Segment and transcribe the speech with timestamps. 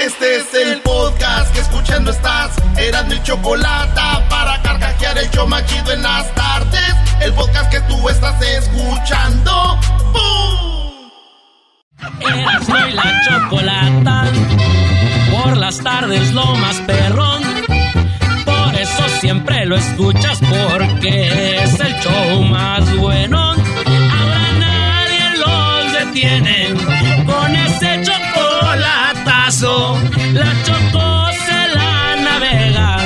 [0.00, 2.50] Este es el podcast que escuchando estás.
[2.76, 6.94] Eran mi chocolate para carcajear el yo machido en las tardes.
[7.20, 9.78] El podcast que tú estás escuchando.
[10.12, 11.10] ¡Bum!
[12.20, 14.24] Erasmo y la chocolata.
[15.30, 17.42] Por las tardes lo más perrón.
[18.44, 23.52] Por eso siempre lo escuchas porque es el show más bueno.
[23.52, 26.74] Ahora nadie los detiene
[27.24, 28.02] con ese
[29.62, 32.96] La chocó se la navega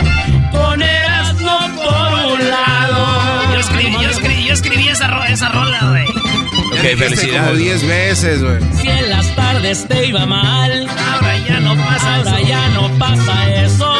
[0.50, 3.52] con Erasmo por un lado.
[3.52, 6.06] Yo escribí, yo escribí, yo escribí esa, ro- esa rola, güey.
[6.08, 7.40] Ok, felicidades.
[7.48, 8.60] como 10 veces, güey.
[8.80, 12.48] Si en las tardes te iba mal, Ahora ya no pasa ahora eso.
[12.48, 13.94] ya no pasa eso.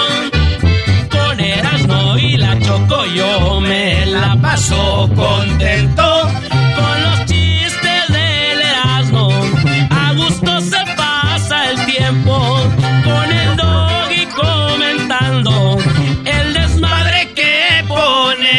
[1.10, 6.17] Con Erasmo y la Choco yo me la paso contento.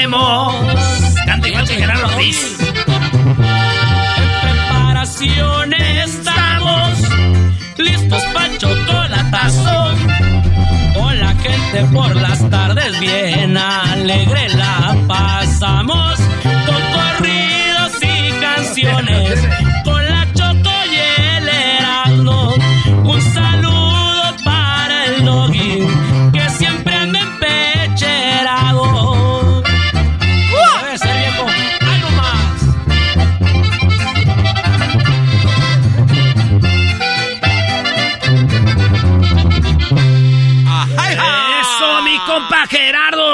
[0.10, 1.16] Ponemos.
[1.26, 2.58] Canta igual que Gerardo Ortiz.
[2.60, 3.36] En
[4.42, 7.00] preparación estamos
[7.78, 9.96] listos para chocolatazo.
[10.96, 16.20] Con la gente por las tardes bien alegre la pasamos.
[16.44, 19.59] Con corridos y canciones.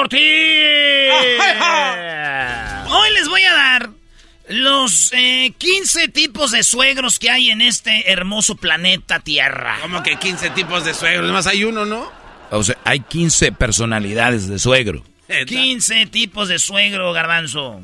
[0.05, 0.21] Ortiz.
[2.87, 3.89] Hoy les voy a dar
[4.49, 9.79] los eh, 15 tipos de suegros que hay en este hermoso planeta Tierra.
[9.81, 12.07] Como que 15 tipos de suegros, más hay uno, ¿no?
[12.51, 15.03] O sea, hay 15 personalidades de suegro.
[15.47, 17.81] 15 tipos de suegro, garbanzo.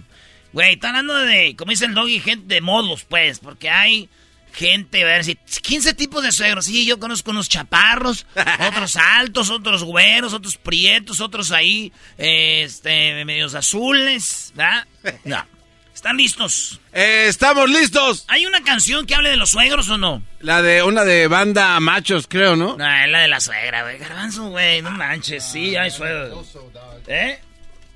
[0.54, 4.10] Güey, está hablando de, como dice el doggy, gente de modos, pues, porque hay
[4.52, 6.66] gente, a ver si 15 tipos de suegros.
[6.66, 8.26] Sí, yo conozco unos chaparros,
[8.68, 14.88] otros altos, otros güeros, otros prietos, otros ahí, este, medios azules, ¿verdad?
[15.26, 15.46] No.
[15.94, 16.80] ¿Están listos?
[16.94, 18.26] Eh, estamos listos.
[18.28, 20.24] ¿Hay una canción que hable de los suegros o no?
[20.40, 22.76] La de una de banda machos, creo, ¿no?
[22.76, 24.00] No, es la de la suegra, güey.
[24.00, 26.58] Garbanzo, güey, no manches, sí, hay suegros.
[27.06, 27.40] ¿Eh?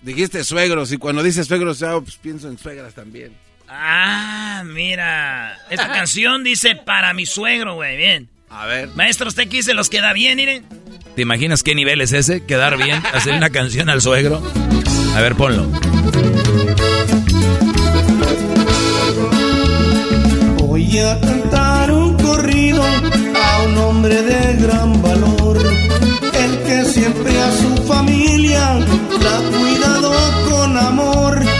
[0.03, 3.35] Dijiste suegros y cuando dices suegros, ya, pues pienso en suegras también.
[3.67, 5.57] Ah, mira.
[5.69, 7.97] Esta canción dice para mi suegro, güey.
[7.97, 8.29] Bien.
[8.49, 8.89] A ver.
[8.95, 10.65] Maestro, ¿usted se los queda bien, miren?
[11.15, 12.45] ¿Te imaginas qué nivel es ese?
[12.45, 14.41] Quedar bien, hacer una canción al suegro.
[15.15, 15.65] A ver, ponlo.
[20.57, 25.57] Voy a cantar un corrido a un hombre de gran valor,
[26.33, 28.79] el que siempre a su familia
[29.21, 30.13] la ha cuidado
[30.49, 31.54] con amor.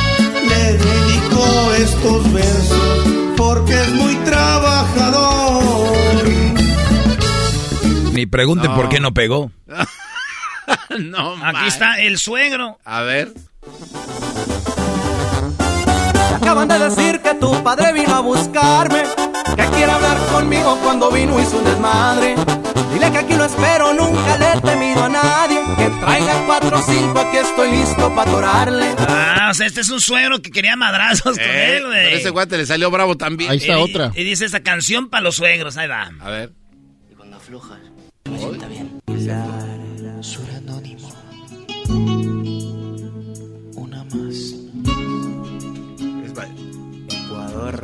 [1.78, 5.96] Estos versos porque es muy trabajador.
[8.14, 9.52] Ni pregunten por qué no pegó.
[11.00, 11.66] no, Aquí man.
[11.68, 12.80] está el suegro.
[12.86, 13.34] A ver.
[16.36, 17.05] Acaban de decir
[17.36, 19.04] que tu padre vino a buscarme,
[19.56, 22.36] que quiere hablar conmigo cuando vino y su desmadre.
[22.94, 25.60] Dile que aquí lo espero, nunca le he temido a nadie.
[25.78, 28.86] Que traiga cuatro o cinco, aquí estoy listo para atorarle.
[29.08, 32.14] Ah, o sea, este es un suegro que quería madrazos con Eh, él, pero güey.
[32.14, 33.52] ese guate le salió bravo también.
[33.52, 34.12] Ahí está Y- otra.
[34.16, 36.10] Y dice esta canción para los suegros, ahí va.
[36.22, 36.54] A ver.
[37.18, 37.80] Cuando aflojas,
[38.30, 39.02] Me sienta bien.
[40.22, 41.10] Sur anónimo.
[47.66, 47.84] Ecuador,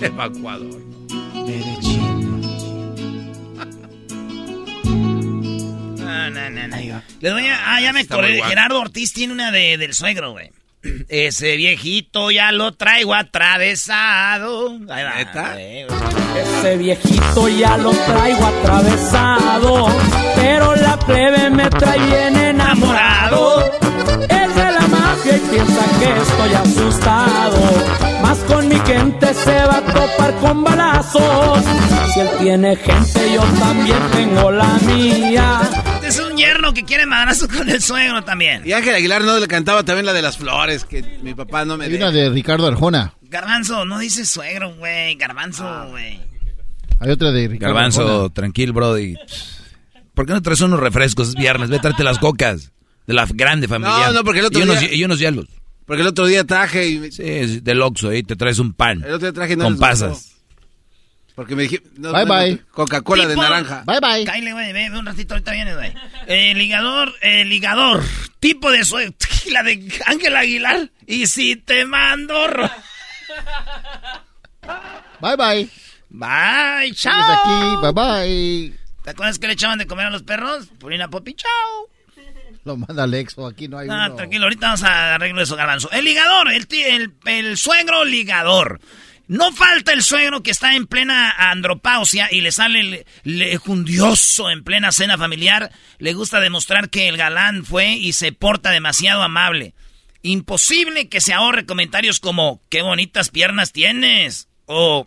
[0.00, 0.80] evacuador.
[1.34, 2.40] Medellín.
[6.30, 7.02] no, no, no.
[7.20, 8.42] Les voy a, ah, ya me acordé.
[8.42, 10.50] Gerardo Ortiz tiene una de, del suegro, güey.
[11.08, 14.70] Ese viejito ya lo traigo atravesado.
[14.90, 15.14] Ahí va.
[15.16, 15.54] ¿Neta?
[15.60, 15.86] Eh,
[16.58, 19.86] Ese viejito ya lo traigo atravesado,
[20.36, 23.64] pero la plebe me trae bien enamorado.
[24.28, 28.13] Es de la mafia y piensa que estoy asustado.
[28.34, 31.64] Más con mi gente se va a topar con balazos.
[32.12, 35.60] Si él tiene gente, yo también tengo la mía.
[35.94, 38.62] Este es un yerno que quiere madrazo con el suegro también.
[38.66, 41.76] Y Ángel Aguilar no le cantaba también la de las flores, que mi papá no
[41.76, 43.14] me Hay una de Ricardo Arjona.
[43.22, 45.14] Garbanzo, no dice suegro, güey.
[45.14, 46.20] Garbanzo, güey.
[46.98, 48.34] Hay otra de Ricardo Garbanzo, Arjona.
[48.34, 49.14] tranquilo, brody.
[50.12, 51.28] ¿Por qué no traes unos refrescos?
[51.28, 52.72] Es viernes, ve a traerte las cocas.
[53.06, 54.08] De la grande familia.
[54.08, 55.46] No, no, porque el otro y unos, día- y unos hielos.
[55.86, 56.98] Porque el otro día traje y...
[56.98, 58.98] me- Sí, del Oxxo, ahí te traes un pan.
[59.04, 60.30] El otro día traje y no con pasas.
[61.34, 61.82] Porque me dije...
[61.96, 62.58] no, Bye, no, bye.
[62.70, 63.82] Coca-Cola de naranja.
[63.86, 64.24] Bye bye.
[64.24, 65.92] Cállate, güey, ve, ve un ratito, ahorita vienes, güey.
[66.26, 68.02] El ligador, el ligador,
[68.40, 69.14] tipo de suegro,
[69.50, 70.90] la de Ángel Aguilar.
[71.06, 72.34] Y si te mando...
[75.20, 75.68] Bye bye.
[76.10, 77.12] Bye, chao.
[77.12, 77.76] aquí.
[77.82, 78.78] Bye bye.
[79.02, 80.68] ¿Te acuerdas que le echaban de comer a los perros?
[80.78, 81.90] Purina Popi, chao.
[82.66, 83.46] Lo manda Alexo.
[83.46, 84.16] Aquí no hay Ah, uno.
[84.16, 85.90] tranquilo, ahorita vamos a arreglo eso, garbanzo.
[85.92, 88.80] El ligador, el, el, el suegro ligador.
[89.26, 94.64] No falta el suegro que está en plena andropausia y le sale el- lejundioso en
[94.64, 95.70] plena cena familiar.
[95.98, 99.74] Le gusta demostrar que el galán fue y se porta demasiado amable.
[100.22, 104.48] Imposible que se ahorre comentarios como, qué bonitas piernas tienes.
[104.66, 105.06] O,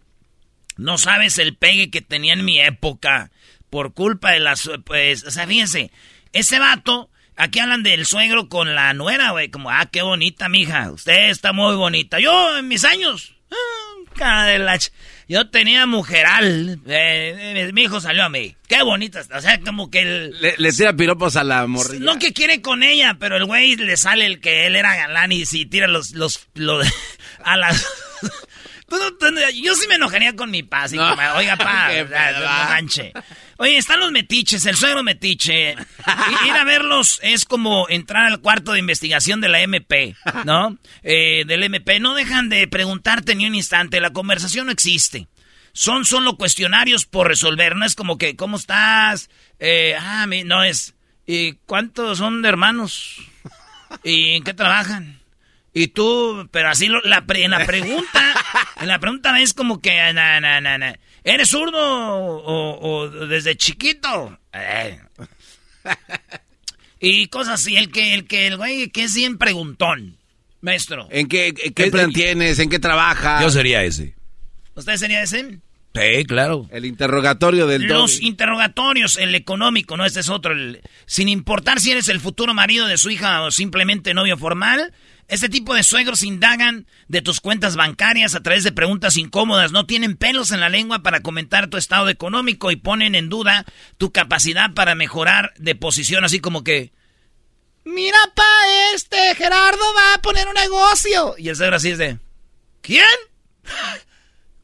[0.77, 3.31] no sabes el pegue que tenía en mi época.
[3.69, 4.69] Por culpa de las...
[4.86, 5.92] Pues, o sea, fíjense.
[6.33, 7.09] Ese vato...
[7.37, 9.49] Aquí hablan del suegro con la nuera, güey.
[9.49, 10.91] Como, ah, qué bonita, mija.
[10.91, 12.19] Usted está muy bonita.
[12.19, 13.35] Yo, en mis años...
[13.51, 14.79] ah, cara de la
[15.29, 16.79] Yo tenía mujeral.
[16.87, 18.55] Eh, eh, mi hijo salió a mí.
[18.67, 19.19] Qué bonita.
[19.19, 19.37] está.
[19.37, 20.41] O sea, como que el...
[20.41, 22.03] Le, le tira piropos a la morrilla.
[22.03, 25.31] No que quiere con ella, pero el güey le sale el que él era galán
[25.31, 26.87] y si tira los, los, los
[27.43, 27.85] a las...
[28.89, 31.11] Tú no- tú no- yo sí me enojaría con mi pa, así No.
[31.35, 33.11] oiga pa, o sea, manche.
[33.57, 35.71] Oye, están los metiches, el suegro metiche.
[35.73, 40.77] Ir a verlos es como entrar al cuarto de investigación de la MP, ¿no?
[41.03, 41.99] Eh, del MP.
[41.99, 45.27] No dejan de preguntarte ni un instante, la conversación no existe.
[45.73, 49.29] Son solo cuestionarios por resolver, no es como que, ¿cómo estás?
[49.59, 50.95] Eh, ah, no es,
[51.25, 53.17] ¿y cuántos son de hermanos?
[54.03, 55.19] ¿Y en qué trabajan?
[55.77, 58.33] Y tú, pero así lo- la pre- en la pregunta,
[58.81, 63.56] en la pregunta es como que, na, na, na, na, ¿eres zurdo o, o desde
[63.56, 64.38] chiquito?
[64.53, 65.00] Eh.
[67.00, 70.18] Y cosas así, el que, el que, el güey que es bien preguntón,
[70.62, 71.07] maestro.
[71.12, 72.57] ¿En qué, en qué Eh, plan tienes?
[72.59, 73.41] ¿En qué trabajas?
[73.44, 74.15] Yo sería ese.
[74.73, 75.59] ¿Usted sería ese?
[75.94, 76.68] Sí, claro.
[76.71, 80.53] El interrogatorio del Los interrogatorios, el económico, no, este es otro.
[80.53, 84.94] el- sin importar si eres el futuro marido de su hija o simplemente novio formal,
[85.27, 89.71] este tipo de suegros indagan de tus cuentas bancarias a través de preguntas incómodas.
[89.71, 93.65] No tienen pelos en la lengua para comentar tu estado económico y ponen en duda
[93.97, 96.94] tu capacidad para mejorar de posición, así como que.
[97.83, 98.44] Mira, pa,
[98.94, 101.35] este Gerardo va a poner un negocio.
[101.38, 102.19] Y el suegro así es de.
[102.81, 103.06] ¿Quién?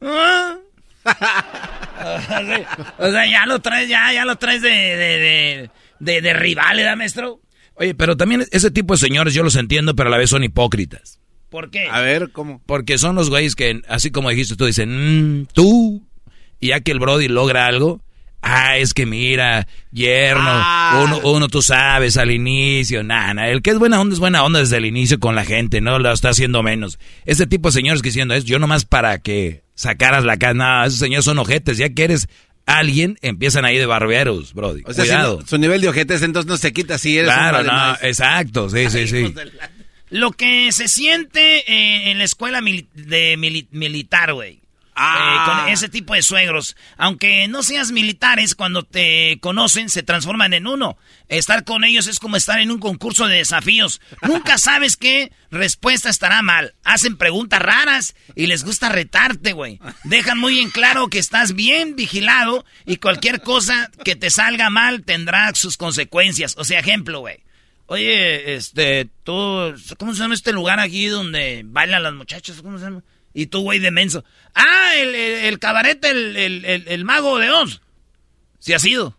[0.02, 0.56] ¿Ah?
[2.98, 6.78] o sea, ya lo traes, ya, ya lo traes de, de, de, de, de rival,
[6.80, 7.40] ¿eh, maestro?
[7.76, 10.44] Oye, pero también ese tipo de señores yo los entiendo, pero a la vez son
[10.44, 11.20] hipócritas.
[11.50, 11.88] ¿Por qué?
[11.90, 12.60] A ver, ¿cómo?
[12.66, 16.06] Porque son los güeyes que, así como dijiste tú, dicen, "Mm, tú,
[16.60, 18.02] y ya que el Brody logra algo,
[18.42, 21.02] ah, es que mira, yerno, Ah.
[21.04, 24.58] uno, uno tú sabes al inicio, nada, el que es buena onda es buena onda
[24.60, 26.98] desde el inicio con la gente, no lo está haciendo menos.
[27.24, 30.86] Ese tipo de señores que diciendo es, yo nomás para que sacaras la cara, nada,
[30.86, 32.28] esos señores son ojetes, ya que eres
[32.66, 35.40] alguien, empiezan ahí de barberos, Brody, O sea, si cuidado.
[35.40, 38.02] no- su nivel de ojetes entonces no se quita si eres un Claro, no, más.
[38.02, 39.34] exacto, sí, sí, sí.
[40.10, 44.60] Lo que se siente eh, en la escuela mili- de mili- militar, güey.
[44.96, 45.34] Ah.
[45.34, 46.76] Eh, con ese tipo de suegros.
[46.96, 50.96] Aunque no seas militares, cuando te conocen, se transforman en uno.
[51.28, 54.00] Estar con ellos es como estar en un concurso de desafíos.
[54.22, 56.74] Nunca sabes qué respuesta estará mal.
[56.84, 59.80] Hacen preguntas raras y les gusta retarte, güey.
[60.04, 65.04] Dejan muy en claro que estás bien vigilado y cualquier cosa que te salga mal
[65.04, 66.54] tendrá sus consecuencias.
[66.56, 67.42] O sea, ejemplo, güey.
[67.86, 72.62] Oye, este, tú, ¿cómo se llama este lugar aquí donde bailan las muchachas?
[72.62, 73.02] ¿Cómo se llama?
[73.34, 74.24] Y tú, güey, de menso.
[74.54, 77.82] Ah, el, el, el cabaret, el, el, mago de Oz.
[78.60, 79.18] Sí ha sido.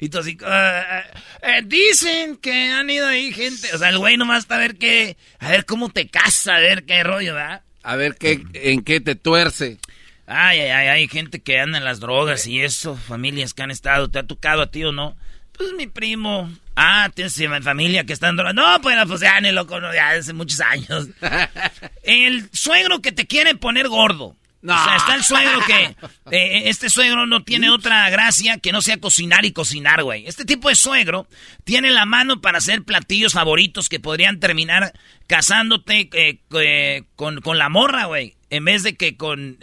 [0.00, 1.04] Y tú así, "Ah,
[1.42, 3.72] eh, dicen que han ido ahí gente.
[3.74, 6.60] O sea, el güey nomás está a ver qué, a ver cómo te casa, a
[6.60, 7.62] ver qué rollo, ¿verdad?
[7.82, 9.78] A ver qué, en qué te tuerce.
[10.26, 13.70] Ay, ay, ay, hay gente que anda en las drogas y eso, familias que han
[13.70, 15.16] estado, ¿te ha tocado a ti o no?
[15.58, 16.48] Pues mi primo.
[16.76, 18.36] Ah, tienes familia que está en.
[18.36, 21.08] No, pues, pues ya ni lo conozco, ya hace muchos años.
[22.04, 24.36] El suegro que te quiere poner gordo.
[24.60, 24.74] No.
[24.74, 25.94] O sea, está el suegro que...
[26.36, 30.26] eh, este suegro no tiene otra gracia que no sea cocinar y cocinar, güey.
[30.26, 31.28] Este tipo de suegro
[31.62, 34.92] tiene la mano para hacer platillos favoritos que podrían terminar
[35.28, 38.34] casándote eh, eh, con, con la morra, güey.
[38.50, 39.58] En vez de que con...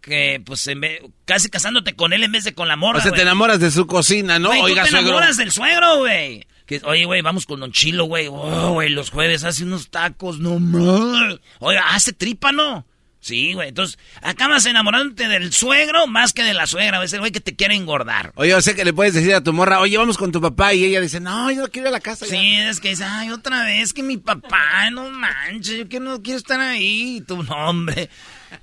[0.00, 3.02] que, pues, en vez- casi casándote con él en vez de con la morra, O
[3.02, 4.48] sea, te enamoras de su cocina, ¿no?
[4.48, 5.08] Güey, Oiga, tú te suegro.
[5.10, 6.46] enamoras del suegro, güey.
[6.84, 8.28] Oye, güey, vamos con Don Chilo, güey.
[8.30, 11.38] Oh, güey, los jueves hace unos tacos, no más.
[11.60, 12.86] Oiga, hace tripa, ¿no?
[13.28, 13.68] Sí, güey.
[13.68, 17.04] Entonces, acabas enamorándote del suegro más que de la suegra.
[17.04, 18.32] Es el güey que te quiere engordar.
[18.36, 20.72] Oye, o sea que le puedes decir a tu morra, oye, vamos con tu papá.
[20.72, 22.24] Y ella dice, no, yo no quiero ir a la casa.
[22.24, 22.30] ya".
[22.30, 26.22] Sí, es que dice, ay, otra vez que mi papá, no manches, yo que no
[26.22, 27.18] quiero estar ahí.
[27.18, 28.08] Y tú, no, hombre.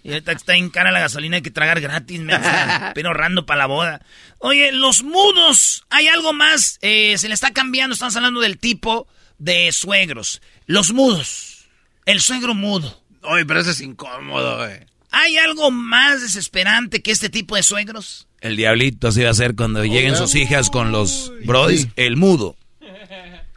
[0.04, 2.34] Y ahorita está en cara la gasolina hay que tragar gratis, me
[2.96, 4.02] pero ahorrando para la boda.
[4.40, 9.08] Oye, los mudos, hay algo más, eh, se le está cambiando, estamos hablando del tipo
[9.38, 10.42] de suegros.
[10.66, 11.68] Los mudos,
[12.06, 13.05] el suegro mudo.
[13.28, 14.80] Oye, pero eso es incómodo, güey.
[15.12, 18.28] ¿Hay algo más desesperante que este tipo de suegros?
[18.42, 21.90] El diablito así va a ser cuando lleguen sus hijas con los brodis, Sí.
[21.96, 22.56] el mudo.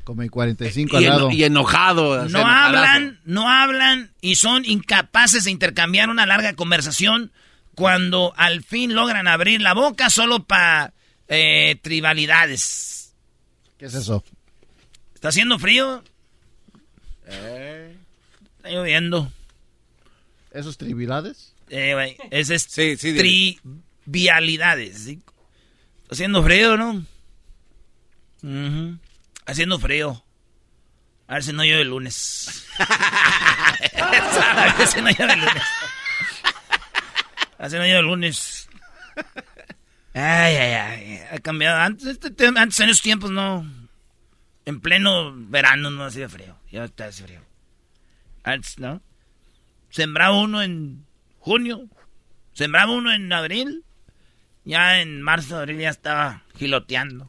[0.05, 1.31] Como el 45 al lado.
[1.31, 2.27] y enojado.
[2.29, 7.31] No hablan, no hablan y son incapaces de intercambiar una larga conversación
[7.75, 10.95] cuando al fin logran abrir la boca solo para
[11.83, 13.13] tribalidades.
[13.79, 14.25] ¿Qué es eso?
[15.15, 16.03] ¿Está haciendo frío?
[17.27, 19.31] Está lloviendo.
[20.53, 21.55] ¿Esos tribilades?
[21.69, 22.97] Eh, güey, ese es Sí,
[24.05, 25.09] trivialidades.
[26.11, 27.05] haciendo frío, ¿no?
[29.47, 30.25] Haciendo frío.
[31.27, 32.67] A ver si no llueve el lunes.
[32.79, 35.63] A ver si no llueve el lunes.
[37.59, 38.69] A ver si no llueve el lunes.
[40.15, 41.21] Ay, ay, ay.
[41.33, 41.79] Ha cambiado.
[41.79, 43.71] Antes, este antes en esos tiempos no.
[44.65, 46.57] En pleno verano no hacía frío.
[46.71, 47.41] Ya está hace frío.
[48.45, 49.03] Antes, ¿no?
[49.99, 51.05] Sembraba uno en
[51.41, 51.89] junio.
[52.53, 53.83] Sembraba uno en abril.
[54.65, 57.29] Ya en marzo, abril ya estaba giloteando.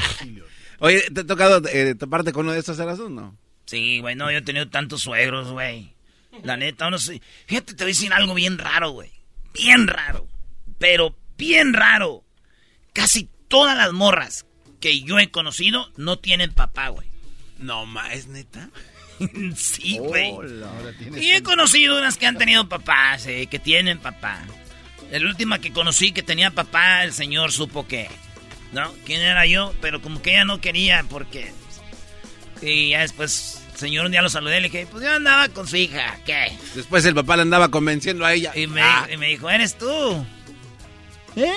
[0.80, 3.38] Oye, ¿te ha tocado eh, toparte con uno de estos eras no?
[3.66, 5.94] Sí, güey, no, yo he tenido tantos suegros, güey.
[6.42, 7.22] La neta, no sé.
[7.46, 9.12] Fíjate, te voy a decir algo bien raro, güey.
[9.54, 10.26] Bien raro.
[10.80, 12.24] Pero bien raro.
[12.92, 14.44] Casi todas las morras
[14.80, 17.06] que yo he conocido no tienen papá, güey.
[17.58, 18.70] No, ma, ¿es neta?
[19.56, 20.34] sí, güey.
[21.20, 24.42] Y he conocido unas que han tenido papás, eh, que tienen papá.
[25.10, 28.08] La última que conocí que tenía papá, el señor supo que,
[28.72, 28.92] ¿no?
[29.04, 29.74] ¿Quién era yo?
[29.80, 31.52] Pero como que ella no quería porque...
[32.62, 35.48] Y ya después, el señor un día lo saludé y le dije, pues yo andaba
[35.48, 36.52] con su hija, ¿qué?
[36.74, 38.52] Después el papá le andaba convenciendo a ella.
[38.54, 40.24] Y me, Ah, y me dijo, ¿eres tú?
[41.36, 41.52] ¿Eh?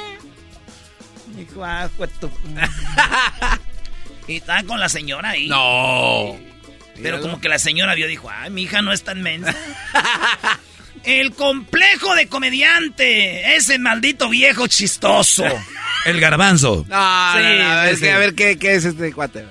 [1.36, 2.29] Me dijo, ah, pues tú.
[4.27, 5.48] y estaba con la señora ahí.
[5.48, 6.53] no.
[7.02, 9.54] Pero como que la señora vio, dijo, ay, mi hija no es tan mensa.
[11.04, 13.56] El complejo de comediante.
[13.56, 15.44] Ese maldito viejo chistoso.
[16.06, 16.86] El garbanzo.
[16.88, 18.02] No, Sí, no, no, a ver, sí.
[18.02, 19.46] qué- a ver qué, qué es este cuate.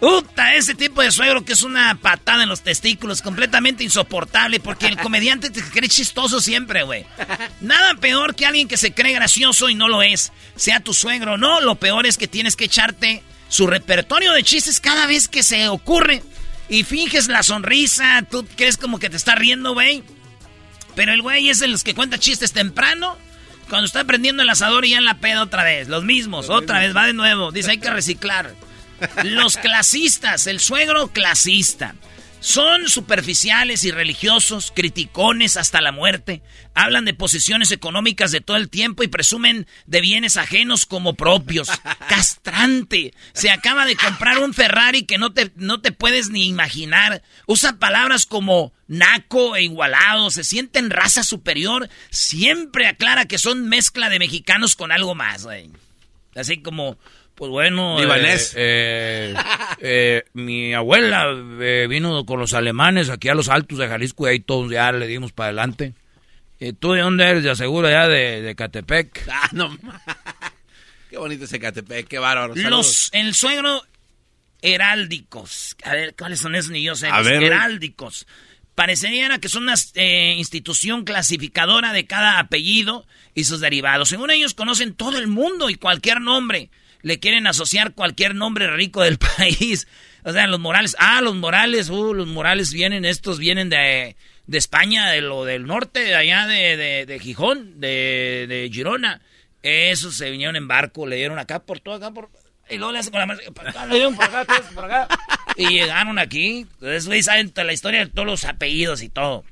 [0.00, 4.86] Puta, ese tipo de suegro que es una patada en los testículos, completamente insoportable, porque
[4.86, 7.06] el comediante te cree chistoso siempre, güey.
[7.60, 11.34] Nada peor que alguien que se cree gracioso y no lo es, sea tu suegro
[11.34, 11.60] o no.
[11.60, 15.68] Lo peor es que tienes que echarte su repertorio de chistes cada vez que se
[15.68, 16.24] ocurre.
[16.68, 20.02] Y finges la sonrisa, tú crees como que te está riendo, güey.
[20.94, 23.16] Pero el güey es de los que cuenta chistes temprano,
[23.68, 25.88] cuando está prendiendo el asador y ya en la peda otra vez.
[25.88, 27.52] Los mismos, otra vez, va de nuevo.
[27.52, 28.54] Dice, hay que reciclar.
[29.24, 31.94] Los clasistas, el suegro clasista.
[32.42, 36.42] Son superficiales y religiosos, criticones hasta la muerte.
[36.74, 41.68] Hablan de posiciones económicas de todo el tiempo y presumen de bienes ajenos como propios.
[42.08, 43.14] Castrante.
[43.32, 47.22] Se acaba de comprar un Ferrari que no te, no te puedes ni imaginar.
[47.46, 50.28] Usa palabras como naco e igualado.
[50.32, 51.88] Se siente en raza superior.
[52.10, 55.70] Siempre aclara que son mezcla de mexicanos con algo más, güey.
[56.34, 56.98] Así como,
[57.34, 57.98] pues bueno.
[58.00, 58.54] Libanés.
[58.56, 59.34] Eh,
[59.80, 61.26] eh, mi abuela
[61.60, 64.92] eh, vino con los alemanes aquí a los altos de Jalisco y ahí todos ya
[64.92, 65.94] le dimos para adelante.
[66.60, 67.42] ¿Y tú de dónde eres?
[67.42, 69.26] De aseguro ya de, de Catepec.
[69.30, 69.76] Ah, no.
[71.10, 72.54] Qué bonito ese Catepec, qué bárbaro.
[72.54, 73.82] Los, el suegro
[74.62, 75.76] heráldicos.
[75.84, 76.70] A ver, ¿cuáles son esos?
[76.70, 77.08] Ni yo sé.
[77.08, 77.42] A Los ver.
[77.42, 78.26] heráldicos.
[78.74, 84.08] Parecería que son una eh, institución clasificadora de cada apellido y sus derivados.
[84.08, 86.70] Según ellos conocen todo el mundo y cualquier nombre.
[87.02, 89.86] Le quieren asociar cualquier nombre rico del país.
[90.24, 90.96] O sea, los Morales.
[90.98, 91.90] Ah, los Morales.
[91.90, 94.16] Uh, los Morales vienen, estos vienen de,
[94.46, 99.20] de España, de lo del norte, de allá de, de, de Gijón, de, de Girona.
[99.62, 102.30] Esos se vinieron en barco, le dieron acá por todo, acá por...
[102.68, 104.44] y luego le hace con la mano, acá, le dieron por acá,
[104.74, 105.08] por acá.
[105.56, 106.66] Y llegaron aquí.
[106.74, 109.44] Entonces, güey, saben toda la historia de todos los apellidos y todo.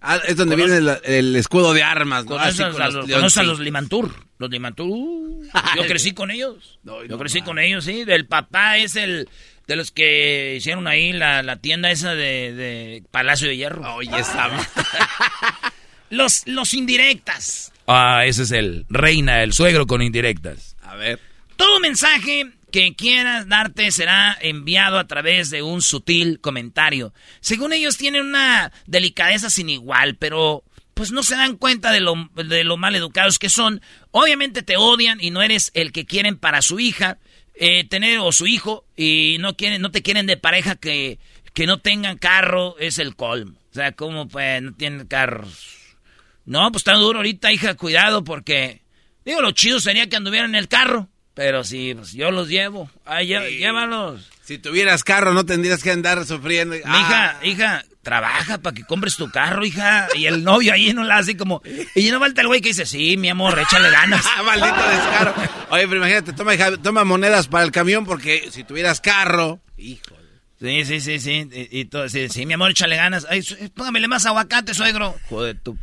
[0.00, 2.36] Ah, es donde viene el, el escudo de armas, ¿no?
[2.36, 4.12] Así con a, a los Limantur.
[4.42, 4.88] Los Limantur.
[4.88, 5.42] uh,
[5.76, 6.78] yo crecí con ellos.
[6.84, 8.04] yo crecí con ellos, sí.
[8.06, 9.28] El papá es el
[9.66, 13.94] de los que hicieron ahí la, la tienda esa de, de Palacio de Hierro.
[13.94, 14.50] Oye, esa...
[16.10, 17.72] Los, los indirectas.
[17.86, 20.76] Ah, ese es el reina, el suegro con indirectas.
[20.82, 21.18] A ver.
[21.56, 27.14] Todo mensaje que quieras darte será enviado a través de un sutil comentario.
[27.40, 30.64] Según ellos tienen una delicadeza sin igual, pero
[31.02, 33.82] pues no se dan cuenta de lo, de lo mal educados que son.
[34.12, 37.18] Obviamente te odian y no eres el que quieren para su hija,
[37.54, 41.18] eh, tener o su hijo, y no quieren, no te quieren de pareja que,
[41.54, 43.58] que no tengan carro, es el colmo.
[43.72, 45.96] O sea, ¿cómo pues no tienen carros?
[46.44, 48.82] No, pues está duro ahorita, hija, cuidado, porque...
[49.24, 51.08] Digo, lo chido sería que anduvieran en el carro.
[51.34, 52.88] Pero sí, pues yo los llevo.
[53.04, 53.56] Ay, Sí.
[53.58, 54.30] llévalos.
[54.44, 56.74] Si tuvieras carro, no tendrías que andar sufriendo.
[56.74, 60.08] Mi Ah, hija, hija, trabaja para que compres tu carro, hija.
[60.14, 61.62] Y el novio ahí no la hace como...
[61.94, 64.24] Y no falta el güey que dice, sí, mi amor, échale ganas.
[64.36, 65.34] Ah, maldito descaro.
[65.70, 70.16] Oye, pero imagínate, toma, hija, toma monedas para el camión porque si tuvieras carro, hijo.
[70.60, 71.48] Sí, sí, sí, sí.
[71.52, 73.26] Y, y todo, sí, sí, mi amor, échale ganas.
[73.28, 73.42] Ay,
[73.74, 75.16] póngamele más aguacate, suegro.
[75.28, 75.76] Joder, tú.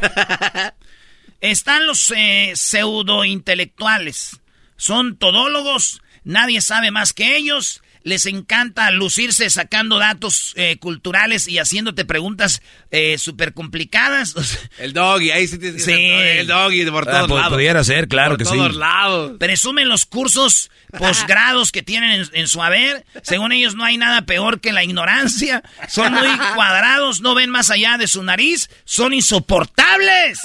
[1.40, 4.40] Están los eh, pseudo-intelectuales.
[4.76, 7.82] Son todólogos, nadie sabe más que ellos.
[8.06, 14.34] Les encanta lucirse sacando datos eh, culturales y haciéndote preguntas eh, súper complicadas.
[14.78, 16.02] El doggy, ahí sí tienes que Sí.
[16.40, 17.52] el doggy por Ah, todos pu- lados.
[17.54, 18.50] pudiera ser, claro por que sí.
[18.54, 19.32] todos lados.
[19.38, 23.06] Presumen los cursos posgrados que tienen en, en su haber.
[23.22, 25.62] Según ellos no hay nada peor que la ignorancia.
[25.88, 28.68] Son muy cuadrados, no ven más allá de su nariz.
[28.84, 30.40] Son insoportables.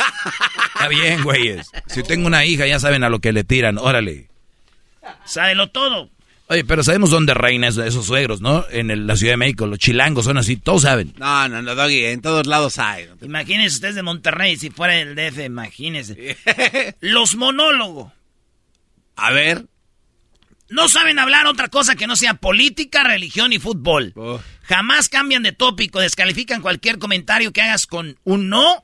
[0.76, 1.70] Está bien, güeyes.
[1.88, 3.78] Si tengo una hija, ya saben a lo que le tiran.
[3.78, 4.30] Órale.
[5.26, 6.10] Sábelo todo.
[6.52, 8.66] Oye, pero sabemos dónde reina eso- esos suegros, ¿no?
[8.72, 9.68] En el- la Ciudad de México.
[9.68, 11.14] Los chilangos son así, todos saben.
[11.18, 13.08] No, no, no, doggy, en todos lados hay.
[13.22, 16.38] Imagínense ustedes de Monterrey, si fuera el DF, imagínense.
[17.02, 18.12] Los monólogos.
[19.16, 19.68] A ver.
[20.70, 24.14] No saben hablar otra cosa que no sea política, religión y fútbol.
[24.16, 24.40] Oh.
[24.64, 28.84] Jamás cambian de tópico, descalifican cualquier comentario que hagas con un no.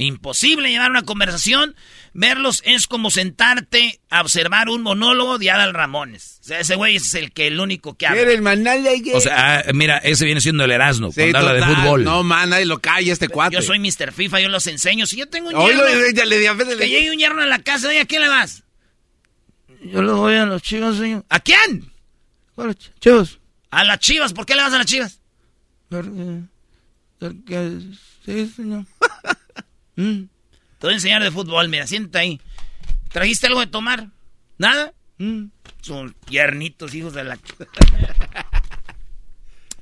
[0.00, 1.74] Imposible llevar una conversación.
[2.14, 6.38] Verlos es como sentarte a observar un monólogo de Adal Ramones.
[6.40, 8.22] O sea, ese güey es el que el único que habla.
[8.22, 11.54] ¿Quieres manal de O sea, ah, mira, ese viene siendo el Erasmo, Sí, cuando habla
[11.54, 12.04] de fútbol.
[12.04, 13.56] No, man, nadie lo calla este cuate.
[13.56, 14.12] Yo soy Mr.
[14.12, 15.04] FIFA, yo los enseño.
[15.04, 17.88] Si yo tengo un Oye, yerno, le- le- que llegue un yerno a la casa,
[17.88, 18.62] oye, ¿a quién le vas?
[19.82, 21.24] Yo le voy a los chivas, señor.
[21.28, 21.90] ¿A quién?
[22.56, 23.38] A las chivas.
[23.70, 25.20] A las chivas, ¿por qué le vas a las chivas?
[25.88, 26.40] Porque,
[27.18, 27.78] porque
[28.24, 28.84] sí, señor.
[29.98, 30.28] Mm.
[30.78, 32.40] Te voy a enseñar de fútbol, mira, siéntate ahí.
[33.10, 34.08] ¿Trajiste algo de tomar?
[34.58, 34.92] ¿Nada?
[35.18, 35.46] Mm.
[35.80, 37.38] Son piernitos, hijos de la...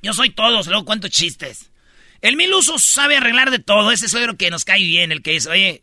[0.03, 1.71] Yo soy todos, luego cuento chistes.
[2.21, 3.91] El mil usos sabe arreglar de todo.
[3.93, 5.83] Ese suegro que nos cae bien, el que dice, oye...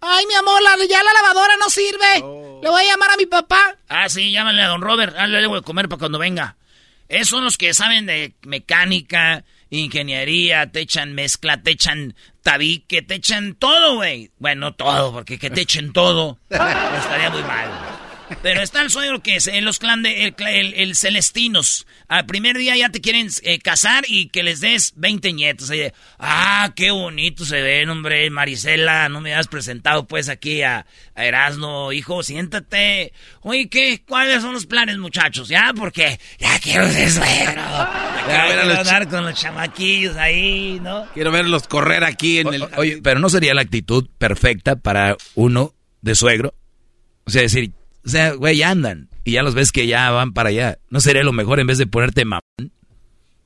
[0.00, 2.14] Ay, mi amor, la- ya la lavadora no sirve.
[2.62, 3.76] Le voy a llamar a mi papá.
[3.88, 5.14] Ah, sí, llámale a don Robert.
[5.16, 6.56] Ah, le voy a comer para cuando venga.
[7.08, 9.44] Esos son los que saben de mecánica,
[9.78, 14.30] ingeniería, te echan mezcla, te echan tabique, te echan todo, güey.
[14.38, 17.91] Bueno, no todo, porque que te echen todo estaría muy mal.
[18.42, 21.86] Pero está el suegro que es en los clan de el, el- el Celestinos.
[22.08, 25.70] Al primer día ya te quieren eh, casar y que les des 20 nietos.
[26.18, 28.28] Ah, qué bonito se ven, hombre.
[28.30, 31.92] Marisela, no me has presentado pues aquí a, a Erasmo.
[31.92, 33.12] Hijo, siéntate.
[33.42, 34.02] Oye, ¿qué?
[34.06, 35.48] ¿Cuáles son los planes, muchachos?
[35.48, 37.62] Ya, porque ya quiero ser suegro.
[38.22, 41.08] Ya ver a quiero los andar con los chamaquillos ahí, ¿no?
[41.12, 42.62] Quiero verlos correr aquí en el...
[42.76, 46.54] Oye, pero no sería la actitud perfecta para uno de suegro.
[47.24, 47.72] O sea, decir,
[48.04, 49.08] o sea, güey, ya andan.
[49.24, 50.78] Y ya los ves que ya van para allá.
[50.90, 52.42] ¿No sería lo mejor en vez de ponerte mamón?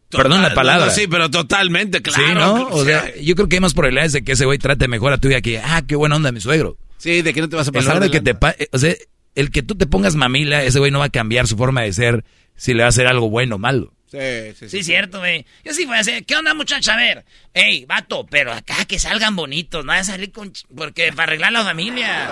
[0.08, 0.86] Perdón la palabra.
[0.86, 2.26] no, sí, pero totalmente, claro.
[2.26, 2.68] sí, ¿no?
[2.68, 5.18] O sea, yo creo que hay más probabilidades de que ese güey trate mejor a
[5.18, 6.78] tu hija que, ah, qué buena onda mi suegro.
[6.96, 8.36] Sí, de que no te vas a pasar de que te...
[8.72, 8.94] o sea,
[9.34, 11.92] el que tú te pongas mamila, ese güey no va a cambiar su forma de
[11.92, 13.92] ser si le va a hacer algo bueno o malo.
[14.10, 14.18] Sí,
[14.58, 15.44] sí, Sí, cierto, güey.
[15.64, 16.94] Yo sí fui a hacer, ¿qué onda, muchacha?
[16.94, 20.52] A ver, ey, vato, pero acá que salgan bonitos, no vayas a salir con...
[20.52, 22.30] ch- Porque para arreglar la familia.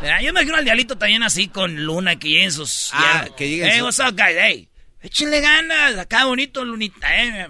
[0.00, 2.90] Mira, Yo me imagino al dialito también así con Luna, que lleguen sus...
[2.94, 3.36] Ah, yernos.
[3.36, 4.36] que lleguen Hey, sus- what's up, guys?
[4.40, 4.68] Hey,
[5.02, 7.48] échenle ganas, acá bonito, Lunita, eh.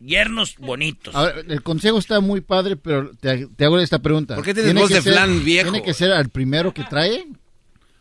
[0.00, 1.14] Yernos bonitos.
[1.14, 4.34] A ver, el consejo está muy padre, pero te, te hago esta pregunta.
[4.34, 5.70] ¿Por qué tienes ¿Tiene voz que de ser- flan viejo?
[5.70, 7.26] ¿Tiene que ser al primero que trae?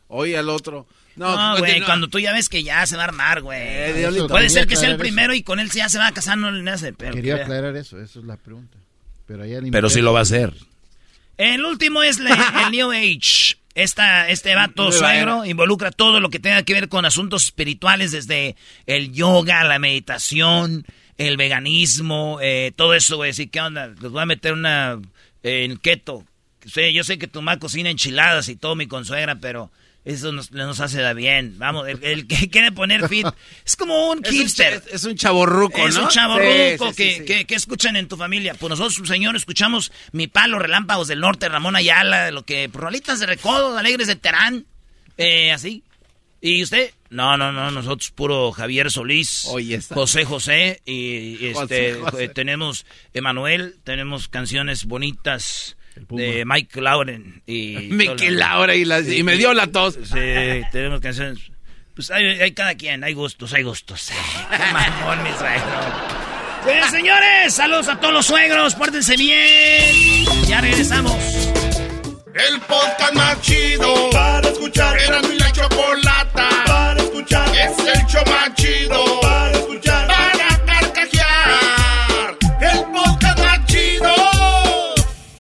[0.08, 0.86] Oye, al otro.
[1.16, 1.86] No, No, no, güey, no.
[1.86, 3.60] cuando tú ya ves que ya se va a armar, güey.
[3.62, 4.28] Eh, diablito.
[4.28, 5.00] Puede ser que sea el eso.
[5.02, 7.14] primero y con él ya se va a casar, no le hace, pero...
[7.14, 8.78] Quería que- aclarar eso, eso es la pregunta.
[9.28, 10.54] Pero, allá Pero sí lo va a hacer.
[11.38, 13.58] El último es la- el New Age.
[13.76, 18.56] esta, este vato suegro involucra todo lo que tenga que ver con asuntos espirituales, desde
[18.86, 20.86] el yoga, la meditación,
[21.18, 23.32] el veganismo, eh, todo eso, güey.
[23.32, 23.88] Así, ¿qué onda?
[23.88, 25.00] Les voy a meter una
[25.44, 26.24] eh, en keto.
[26.66, 29.72] Sí, yo sé que tu mamá cocina enchiladas y todo mi consuegra, pero
[30.06, 31.58] eso nos, nos hace da bien.
[31.58, 33.28] Vamos, el, el que quiere poner fit
[33.66, 34.84] es como un Es un, hipster.
[34.92, 35.88] es un chaborruco, ¿no?
[35.88, 36.20] Es un Sí,
[36.90, 38.54] sí, que, sí, que- que escuchan en tu familia.
[38.56, 42.70] Pues nosotros, señor, escuchamos Mi Palo, Relámpagos del Norte, Ramón Ayala, lo que...
[42.74, 44.66] Rolitas de Recodo, Alegres de Terán,
[45.18, 45.84] eh, así.
[46.42, 46.92] ¿Y usted?
[47.10, 49.80] No, no, no, nosotros puro Javier Solís, Oye.
[49.82, 52.24] José José, y, y este, José, José.
[52.26, 55.78] eh, tenemos Emanuel, tenemos canciones bonitas
[56.10, 57.42] de Mike Lauren.
[57.46, 59.96] Y Miki Laura y, las- y me dio la tos.
[60.04, 61.40] Sí, tenemos canciones.
[61.96, 64.12] Pues hay, hay cada quien, hay gustos, hay gustos.
[64.74, 65.64] Mamón, mi suegro.
[66.66, 70.26] Bien, señores, saludos a todos los suegros, pórtense bien.
[70.48, 71.16] Ya regresamos.
[72.34, 74.98] El podcast más chido para escuchar.
[75.00, 77.48] Era mi la chocolata para escuchar.
[77.56, 78.53] Es el show más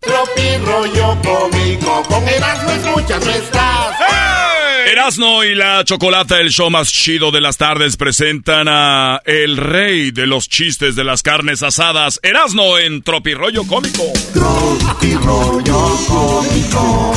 [0.00, 2.02] Tropi rollo cómico.
[2.08, 3.96] Con Erasmo escuchas no estás.
[4.90, 10.10] Erasno y la Chocolata, el show más chido de las tardes, presentan a el rey
[10.10, 14.02] de los chistes de las carnes asadas, Erasno en Tropirollo Cómico.
[14.32, 17.12] Tropi rollo cómico.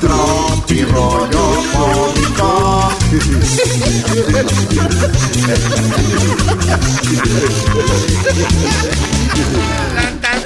[0.00, 2.92] Tropi rollo cómico.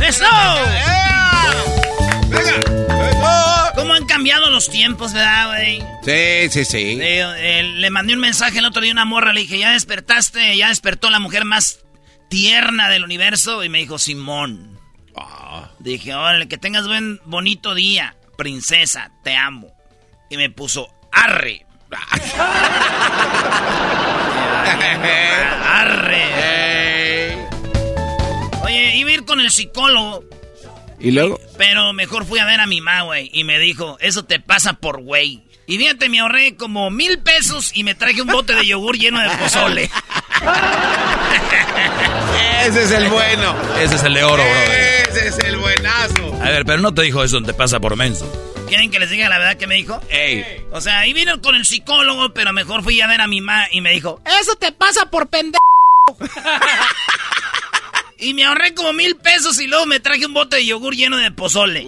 [0.09, 1.12] ¡Eso!
[3.75, 5.83] ¿Cómo han cambiado los tiempos, verdad, güey?
[6.05, 6.97] Sí, sí, sí.
[6.97, 9.73] Le, eh, le mandé un mensaje el otro día a una morra, le dije, ¿ya
[9.73, 10.57] despertaste?
[10.57, 11.81] ¿Ya despertó la mujer más
[12.29, 13.65] tierna del universo?
[13.65, 14.73] Y me dijo, Simón.
[15.83, 19.67] Dije, órale, que tengas buen, bonito día, princesa, te amo.
[20.31, 21.67] Y me puso, arre.
[25.67, 27.37] arre.
[28.63, 30.25] Oye, iba a ir con el psicólogo,
[31.03, 33.29] Y luego, pero mejor fui a ver a mi mamá, güey.
[33.33, 35.43] Y me dijo, eso te pasa por güey.
[35.67, 39.21] Y fíjate, me ahorré como mil pesos y me traje un bote de yogur lleno
[39.21, 39.85] de pozole.
[42.67, 43.57] ese es el bueno.
[43.81, 45.13] Ese es el de oro, bro.
[45.13, 46.39] Ese es el buenazo.
[46.41, 48.31] A ver, pero no te dijo eso, te pasa por menso.
[48.69, 50.01] ¿Quieren que les diga la verdad que me dijo?
[50.09, 50.65] Ey.
[50.71, 53.67] O sea, ahí vino con el psicólogo, pero mejor fui a ver a mi mamá
[53.73, 55.59] y me dijo, eso te pasa por pendejo.
[58.23, 61.17] y me ahorré como mil pesos y luego me traje un bote de yogur lleno
[61.17, 61.81] de pozole.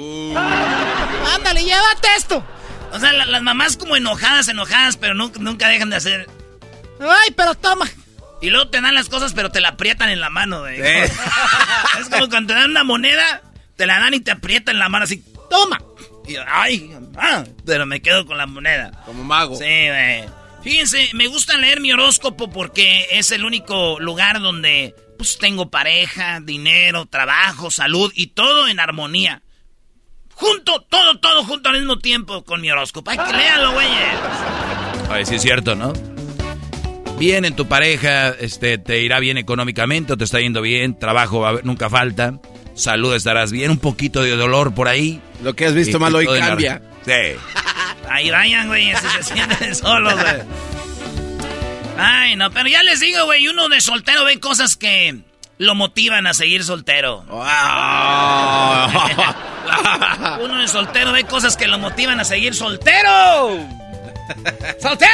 [1.35, 2.44] Ándale, llévate esto.
[2.92, 6.29] O sea, la- las mamás como enojadas, enojadas, pero nunca, nunca dejan de hacer.
[7.01, 7.88] Ay, pero toma.
[8.40, 10.81] Y luego te dan las cosas, pero te la aprietan en la mano, güey.
[10.81, 11.05] Eh.
[12.01, 13.42] es como cuando te dan una moneda,
[13.77, 15.81] te la dan y te aprietan la mano así, toma.
[16.27, 18.90] Y yo, ay, ah, pero me quedo con la moneda.
[19.07, 19.57] Como mago.
[19.57, 20.25] Sí, güey.
[20.62, 26.40] Fíjense, me gusta leer mi horóscopo porque es el único lugar donde pues tengo pareja,
[26.42, 29.40] dinero, trabajo, salud y todo en armonía.
[30.34, 33.10] Junto, todo, todo junto al mismo tiempo con mi horóscopo.
[33.10, 34.18] Hay que léanlo, güeyes.
[35.08, 35.94] Ay, sí es cierto, ¿no?
[37.18, 41.40] Bien en tu pareja, este, te irá bien económicamente o te está yendo bien, trabajo
[41.40, 42.38] va nunca falta,
[42.74, 45.22] salud estarás bien, un poquito de dolor por ahí.
[45.42, 46.82] Lo que has visto Y- mal y hoy cambia.
[47.06, 47.12] Sí.
[48.10, 50.42] Ahí vayan, güey, se sienten solos, güey.
[51.96, 55.16] Ay, no, pero ya les digo, güey, uno de soltero ve cosas que
[55.59, 57.24] lo motivan a seguir soltero.
[60.40, 63.59] Uno de soltero ve cosas que lo motivan a seguir soltero.
[64.80, 65.11] ¡Soltero!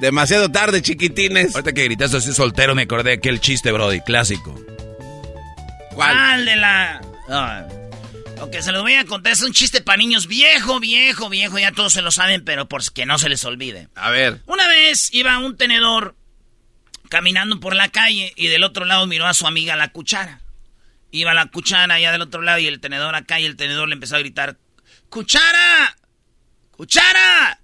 [0.00, 1.54] Demasiado tarde, chiquitines.
[1.54, 4.54] Ahorita que gritaste así soltero me acordé de aquel chiste, Brody, clásico.
[5.94, 6.12] ¿Cuál?
[6.14, 7.00] ¿Cuál de la...?
[7.28, 7.64] Ah.
[8.40, 9.32] Ok, se los voy a contar.
[9.32, 11.58] Es un chiste para niños viejo, viejo, viejo.
[11.58, 13.88] Ya todos se lo saben, pero por que no se les olvide.
[13.94, 14.40] A ver.
[14.46, 16.16] Una vez iba un tenedor
[17.08, 20.40] caminando por la calle y del otro lado miró a su amiga la cuchara.
[21.10, 23.94] Iba la cuchara allá del otro lado y el tenedor acá y el tenedor le
[23.94, 24.58] empezó a gritar,
[25.08, 25.96] ¡Cuchara!
[26.72, 27.60] ¡Cuchara!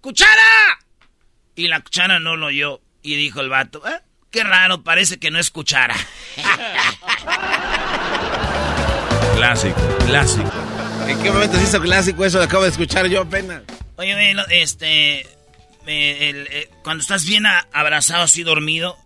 [0.00, 0.78] ¡Cuchara!
[1.54, 5.30] Y la cuchara no lo oyó y dijo el vato, "Eh, qué raro, parece que
[5.30, 5.94] no es cuchara.
[9.42, 10.52] Clásico, clásico.
[11.08, 12.38] ¿En qué momento se hizo clásico eso?
[12.38, 13.62] Lo acabo de escuchar yo apenas.
[13.96, 15.26] Oye, güey, este, eh,
[16.30, 18.96] el- eh, cuando estás bien a- abrazado así dormido,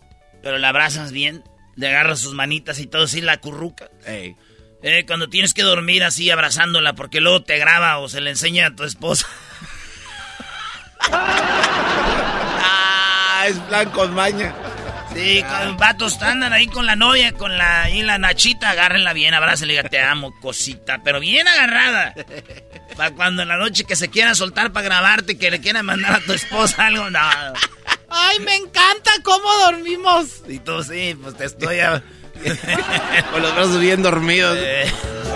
[0.43, 1.43] pero la abrazas bien,
[1.75, 3.89] le agarras sus manitas y todo así la curruca.
[4.05, 4.37] Ey.
[4.83, 8.67] Eh, cuando tienes que dormir así abrazándola porque luego te graba o se le enseña
[8.67, 9.27] a tu esposa.
[12.69, 14.53] Ah, es plan con maña.
[15.15, 19.33] Sí, con vatos andan ahí con la novia, con la, ahí la nachita, agárrenla bien,
[19.35, 22.15] abrácenla y diga, te amo, cosita, pero bien agarrada.
[22.97, 26.13] Para cuando en la noche que se quiera soltar para grabarte, que le quieran mandar
[26.17, 27.19] a tu esposa algo, no.
[28.09, 30.43] Ay, me encanta cómo dormimos.
[30.49, 31.81] Y tú sí, pues te estoy...
[31.81, 32.03] a-
[33.33, 34.59] Con los brazos bien dormidos.
[34.61, 34.93] Eh,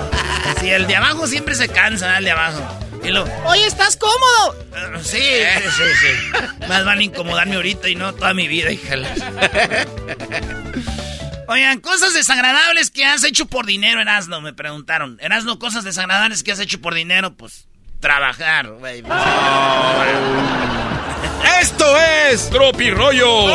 [0.60, 2.60] sí, el de abajo siempre se cansa, el de abajo.
[3.02, 4.64] Y lo, Oye, ¿estás cómodo?
[4.74, 6.66] Eh, Sí, sí, sí, sí.
[6.68, 9.08] Más van a incomodarme ahorita y no toda mi vida, híjala.
[11.48, 15.18] Oigan, cosas desagradables que has hecho por dinero, Erasno, me preguntaron.
[15.20, 17.66] Erasno, cosas desagradables que has hecho por dinero, pues
[18.00, 19.02] trabajar, güey.
[21.60, 21.98] ¡Esto
[22.30, 22.48] es!
[22.50, 23.48] Tropi rollo.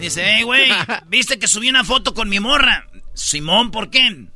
[0.00, 0.72] Dice, hey, güey,
[1.06, 2.86] ¿viste que subí una foto con mi morra?
[3.14, 4.26] Simón, ¿por qué?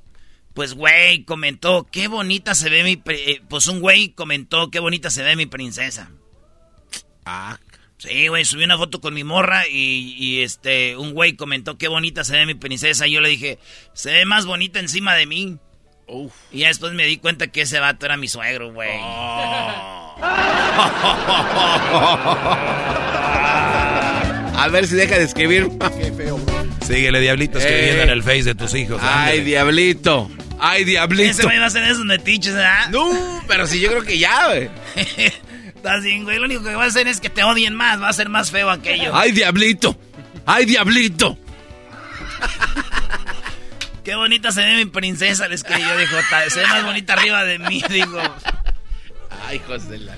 [0.55, 3.03] Pues, güey, comentó, qué bonita se ve mi...
[3.13, 6.11] eh, Pues un güey comentó, qué bonita se ve mi princesa.
[7.27, 7.59] Ah,
[7.97, 11.89] Sí, güey, subí una foto con mi morra y, y, este, un güey comentó qué
[11.89, 13.07] bonita se ve mi princesa.
[13.07, 13.59] Y yo le dije,
[13.95, 15.57] se ve más bonita encima de mí.
[16.53, 18.91] Y ya después me di cuenta que ese vato era mi suegro, güey.
[24.57, 25.69] A ver si deja de escribir.
[25.99, 26.39] Qué feo,
[26.87, 28.05] Síguele, diablito, escribiendo Eh.
[28.05, 29.01] en el face de tus hijos.
[29.03, 29.45] Ay, ándale.
[29.45, 30.31] diablito.
[30.61, 31.31] Ay, diablito.
[31.31, 32.89] Ese güey va a ser esos metiches, ¿verdad?
[32.91, 34.71] No, pero sí, yo creo que ya, güey.
[35.75, 36.39] Estás bien, güey.
[36.39, 38.01] Lo único que va a hacer es que te odien más.
[38.01, 39.15] Va a ser más feo aquello.
[39.15, 39.99] Ay, diablito.
[40.47, 41.37] Ay, diablito.
[44.05, 45.97] Qué bonita se ve mi princesa, le escribí yo.
[45.97, 47.83] Dijo, "Ta- se ve más bonita arriba de mí.
[47.91, 48.21] Digo,
[49.47, 50.17] Ay, hijos de la...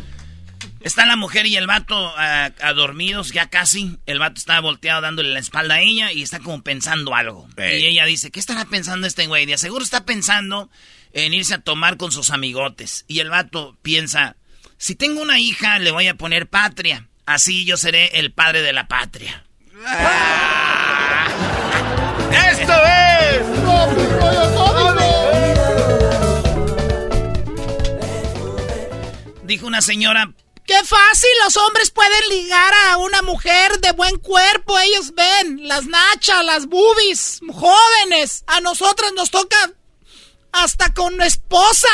[0.87, 3.99] Está la mujer y el vato ah, a dormidos, ya casi.
[4.07, 7.49] El vato está volteado dándole la espalda a ella y está como pensando algo.
[7.59, 9.47] Y ella dice, ¿qué estará pensando este güey?
[9.47, 10.71] De seguro está pensando
[11.13, 13.05] en irse a tomar con sus amigotes.
[13.09, 14.37] Y el vato piensa,
[14.79, 17.09] si tengo una hija, le voy a poner patria.
[17.25, 19.43] Así yo seré el padre de la patria.
[22.53, 23.43] ¡Esto es!
[29.43, 30.33] Dijo una señora,
[30.67, 34.77] Qué fácil los hombres pueden ligar a una mujer de buen cuerpo.
[34.81, 38.43] Ellos ven las nachas, las boobies, jóvenes.
[38.49, 39.57] A nosotros nos toca
[40.51, 41.89] hasta con esposa.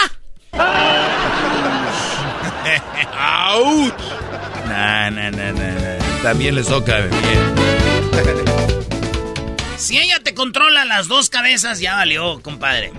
[3.18, 3.92] ¡Auch!
[4.66, 6.22] Nah, nah, nah, nah, nah.
[6.22, 7.54] También les toca bien.
[9.76, 12.92] Si ella te controla las dos cabezas, ya valió, compadre.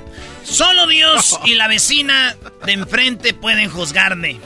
[0.43, 4.39] Solo Dios y la vecina de enfrente pueden juzgarme.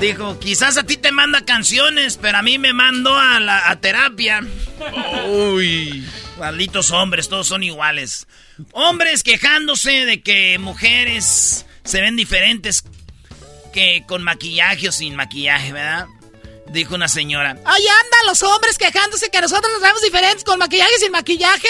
[0.00, 3.80] Dijo, quizás a ti te manda canciones, pero a mí me mandó a la a
[3.80, 4.42] terapia.
[5.28, 6.06] Uy.
[6.38, 8.26] Malditos hombres, todos son iguales.
[8.72, 12.84] Hombres quejándose de que mujeres se ven diferentes
[13.72, 16.06] que con maquillaje o sin maquillaje, ¿verdad?
[16.68, 17.56] Dijo una señora.
[17.64, 21.68] Ahí andan los hombres quejándose que nosotros nos vemos diferentes con maquillaje y sin maquillaje.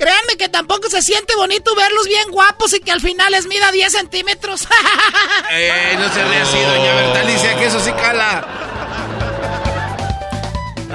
[0.00, 3.70] Créanme que tampoco se siente bonito verlos bien guapos y que al final les mida
[3.70, 4.66] 10 centímetros.
[5.52, 8.46] Eh, no se ríe así, doña Bertalicia, que eso sí cala.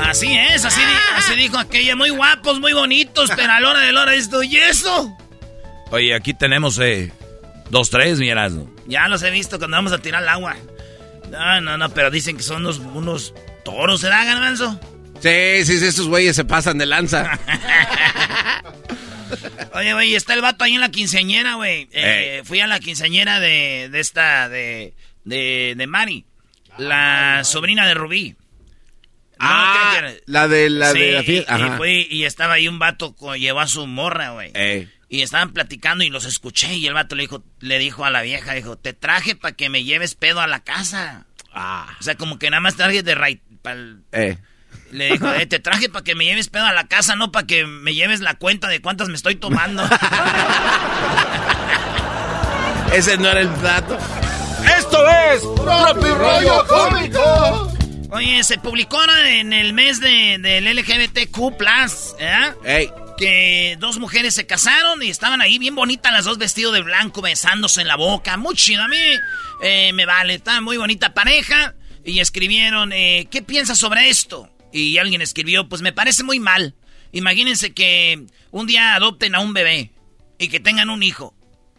[0.08, 0.82] Así es, así,
[1.16, 1.96] así dijo aquella.
[1.96, 5.16] Muy guapos, muy bonitos, pero a la hora de la hora esto y eso.
[5.92, 7.12] Oye, aquí tenemos eh,
[7.70, 8.74] dos, tres, mi Erasmo.
[8.88, 10.56] Ya los he visto cuando vamos a tirar el agua.
[11.30, 14.80] No, no, no, pero dicen que son unos, unos toros, ¿se da, Garbanzo?
[15.26, 17.40] Sí, sí, sí, estos güeyes se pasan de lanza.
[19.74, 21.90] Oye, güey, está el vato ahí en la quinceañera, güey.
[21.92, 26.26] Eh, fui a la quinceañera de, de esta, de, de, de Mari,
[26.78, 28.36] la sobrina de Rubí.
[29.38, 31.60] No, Ah, que- la de la Sí, de la fiesta.
[31.60, 34.52] y, fui, y estaba ahí un vato, co- llevó a su morra, güey.
[34.54, 34.88] Eh.
[35.10, 38.22] Y estaban platicando y los escuché y el vato le dijo, le dijo a la
[38.22, 41.26] vieja, dijo, te traje para que me lleves pedo a la casa.
[41.54, 41.94] Ah.
[42.00, 44.38] O sea, como que nada más traje de right, pa'l- Eh.
[44.96, 47.46] Le dijo, eh, te traje para que me lleves pedo a la casa, no para
[47.46, 49.84] que me lleves la cuenta de cuántas me estoy tomando.
[52.94, 53.98] Ese no era el plato.
[54.78, 57.74] Esto es Tropi Rollo Cómico.
[58.12, 61.54] Oye, se publicó en el mes de, del LGBTQ+,
[62.20, 62.90] ¿eh?
[63.18, 67.22] Que dos mujeres se casaron y estaban ahí bien bonitas las dos vestidos de blanco,
[67.22, 68.38] besándose en la boca.
[68.38, 68.98] Muy chido, a mí
[69.62, 71.76] eh, me vale, está muy bonita pareja.
[72.06, 74.50] Y escribieron, eh, ¿qué piensas sobre esto?
[74.76, 76.76] Y alguien escribió, pues me parece muy mal.
[77.14, 79.92] Imagínense que un día adopten a un bebé
[80.38, 81.34] y que tengan un hijo.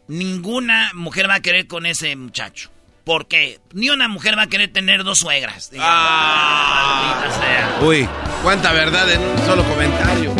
[0.08, 2.70] Ninguna mujer va a querer con ese muchacho.
[3.04, 5.70] Porque ni una mujer va a querer tener dos suegras.
[5.78, 7.76] Ah.
[7.82, 8.08] Uy,
[8.42, 10.34] cuánta verdad en un solo comentario.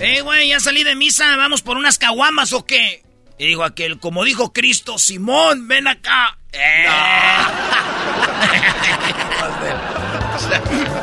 [0.00, 3.02] Eh, güey, ya salí de misa, vamos por unas caguamas o qué.
[3.38, 6.36] Y dijo aquel, como dijo Cristo, Simón, ven acá.
[6.52, 6.84] Eh.
[6.86, 6.92] No,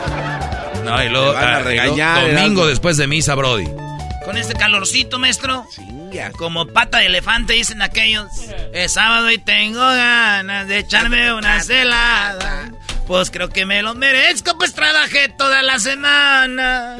[0.85, 3.67] y luego, van a ah, y luego regañar, domingo después de misa, Brody.
[4.25, 5.65] Con este calorcito, maestro.
[6.37, 8.27] Como pata de elefante, dicen aquellos.
[8.73, 12.71] Es sábado y tengo ganas de echarme una celada.
[13.07, 16.97] Pues creo que me lo merezco, pues trabajé toda la semana.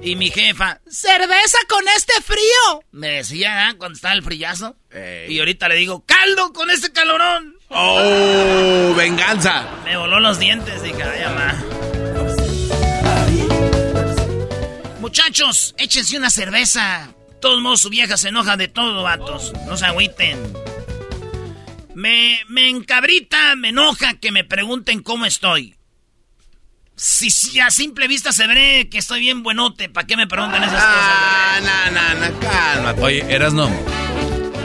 [0.00, 2.84] Y mi jefa, ¡Cerveza con este frío!
[2.90, 3.74] me decía ¿eh?
[3.76, 4.76] cuando estaba el frillazo.
[5.28, 7.56] Y ahorita le digo, caldo con este calorón.
[7.74, 8.94] ¡Oh!
[8.96, 9.66] ¡Venganza!
[9.84, 11.64] Me voló los dientes, dije, ay, mamá.
[15.00, 17.08] Muchachos, échense una cerveza.
[17.30, 19.52] De todos modos, su vieja se enoja de todo, vatos.
[19.66, 20.38] No se agüiten.
[21.94, 25.76] Me, me encabrita, me enoja que me pregunten cómo estoy.
[26.94, 30.62] Si, si a simple vista se ve que estoy bien buenote, ¿para qué me preguntan
[30.62, 33.00] esas Ah, no, no, no, cálmate.
[33.02, 33.70] Oye, Erasno,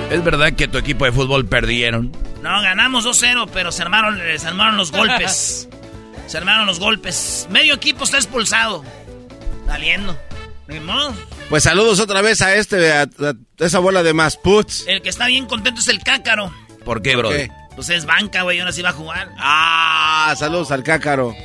[0.09, 2.11] ¿es verdad que tu equipo de fútbol perdieron?
[2.41, 5.69] No, ganamos 2-0, pero se armaron, eh, se armaron los golpes.
[6.27, 7.47] se armaron los golpes.
[7.49, 8.83] Medio equipo está expulsado.
[9.65, 10.17] Saliendo.
[11.49, 14.85] Pues saludos otra vez a este, a, a esa bola de más puts.
[14.87, 16.53] El que está bien contento es el cácaro.
[16.83, 17.49] ¿Por qué, qué?
[17.77, 19.29] Pues es banca, güey, ahora sí va a jugar.
[19.37, 21.35] Ah, saludos al cácaro.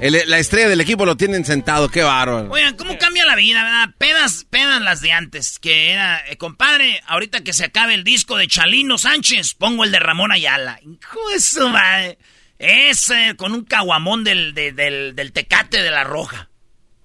[0.00, 2.48] El- la estrella del equipo lo tienen sentado, qué bárbaro.
[2.48, 3.94] Oigan, ¿cómo cambia la vida, verdad?
[3.98, 8.36] Pedas, pedas las de antes, que era, eh, compadre, ahorita que se acabe el disco
[8.36, 10.78] de Chalino Sánchez, pongo el de Ramón Ayala.
[10.82, 12.18] Hijo de su madre.
[12.60, 16.50] Ese, con un caguamón del, de- del, del tecate de la roja.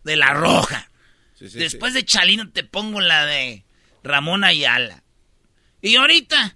[0.03, 0.91] De la roja.
[1.39, 3.65] Sí, sí, Después de Chalino te pongo la de
[4.03, 5.01] Ramón Ayala.
[5.81, 6.55] Y ahorita,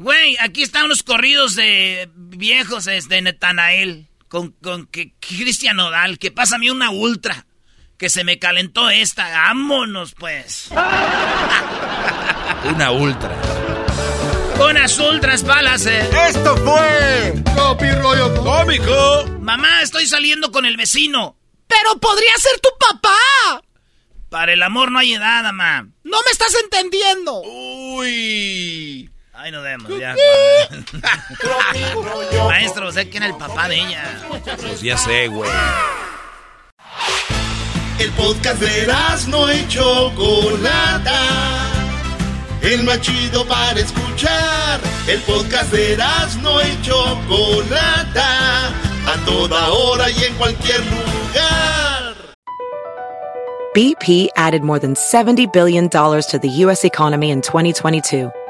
[0.00, 4.06] güey, aquí están unos corridos de viejos de Netanael.
[4.28, 7.46] Con, con que Cristian Nodal, que pásame una ultra.
[7.98, 9.28] Que se me calentó esta.
[9.28, 10.70] Vámonos, pues.
[12.64, 13.36] Una ultra.
[14.58, 16.08] Unas ultras balas, eh.
[16.28, 17.42] Esto fue
[18.00, 19.26] Rollo Cómico.
[19.40, 21.36] Mamá, estoy saliendo con el vecino.
[21.66, 23.62] ¡Pero podría ser tu papá!
[24.28, 25.88] Para el amor no hay edad, mamá.
[26.04, 27.40] ¡No me estás entendiendo!
[27.42, 29.09] Uy.
[29.40, 30.14] Ahí nos vemos, ya.
[32.46, 34.20] Maestro, sé quién era el papá de ella.
[34.28, 35.50] Pues ya sé, güey.
[37.98, 38.86] El podcast de
[39.28, 41.22] no y Chocolata.
[42.60, 44.78] El más chido para escuchar.
[45.06, 45.96] El podcast de
[46.42, 48.66] no y Chocolata.
[48.68, 52.14] A toda hora y en cualquier lugar.
[53.74, 56.84] BP added more than $70 billion to the U.S.
[56.84, 58.30] economy in 2022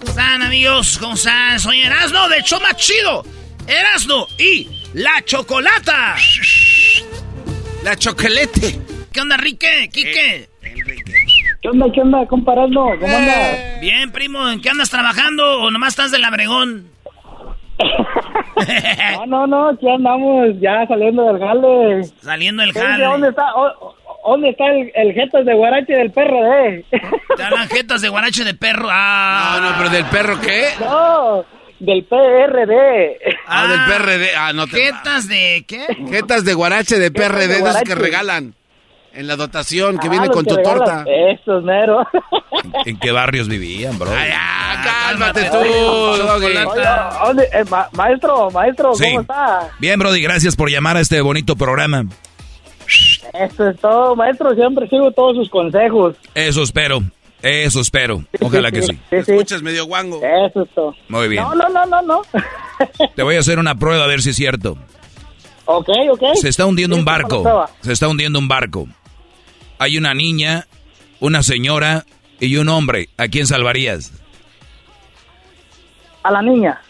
[0.00, 0.98] ¿Cómo están, amigos?
[0.98, 1.58] ¿Cómo están?
[1.58, 3.24] Soy Erasno del show más chido.
[3.66, 6.16] Erasno y la chocolata.
[7.82, 8.80] La chocolate.
[9.12, 9.90] ¿Qué onda, Rique?
[9.92, 10.48] ¿Quique?
[11.60, 12.86] ¿Qué onda, qué onda, comparando?
[13.00, 13.80] ¿Cómo andas?
[13.80, 16.91] Bien, primo, ¿en qué andas trabajando o nomás estás del Abregón?
[19.16, 22.04] no, no, no, aquí andamos ya saliendo del jale.
[22.20, 23.04] Saliendo del ¿Qué- jale.
[23.04, 23.94] ¿Dónde está, o-
[24.26, 26.84] dónde está el, el jetas de guarache del PRD?
[27.36, 28.88] Te hablan jetas de guarache de perro.
[28.90, 29.58] Ah.
[29.60, 30.66] No, no, pero del perro qué?
[30.80, 31.44] no,
[31.80, 33.18] del PRD.
[33.46, 34.36] Ah, del PRD.
[34.36, 35.86] Ah, no te ¿Jetas de qué?
[36.08, 38.54] Jetas de guarache de Jetas PRD, de esos que regalan
[39.14, 41.04] en la dotación, que Ah, viene con que tu torta.
[41.06, 42.06] Eso, mero.
[42.86, 44.10] ¿En qué barrios vivían, bro?
[44.84, 45.56] Cálmate tú.
[45.58, 46.54] Oye,
[47.24, 49.04] ¿dónde- eh, ma- maestro, maestro, Sí.
[49.08, 49.70] ¿cómo está?
[49.78, 52.04] Bien, Brody, gracias por llamar a este bonito programa.
[53.34, 54.54] Eso es todo, maestro.
[54.54, 56.16] Siempre sigo todos sus consejos.
[56.34, 57.02] Eso espero,
[57.42, 58.24] eso espero.
[58.40, 58.98] Ojalá que sí.
[59.10, 60.20] Escuchas medio guango.
[60.22, 60.94] Eso es todo.
[61.08, 61.42] Muy bien.
[61.42, 62.22] No, no, no, no, no.
[63.14, 64.76] Te voy a hacer una prueba a ver si es cierto.
[65.64, 66.22] ok, ok.
[66.34, 67.72] Se está hundiendo un Sí, ¿cómo la barco.
[67.80, 68.88] Se está hundiendo un barco.
[69.82, 70.68] Hay una niña,
[71.18, 72.04] una señora
[72.38, 73.08] y un hombre.
[73.16, 74.12] ¿A quién salvarías?
[76.22, 76.80] A la niña.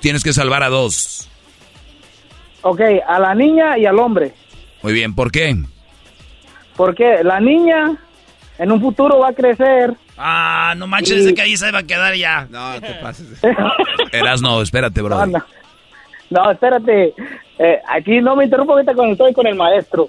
[0.00, 1.26] Tienes que salvar a dos.
[2.60, 4.34] Ok, a la niña y al hombre.
[4.82, 5.56] Muy bien, ¿por qué?
[6.76, 7.96] Porque la niña
[8.58, 9.94] en un futuro va a crecer.
[10.18, 12.46] Ah, no manches, ese que ahí se va a quedar ya.
[12.50, 13.26] No, te pases.
[14.12, 15.32] Espérate, No, Brody.
[15.32, 15.44] no.
[16.28, 17.14] No, espérate.
[17.58, 20.08] Eh, aquí no me interrumpo ahorita cuando estoy con el maestro.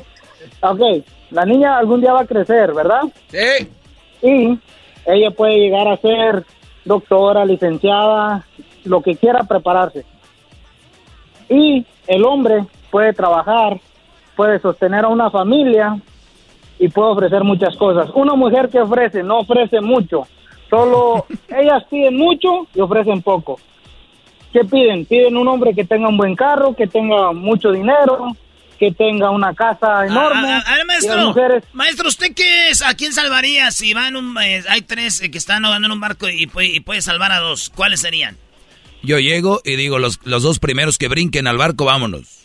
[0.62, 0.80] ok,
[1.30, 3.02] la niña algún día va a crecer, ¿verdad?
[3.28, 3.68] Sí.
[4.22, 4.58] Y
[5.06, 6.44] ella puede llegar a ser
[6.84, 8.46] doctora, licenciada,
[8.84, 10.04] lo que quiera prepararse.
[11.48, 13.80] Y el hombre puede trabajar,
[14.36, 16.00] puede sostener a una familia
[16.78, 18.10] y puede ofrecer muchas cosas.
[18.14, 20.26] Una mujer que ofrece, no ofrece mucho.
[20.70, 23.58] Solo ellas piden mucho y ofrecen poco.
[24.52, 25.04] ¿Qué piden?
[25.04, 28.28] Piden un hombre que tenga un buen carro, que tenga mucho dinero,
[28.78, 30.52] que tenga una casa enorme.
[30.52, 32.82] Ah, ah, a ver, Y las maestro, mujeres maestro, ¿usted qué es?
[32.82, 36.00] ¿A quién salvaría si van un, eh, hay tres eh, que están ahogando en un
[36.00, 37.70] barco y y puede salvar a dos?
[37.74, 38.36] ¿Cuáles serían?
[39.02, 42.38] Yo llego y digo, los, los dos primeros que brinquen al barco, vámonos.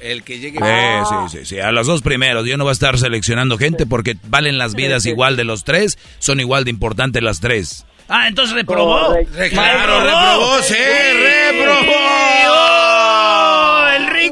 [0.00, 0.58] El que llegue.
[0.58, 2.44] Sí, sí, sí, sí, a los dos primeros.
[2.46, 5.98] Yo no voy a estar seleccionando gente porque valen las vidas igual de los tres,
[6.18, 7.86] son igual de importantes las tres.
[8.08, 9.06] Ah, entonces reprobó.
[9.06, 9.36] Correcto.
[9.50, 12.71] Claro, reprobó, sí, ¡Oh, reprobó.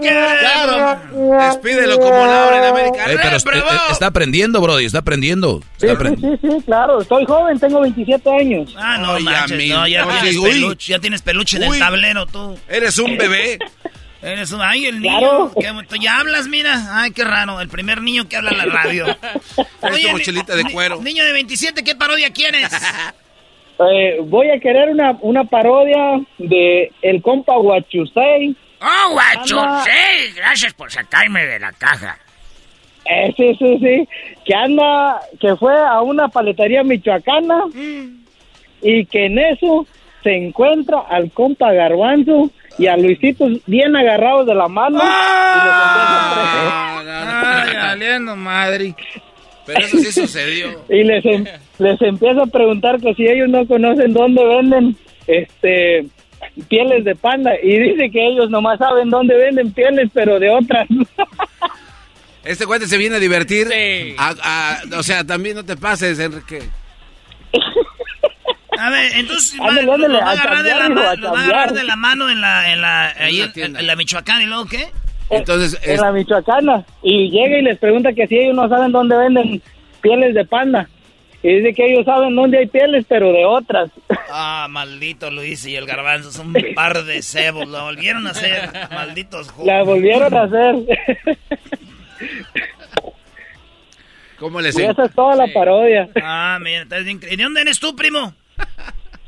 [0.01, 1.01] Claro.
[1.49, 3.05] Despídelo como Laura en América.
[3.11, 3.71] Eh, pero ¡Reprobó!
[3.73, 5.61] eh, está aprendiendo, Brody, está aprendiendo.
[5.77, 6.39] Sí, Está sí, aprendiendo.
[6.41, 7.01] sí, sí, claro.
[7.01, 8.75] Estoy joven, tengo 27 años.
[8.77, 9.77] Ah, no, Oye, manches, amigo.
[9.77, 10.51] no, ya, Oye, tienes uy.
[10.51, 12.59] peluche, ya tienes peluche en el tablero tú.
[12.69, 13.59] Eres un bebé.
[14.23, 14.61] Eres un...
[14.61, 15.19] Ay, el niño.
[15.19, 15.53] Claro.
[15.59, 17.01] que- tú ya hablas, mira.
[17.01, 17.61] Ay, qué raro.
[17.61, 19.07] El primer niño que habla en la radio.
[19.83, 21.01] Eres tu mochilita de ni- cuero.
[21.01, 22.69] Niño de 27, ¿qué parodia quieres?
[23.83, 28.55] Eh, voy a querer una, una parodia de El Compa Huachusei.
[28.81, 29.61] ¡Oh, guacho!
[29.61, 29.85] Anda.
[29.85, 32.19] Sí, gracias por sacarme de la caja.
[33.05, 34.09] Eh, sí, sí, sí.
[34.45, 37.65] Que anda, que fue a una paletería michoacana
[38.83, 39.87] y que en eso
[40.23, 44.99] se encuentra al compa Garbanzo y a Luisito bien agarrados de la mano.
[44.99, 45.05] No,
[47.03, 47.31] no, no.
[47.83, 48.95] Ay, madre.
[49.67, 50.85] Pero eso sí sucedió.
[50.89, 51.45] Y les, em-
[51.79, 56.07] les empieza a preguntar que si ellos no conocen dónde venden este
[56.69, 60.87] pieles de panda y dice que ellos nomás saben dónde venden pieles pero de otras.
[62.43, 63.69] Este cuate se viene a divertir.
[63.69, 64.15] Sí.
[64.17, 66.63] A- a- o sea, también no te pases, Enrique.
[68.79, 70.91] A ver, entonces va, Ándale, lo- ándale, lo va a a agarrar de la cambiar,
[70.91, 73.43] hijo, mano, a lo va a agarrar de la mano en la, en la, ahí
[73.57, 74.89] en, la Michoacán y luego qué?
[75.29, 78.91] Entonces, en es- la michoacana y llega y les pregunta que si ellos no saben
[78.91, 79.63] dónde venden
[80.01, 80.89] pieles de panda
[81.43, 83.91] y dice que ellos saben dónde hay pieles pero de otras.
[84.33, 88.71] Ah, maldito Luis y el garbanzo, son un par de cebos, lo volvieron a hacer,
[88.93, 89.67] malditos jóvenes.
[89.77, 90.77] La volvieron a hacer.
[94.39, 96.09] ¿cómo les y esa es toda la parodia.
[96.23, 98.35] Ah, mira, estás bien cre- ¿Y de dónde eres tú, primo?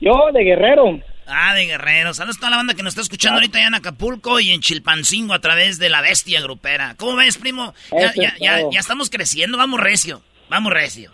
[0.01, 1.01] Yo de Guerrero.
[1.27, 2.15] Ah, de Guerrero.
[2.15, 4.61] Saludos a toda la banda que nos está escuchando ahorita ya en Acapulco y en
[4.61, 6.95] Chilpancingo a través de la bestia grupera.
[6.97, 7.75] ¿Cómo ves, primo?
[7.93, 10.23] Ya, ya, ya estamos creciendo, vamos recio.
[10.49, 11.11] Vamos recio.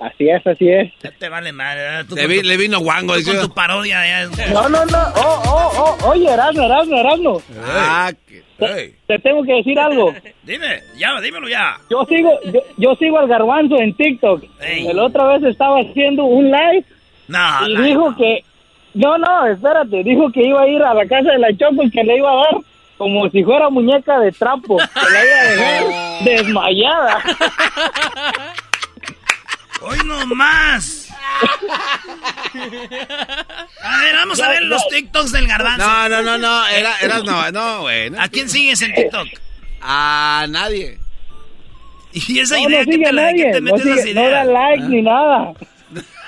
[0.00, 0.92] Así es, así es.
[1.02, 2.04] Ya te vale madre.
[2.14, 3.14] Le, vi- tu- le vino guango.
[3.16, 4.06] tú con tu parodia.
[4.06, 4.98] ya- No, no, no.
[5.16, 6.08] Oh, oh, oh.
[6.10, 7.42] Oye, Erasmo, Erasmo, Erasmo.
[7.66, 10.14] Ah, que- Te, te tengo que decir algo.
[10.42, 11.76] Dime, ya, dímelo ya.
[11.90, 14.44] Yo sigo, yo, yo sigo al garbanzo en TikTok.
[14.60, 16.84] El otra vez estaba haciendo un live
[17.28, 18.16] No, y no, dijo no.
[18.16, 18.44] que...
[18.94, 20.02] No, no, espérate.
[20.04, 22.30] Dijo que iba a ir a la casa de la Choco y que le iba
[22.32, 22.56] a dar
[22.96, 24.76] como si fuera muñeca de trapo.
[24.78, 27.18] Que la iba a dejar desmayada.
[29.82, 31.08] Hoy no más.
[33.82, 35.86] A ver, vamos a ver los TikToks del garbanzo.
[35.86, 36.66] No, no, no, no.
[36.68, 38.10] Era, eras no, no, güey.
[38.10, 38.20] no.
[38.22, 39.28] ¿A quién sigues en TikTok?
[39.82, 40.98] A nadie.
[42.12, 44.14] Y esa No, idea no que te, la, nadie, que te no, metes esas sigue-
[44.14, 44.46] no da ideas.
[44.46, 44.88] like Ah.
[44.88, 45.52] ni nada.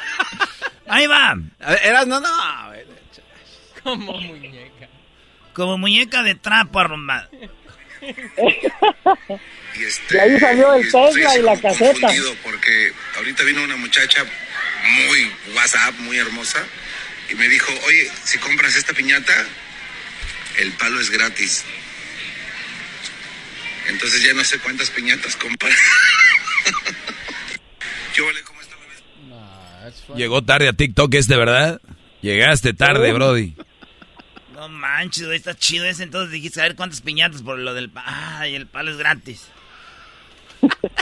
[0.88, 1.30] Ahí va.
[1.30, 2.28] A ver, Eras, no, no.
[3.82, 4.88] Como muñeca.
[5.54, 7.30] Como muñeca de trapo arrumbada.
[9.74, 12.08] Y ahí salió el Tesla y la caseta.
[12.42, 14.24] porque ahorita vino una muchacha
[15.06, 16.64] muy WhatsApp, muy hermosa,
[17.30, 19.32] y me dijo, oye, si compras esta piñata,
[20.58, 21.64] el palo es gratis.
[23.88, 25.72] Entonces ya no sé cuántas piñatas comprar.
[28.14, 28.42] ¿Qué vale?
[28.42, 28.76] ¿Cómo está?
[30.16, 31.80] Llegó tarde a TikTok este, ¿verdad?
[32.20, 33.54] Llegaste tarde, Brody.
[34.58, 36.02] No manches, güey, está chido ese.
[36.02, 37.90] Entonces dijiste, a ver cuántas piñatas por lo del...
[37.90, 38.02] pa-
[38.40, 39.48] Ay, el palo es gratis.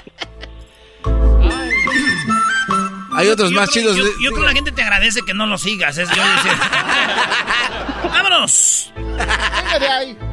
[3.16, 3.96] Hay otros Yo más creo- chidos.
[3.96, 5.96] Yo, yo creo que la gente te agradece que no lo sigas.
[5.98, 6.22] Es yo.
[8.10, 8.92] ¡Vámonos!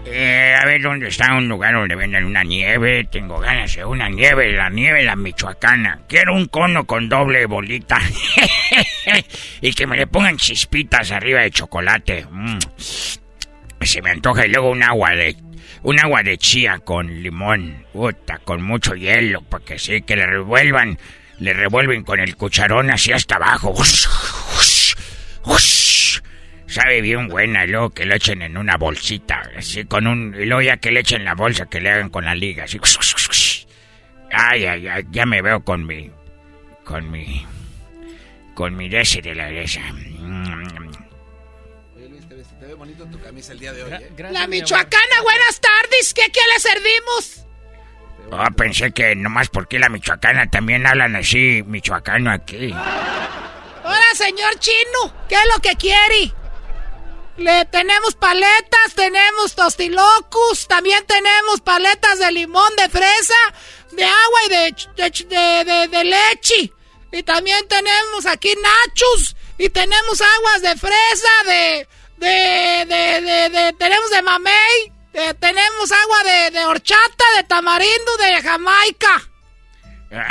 [0.06, 3.08] Eh, a ver dónde está un lugar donde venden una nieve.
[3.12, 6.00] Tengo ganas de una nieve, la nieve la michoacana.
[6.08, 8.00] Quiero un cono con doble bolita.
[9.62, 12.26] y que me le pongan chispitas arriba de chocolate.
[12.30, 12.60] Mm.
[12.78, 15.36] Se me antoja y luego un agua de
[15.84, 20.98] un agua de chía con limón, puta, con mucho hielo, porque sí que le revuelvan,
[21.40, 23.72] le revuelven con el cucharón así hasta abajo.
[23.72, 24.08] Ush,
[24.58, 24.94] ush,
[25.46, 26.20] ush.
[26.68, 30.34] Sabe bien buena, y luego que lo echen en una bolsita, así con un...
[30.34, 32.80] Y luego ya que le echen la bolsa, que le hagan con la liga, así...
[34.32, 36.10] Ay, ay, ay, ya me veo con mi...
[36.84, 37.46] Con mi...
[38.56, 39.82] Con mi dese de la esa.
[41.96, 44.12] Oye, Luis, te ves- te ve bonito tu camisa el día de hoy, ¿eh?
[44.32, 46.14] La Michoacana, buenas tardes.
[46.16, 47.46] ¿Qué, qué le servimos?
[48.32, 52.72] Oh, pensé que nomás porque la michoacana también hablan así, michoacano aquí.
[53.84, 55.14] Hola, señor chino.
[55.30, 56.34] ¿Qué es lo que quiere?
[57.38, 63.36] Le tenemos paletas, tenemos tostilocus, también tenemos paletas de limón, de fresa,
[63.92, 66.72] de agua y de, de, de- de- leche.
[67.12, 74.10] Y también tenemos aquí nachos y tenemos aguas de fresa, de, de, de, de- tenemos
[74.12, 79.22] de mamey, de- tenemos agua de, de horchata, de tamarindo, de Jamaica.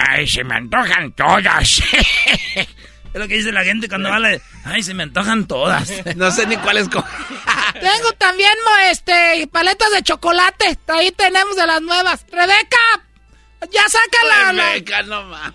[0.08, 1.80] Ay, se me antojan todas.
[3.14, 4.40] Es lo que dice la gente cuando habla de...
[4.64, 5.90] Ay, se me antojan todas.
[6.16, 6.88] No sé ni cuáles...
[7.80, 8.52] Tengo también
[8.90, 10.78] este paletas de chocolate.
[10.88, 12.24] Ahí tenemos de las nuevas.
[12.30, 12.78] Rebeca,
[13.70, 15.52] ya saca la- Rebeca, no más.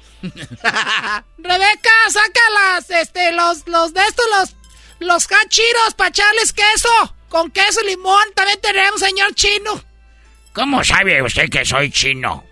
[1.37, 4.55] Rebeca, saca las este los los de estos los
[4.99, 8.23] los hachiros para echarles queso con queso y limón.
[8.35, 9.83] También tenemos señor chino.
[10.53, 12.43] ¿Cómo sabe usted que soy chino?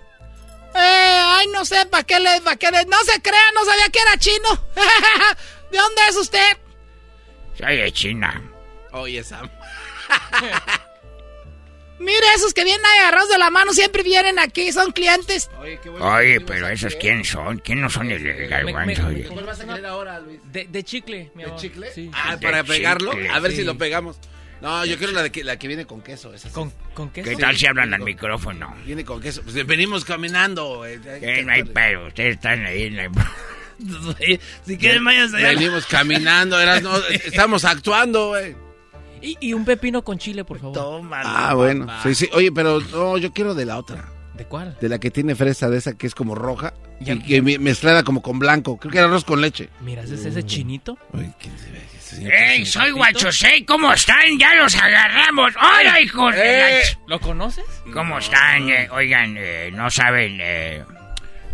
[0.76, 3.90] Eh, ay, no sé para qué le para qué le- no se crea, no sabía
[3.90, 4.50] que era chino.
[5.72, 6.58] ¿De dónde es usted?
[7.58, 8.44] Soy de China.
[8.92, 9.50] Oye, Sam.
[11.98, 15.50] Mire, esos que vienen ahí agarrados de la mano siempre vienen aquí, son clientes.
[16.02, 17.60] Oye, pero esos quién son?
[17.60, 19.08] ¿Quién no son el, el garbanzo?
[19.08, 19.24] oye?
[19.30, 20.42] ¿Cuál vas a querer ahora, Luis?
[20.44, 21.62] De, de chicle, mi ¿De amor.
[21.62, 21.94] chicle?
[21.94, 22.12] Sí.
[22.14, 23.12] Ah, De para pegarlo.
[23.14, 23.58] chicle, A ver sí.
[23.58, 24.18] si lo pegamos.
[24.66, 26.34] No, yo quiero la, de que, la que viene con queso.
[26.34, 26.56] Esa sí.
[26.56, 26.72] ¿Con,
[27.12, 27.30] queso?
[27.30, 28.74] ¿Qué tal si hablan al micrófono?
[28.84, 29.44] Viene con queso.
[29.44, 30.86] Pues venimos caminando.
[30.88, 33.12] eh, Eh, no hay pero, ustedes están ahí en la...
[34.66, 35.50] si quieren, váyanse allá.
[35.50, 36.60] Venimos caminando.
[36.60, 38.56] eras- no, estamos actuando, güey.
[39.22, 40.74] Y, y un pepino con chile, por favor.
[40.74, 41.22] Toma.
[41.24, 41.86] Ah, bueno.
[42.04, 42.30] Sí, sí.
[42.34, 44.10] Oye, pero no, yo quiero de la otra.
[44.34, 44.76] ¿De cuál?
[44.82, 46.74] De la que tiene fresa, de esa que es como roja.
[47.00, 48.78] Y que me- mezclada como con blanco.
[48.78, 49.70] Creo que era arroz con leche.
[49.82, 50.98] Mira, ¿ese es ese chinito?
[52.14, 53.66] ¡Ey, soy Guachosei!
[53.66, 54.38] ¿Cómo están?
[54.40, 55.54] ¡Ya los agarramos!
[55.58, 57.64] ¡Hola, hijos de la Eh, ¿Lo conoces?
[57.94, 58.70] ¿Cómo están?
[58.70, 60.84] Eh, oigan, eh, no saben, eh,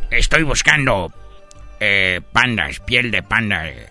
[0.10, 1.12] estoy buscando
[1.80, 3.68] eh, pandas, piel de panda.
[3.68, 3.88] eh.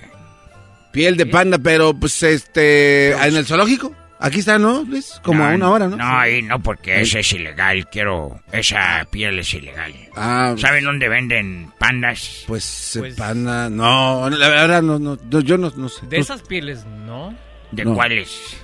[0.92, 3.12] Piel de panda, pero pues este.
[3.12, 3.94] ¿En el zoológico?
[4.22, 5.18] Aquí está, ¿no, Luis?
[5.24, 5.96] Como a una hora, ¿no?
[5.96, 7.88] No, ahí no, porque ese es ilegal.
[7.88, 8.38] Quiero.
[8.52, 9.94] Esa piel es ilegal.
[10.14, 12.44] Ah, ¿Saben dónde venden pandas?
[12.46, 13.70] pues, eh, Pues- panda.
[13.70, 16.06] No, la verdad, no, no, no, yo no, no sé.
[16.06, 17.34] De esas pieles, ¿no?
[17.70, 17.94] ¿De No.
[17.94, 18.58] cuáles?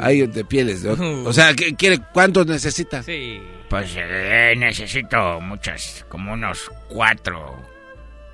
[0.00, 0.84] Hay de pieles.
[0.84, 1.98] O sea, ¿qué quiere?
[2.12, 3.02] ¿Cuántos necesita?
[3.02, 3.40] Sí.
[3.68, 7.56] Pues eh, necesito muchas, como unos cuatro.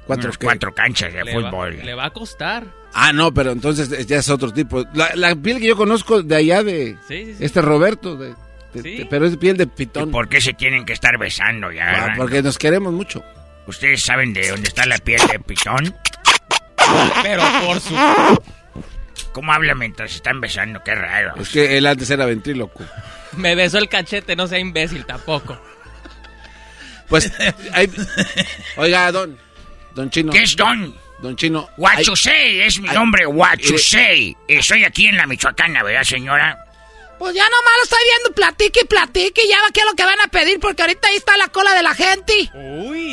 [0.07, 0.45] ¿Cuatro unos qué?
[0.47, 1.79] cuatro canchas de Le va, fútbol.
[1.85, 2.65] le va a costar.
[2.93, 4.85] Ah, no, pero entonces ya es otro tipo.
[4.95, 7.45] La, la piel que yo conozco de allá de Sí, sí, sí.
[7.45, 8.35] este Roberto, de,
[8.75, 8.97] de- ¿Sí?
[8.99, 10.11] de- pero es piel de ¿Y pitón.
[10.11, 12.07] por qué se tienen que estar besando ya?
[12.07, 13.23] Ah, porque nos queremos mucho.
[13.67, 15.95] ¿Ustedes saben de dónde está la piel de pitón?
[17.23, 17.95] Pero por su...
[19.33, 20.83] ¿Cómo habla mientras están besando?
[20.83, 21.35] Qué raro.
[21.41, 22.83] Es que él antes era ventríloco.
[23.37, 25.57] Me besó el cachete, no sea imbécil tampoco.
[27.09, 27.33] Pues,
[27.73, 27.91] hay-
[28.77, 29.39] oiga, don,
[29.95, 30.33] don Chino.
[30.33, 30.95] ¿Qué es Don?
[31.23, 31.69] Don Chino.
[31.77, 34.37] Huachusei, es mi ay, nombre, Huachusei.
[34.49, 36.65] Estoy aquí en la Michoacana, ¿verdad, señora?
[37.19, 40.05] Pues ya nomás lo estoy viendo, platique y platique, ya va qué es lo que
[40.05, 42.33] van a pedir, porque ahorita ahí está la cola de la gente.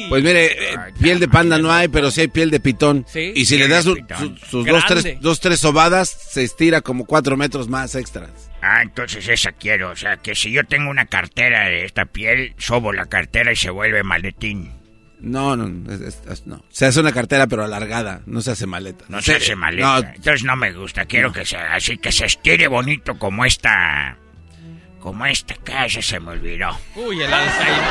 [0.08, 3.06] Pues mire, eh, piel de panda no hay, pero sí hay piel de pitón.
[3.14, 7.06] Y si le das su- su- sus dos tres, dos, tres sobadas, se estira como
[7.06, 8.30] cuatro metros más extras.
[8.62, 9.90] Ah, entonces esa quiero.
[9.92, 13.58] O sea, que si yo tengo una cartera de esta piel, sobo la cartera y
[13.58, 14.72] se vuelve maletín.
[15.20, 16.64] No, no, es- es- es- no.
[16.70, 19.06] Se hace una cartera, pero alargada, no se hace maleta.
[19.10, 19.88] No se hace maleta.
[20.02, 21.06] No, Entonces no me gusta.
[21.06, 24.18] Quiero que sea así, que se estire bonito como esta...
[25.00, 26.78] Como esta casa se me olvidó.
[26.96, 27.84] Uy, el Alzheimer.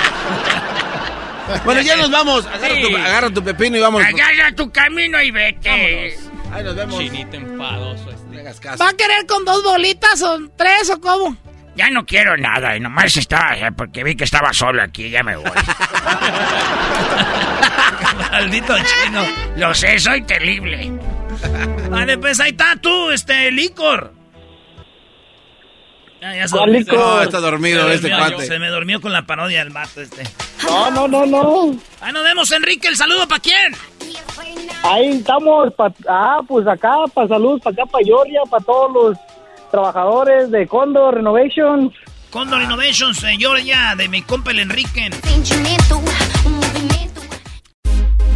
[1.65, 2.45] Bueno, ya nos vamos.
[2.47, 2.83] Agarra, Sí.
[2.83, 4.03] tu, agarra tu pepino y vamos.
[4.05, 6.17] Agarra tu camino y vete.
[6.53, 6.99] Ahí nos vemos.
[6.99, 8.77] Chinito enfadoso este.
[8.77, 11.37] ¿Va a querer con dos bolitas o tres o cómo?
[11.77, 12.77] Ya no quiero nada.
[12.77, 13.57] Y nomás estaba...
[13.57, 15.11] eh, Porque vi que estaba solo aquí.
[15.11, 15.45] Ya me voy.
[18.33, 19.23] Maldito chino.
[19.57, 20.93] Lo sé, soy terrible.
[21.91, 24.13] Vale, pues ahí está tú, este, licor.
[26.21, 26.79] Ya, ya se ¿Cuál durmió.
[26.81, 26.99] licor?
[26.99, 28.47] No, está dormido Se este cuate.
[28.47, 30.23] Se me durmió con la parodia del vato este.
[30.65, 31.77] No, no, no, no.
[32.01, 32.89] Ahí nos vemos, Enrique.
[32.89, 33.75] ¿El saludo para quién?
[34.83, 39.19] Ahí estamos, pa- ah, pues acá, para salud, para acá, para Georgia, para todos los
[39.77, 41.93] trabajadores de Condor Renovation.
[42.31, 45.11] Condor Innovations, eh, Georgia, de mi compa el Enrique.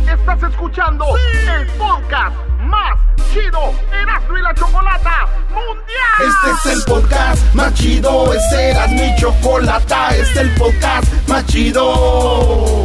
[0.06, 1.06] Estás escuchando
[1.56, 2.98] el podcast más
[3.32, 6.28] chido Erasmo y la Chocolata Mundial.
[6.28, 11.46] Este es el podcast más chido, este era mi chocolata, este es el podcast más
[11.46, 12.84] chido.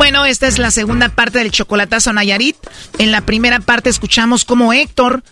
[0.00, 2.56] Bueno, esta es la segunda parte del chocolatazo Nayarit.
[2.96, 5.22] En la primera parte escuchamos cómo Héctor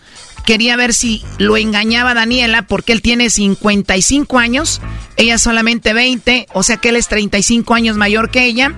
[0.45, 4.79] quería ver si lo engañaba Daniela porque él tiene 55 años,
[5.17, 8.75] ella solamente 20, o sea que él es 35 años mayor que ella.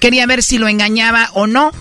[0.00, 1.72] Quería ver si lo engañaba o no.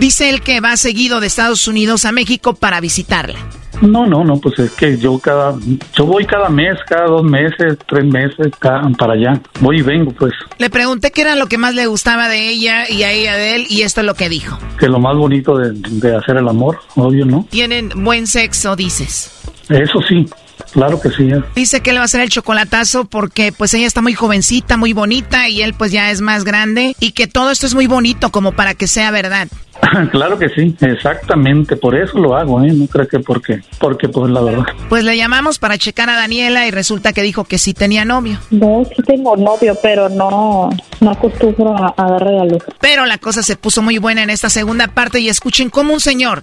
[0.00, 3.38] Dice él que va seguido de Estados Unidos a México para visitarla.
[3.84, 5.54] No, no, no, pues es que yo cada,
[5.96, 9.40] yo voy cada mes, cada dos meses, tres meses, cada- para allá.
[9.60, 12.88] Voy y vengo, pues, Le pregunté qué era lo que más le gustaba de ella
[12.90, 14.58] y a ella de él y esto es lo que dijo.
[14.78, 17.46] que lo más bonito de, de hacer el amor, obvio, ¿no?
[17.50, 19.30] Tienen buen sexo, dices.
[19.68, 20.26] Eso sí,
[20.74, 21.30] claro que sí.
[21.30, 21.42] ¿eh?
[21.54, 24.92] Dice que él va a hacer el chocolatazo porque pues ella está muy jovencita, muy
[24.92, 28.30] bonita y él pues ya es más grande y que todo esto es muy bonito
[28.30, 29.48] como para que sea verdad.
[30.10, 32.72] claro que sí, exactamente, por eso lo hago, ¿eh?
[32.72, 34.64] No creo que porque, porque pues la verdad.
[34.88, 38.38] Pues le llamamos para checar a Daniela y resulta que dijo que sí tenía novio.
[38.50, 40.70] No, sí tengo novio, pero no,
[41.00, 42.62] no acostumbro a, a dar regalos.
[42.80, 46.00] Pero la cosa se puso muy buena en esta segunda parte y escuchen cómo un
[46.00, 46.42] señor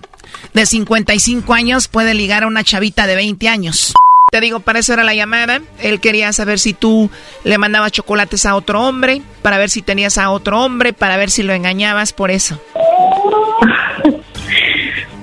[0.53, 3.93] de 55 años puede ligar a una chavita de 20 años.
[4.32, 5.59] Te digo, para eso era la llamada.
[5.82, 7.09] Él quería saber si tú
[7.43, 11.29] le mandabas chocolates a otro hombre, para ver si tenías a otro hombre, para ver
[11.29, 12.57] si lo engañabas por eso.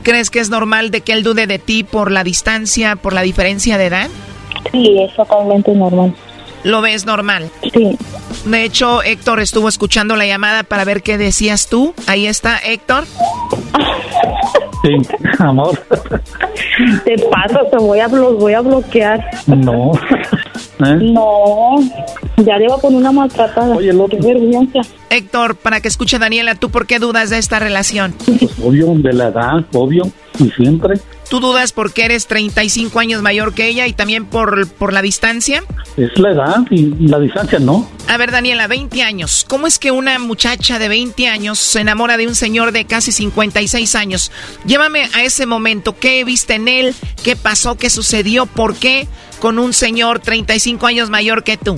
[0.02, 3.22] ¿Crees que es normal de que él dude de ti por la distancia, por la
[3.22, 4.10] diferencia de edad?
[4.72, 6.14] Sí, es totalmente normal.
[6.64, 7.50] ¿Lo ves normal?
[7.72, 7.96] Sí.
[8.44, 11.94] De hecho, Héctor estuvo escuchando la llamada para ver qué decías tú.
[12.06, 13.04] Ahí está, Héctor.
[14.80, 14.90] Sí,
[15.40, 15.76] amor.
[17.04, 19.28] Te paso, te voy a, blo- voy a bloquear.
[19.48, 19.90] No.
[20.78, 20.98] ¿Eh?
[21.12, 21.74] No,
[22.36, 23.74] ya llevo con una maltratada.
[23.74, 24.78] Oye, Qué vergüenza.
[25.10, 28.14] Héctor, para que escuche Daniela, ¿tú por qué dudas de esta relación?
[28.24, 30.04] Pues obvio, de la edad, obvio,
[30.38, 30.94] y siempre.
[31.28, 35.62] ¿Tú dudas porque eres 35 años mayor que ella y también por, por la distancia?
[35.98, 37.86] Es la edad y la distancia no.
[38.08, 39.44] A ver, Daniela, 20 años.
[39.46, 43.12] ¿Cómo es que una muchacha de 20 años se enamora de un señor de casi
[43.12, 44.32] 56 años?
[44.64, 45.94] Llévame a ese momento.
[45.98, 46.94] ¿Qué viste en él?
[47.22, 47.76] ¿Qué pasó?
[47.76, 48.46] ¿Qué sucedió?
[48.46, 49.06] ¿Por qué
[49.38, 51.76] con un señor 35 años mayor que tú?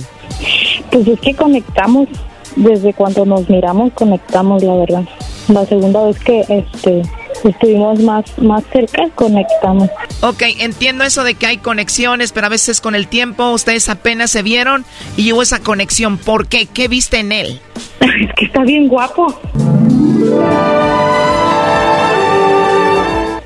[0.91, 2.07] Pues es que conectamos,
[2.55, 5.03] desde cuando nos miramos conectamos, la verdad.
[5.49, 7.01] La segunda vez que este
[7.49, 9.89] estuvimos más, más cerca, conectamos.
[10.21, 14.31] Ok, entiendo eso de que hay conexiones, pero a veces con el tiempo ustedes apenas
[14.31, 14.85] se vieron
[15.17, 16.17] y hubo esa conexión.
[16.17, 16.65] ¿Por qué?
[16.65, 17.59] ¿Qué viste en él?
[18.01, 19.27] Es que está bien guapo.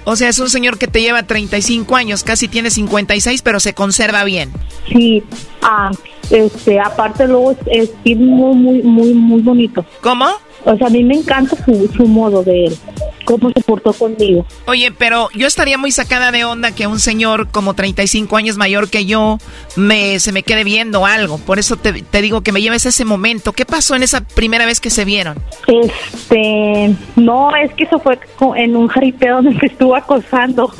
[0.05, 3.73] O sea, es un señor que te lleva 35 años, casi tiene 56, pero se
[3.73, 4.51] conserva bien.
[4.87, 5.23] Sí,
[5.63, 5.91] ah,
[6.29, 9.83] este, aparte luego es, es muy, muy, muy, muy bonito.
[10.01, 10.27] ¿Cómo?
[10.65, 12.77] O sea, a mí me encanta su, su modo de él,
[13.23, 14.45] cómo se portó conmigo.
[14.65, 18.89] Oye, pero yo estaría muy sacada de onda que un señor como 35 años mayor
[18.89, 19.37] que yo
[19.75, 21.37] me, se me quede viendo algo.
[21.37, 23.53] Por eso te, te digo que me lleves a ese momento.
[23.53, 25.37] ¿Qué pasó en esa primera vez que se vieron?
[25.67, 28.19] Este, no, es que eso fue
[28.55, 30.73] en un jaripeo donde me estuvo acosando.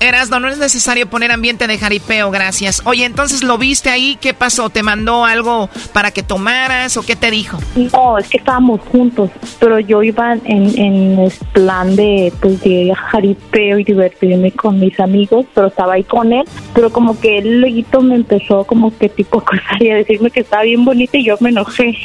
[0.00, 2.82] Erasno, no es necesario poner ambiente de jaripeo, gracias.
[2.84, 4.70] Oye, entonces lo viste ahí, ¿qué pasó?
[4.70, 7.58] ¿Te mandó algo para que tomaras o qué te dijo?
[7.92, 12.92] No, es que estábamos juntos, pero yo iba en, en el plan de, pues, de
[13.10, 17.60] jaripeo y divertirme con mis amigos, pero estaba ahí con él, pero como que él
[17.60, 21.18] luego me empezó como que tipo a acosar y a decirme que estaba bien bonita
[21.18, 21.96] y yo me enojé.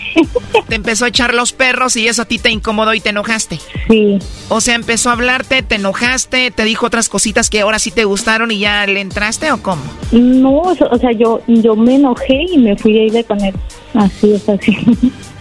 [0.68, 3.60] Te empezó a echar los perros y eso a ti te incomodó y te enojaste.
[3.90, 4.20] Sí.
[4.50, 8.06] O sea, empezó a hablarte, te enojaste, te dijo otras cositas que ahora sí te
[8.06, 9.82] gustaron y ya le entraste o cómo?
[10.12, 13.54] No, o sea, yo, yo me enojé y me fui a ir de con él.
[13.94, 14.78] Así es, así.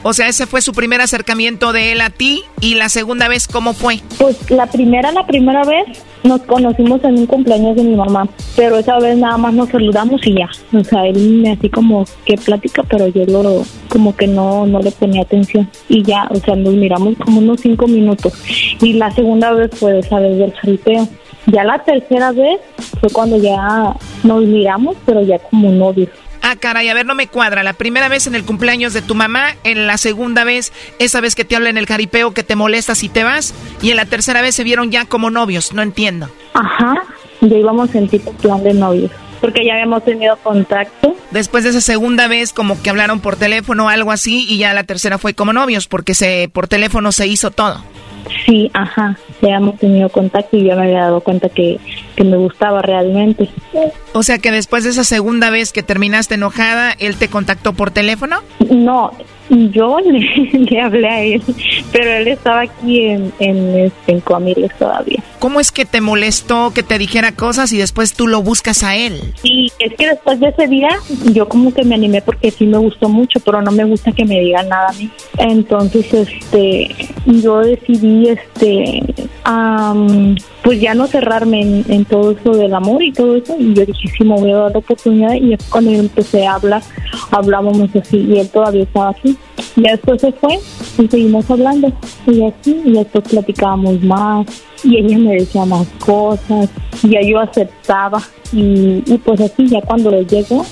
[0.07, 3.49] O sea, ese fue su primer acercamiento de él a ti y la segunda vez,
[3.49, 4.01] ¿cómo fue?
[4.19, 8.77] Pues la primera, la primera vez nos conocimos en un cumpleaños de mi mamá, pero
[8.77, 10.51] esa vez nada más nos saludamos y ya.
[10.79, 14.79] O sea, él me así como que plática, pero yo lo como que no no
[14.81, 18.35] le ponía atención y ya, o sea, nos miramos como unos cinco minutos.
[18.83, 21.09] Y la segunda vez fue esa vez del jaripeo.
[21.47, 22.61] Ya la tercera vez
[23.01, 26.09] fue cuando ya nos miramos, pero ya como novios.
[26.47, 27.63] Ah, caray, a ver, no me cuadra.
[27.63, 31.35] La primera vez en el cumpleaños de tu mamá, en la segunda vez, esa vez
[31.35, 34.05] que te habla en el jaripeo que te molestas y te vas, y en la
[34.05, 36.29] tercera vez se vieron ya como novios, no entiendo.
[36.53, 37.03] Ajá,
[37.41, 41.17] ya íbamos en tipo plan de novios, porque ya habíamos tenido contacto.
[41.31, 44.85] Después de esa segunda vez, como que hablaron por teléfono algo así, y ya la
[44.85, 47.83] tercera fue como novios, porque se por teléfono se hizo todo.
[48.45, 51.79] Sí, ajá, ya hemos tenido contacto y ya me había dado cuenta que,
[52.17, 53.49] que me gustaba realmente.
[54.13, 57.91] O sea que después de esa segunda vez que terminaste enojada, él te contactó por
[57.91, 58.39] teléfono.
[58.71, 59.13] No,
[59.51, 60.21] yo le,
[60.53, 61.43] le hablé a él,
[61.93, 65.23] pero él estaba aquí en, en, este, en Coamiles todavía.
[65.39, 68.97] ¿Cómo es que te molestó que te dijera cosas y después tú lo buscas a
[68.97, 69.21] él?
[69.43, 70.89] Y es que después de ese día
[71.33, 74.25] yo como que me animé porque sí me gustó mucho, pero no me gusta que
[74.25, 75.11] me digan nada a mí.
[75.39, 76.95] Entonces, este,
[77.27, 79.03] yo decidí, este,
[79.45, 83.55] am, pues ya no cerrarme en, todo eso del amor y todo eso.
[83.59, 85.35] Y yo dije, sí, me voy a dar la oportunidad.
[85.35, 86.83] Y es cuando yo empecé a hablar,
[87.31, 89.37] hablábamos así y él todavía estaba aquí.
[89.77, 90.59] Y después se fue
[90.99, 91.93] y seguimos hablando.
[92.27, 94.47] Y así, y después platicábamos más.
[94.83, 96.71] Y ella me decía más cosas.
[97.03, 98.23] Y ya yo aceptaba.
[98.51, 100.65] Y, y pues así, ya cuando le llegó,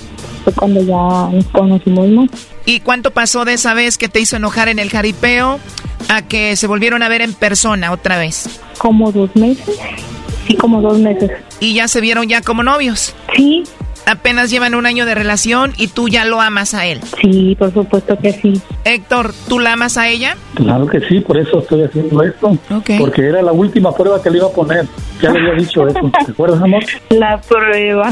[0.45, 2.31] fue cuando ya nos conocimos más.
[2.65, 5.59] ¿Y cuánto pasó de esa vez que te hizo enojar en el jaripeo
[6.09, 8.61] a que se volvieron a ver en persona otra vez?
[8.79, 9.79] Como dos meses.
[10.47, 11.31] Sí, como dos meses.
[11.61, 13.15] ¿Y ya se vieron ya como novios?
[13.37, 13.65] Sí.
[14.05, 17.01] Apenas llevan un año de relación y tú ya lo amas a él.
[17.21, 18.61] Sí, por supuesto que sí.
[18.85, 20.37] Héctor, ¿tú la amas a ella?
[20.55, 22.59] Claro que sí, por eso estoy haciendo esto.
[22.99, 24.87] Porque era la última prueba que le iba a poner.
[25.21, 26.01] Ya le había dicho eso.
[26.27, 26.83] ¿Te acuerdas, amor?
[27.11, 28.11] La prueba.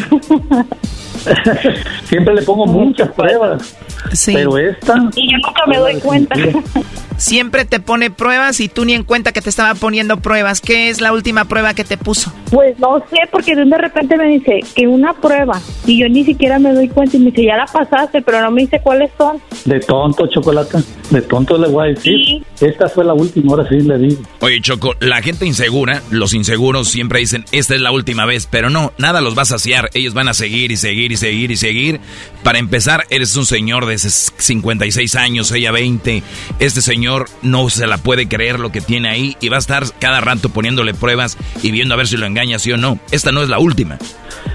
[2.04, 3.76] Siempre le pongo muchas pruebas.
[4.12, 4.32] Sí.
[4.34, 4.94] Pero esta.
[5.14, 6.36] Y yo nunca me doy cuenta.
[7.20, 10.62] Siempre te pone pruebas y tú ni en cuenta que te estaba poniendo pruebas.
[10.62, 12.32] ¿Qué es la última prueba que te puso?
[12.50, 16.58] Pues no sé, porque de repente me dice que una prueba y yo ni siquiera
[16.58, 19.38] me doy cuenta y me dice, ya la pasaste, pero no me dice cuáles son.
[19.66, 20.78] De tonto, chocolate.
[21.10, 22.42] De tonto le voy a decir.
[22.58, 24.22] Esta fue la última, ahora sí le digo.
[24.40, 28.70] Oye, Choco, la gente insegura, los inseguros siempre dicen, esta es la última vez, pero
[28.70, 29.90] no, nada los va a saciar.
[29.92, 32.00] Ellos van a seguir y seguir y seguir y seguir.
[32.42, 36.22] Para empezar, eres un señor de 56 años, ella 20.
[36.58, 39.84] Este señor no se la puede creer lo que tiene ahí y va a estar
[39.98, 42.98] cada rato poniéndole pruebas y viendo a ver si lo engaña sí o no.
[43.10, 43.98] Esta no es la última.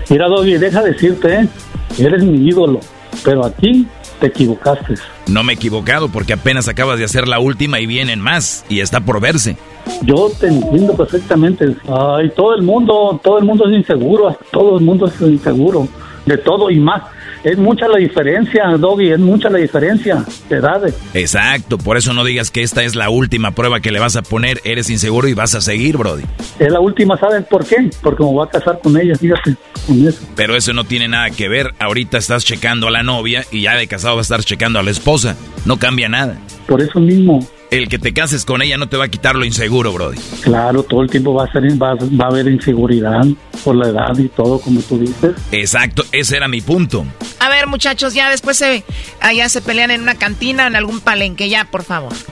[0.10, 1.48] Mira, Doggy, deja decirte, ¿eh?
[2.00, 2.80] eres mi ídolo.
[3.24, 3.88] Pero aquí
[4.20, 4.96] te equivocaste.
[5.28, 8.82] No me he equivocado porque apenas acabas de hacer la última y vienen más y
[8.82, 9.58] está por verse.
[10.02, 11.76] Yo te entiendo perfectamente.
[11.88, 15.88] Ay, todo el mundo, todo el mundo es inseguro, todo el mundo es inseguro
[16.26, 17.04] de todo y más.
[17.44, 20.96] Es mucha la diferencia, Doggy, es mucha la diferencia de edades.
[21.14, 24.24] Exacto, por eso no digas que esta es la última prueba que le vas a
[24.24, 26.24] poner, eres inseguro y vas a seguir, Brody.
[26.58, 27.90] Es la última, ¿sabes por qué?
[28.02, 29.56] Porque me voy a casar con ella, fíjate,
[29.86, 30.26] con eso.
[30.36, 33.76] Pero eso no tiene nada que ver, ahorita estás checando a la novia y ya
[33.76, 36.38] de casado vas a estar checando a la esposa, no cambia nada.
[36.68, 39.44] Por eso mismo, El que te cases con ella no te va a quitar lo
[39.44, 40.18] inseguro, Brody.
[40.42, 43.26] claro, todo el tiempo va a ser, va, va a haber inseguridad
[43.66, 45.36] por la edad y todo, como tú dices.
[45.52, 47.06] Exacto, ese era mi punto.
[47.42, 48.86] A ver, muchachos, ya después se,
[49.20, 52.14] allá se pelean en una cantina o en algún palenque, ya, por favor.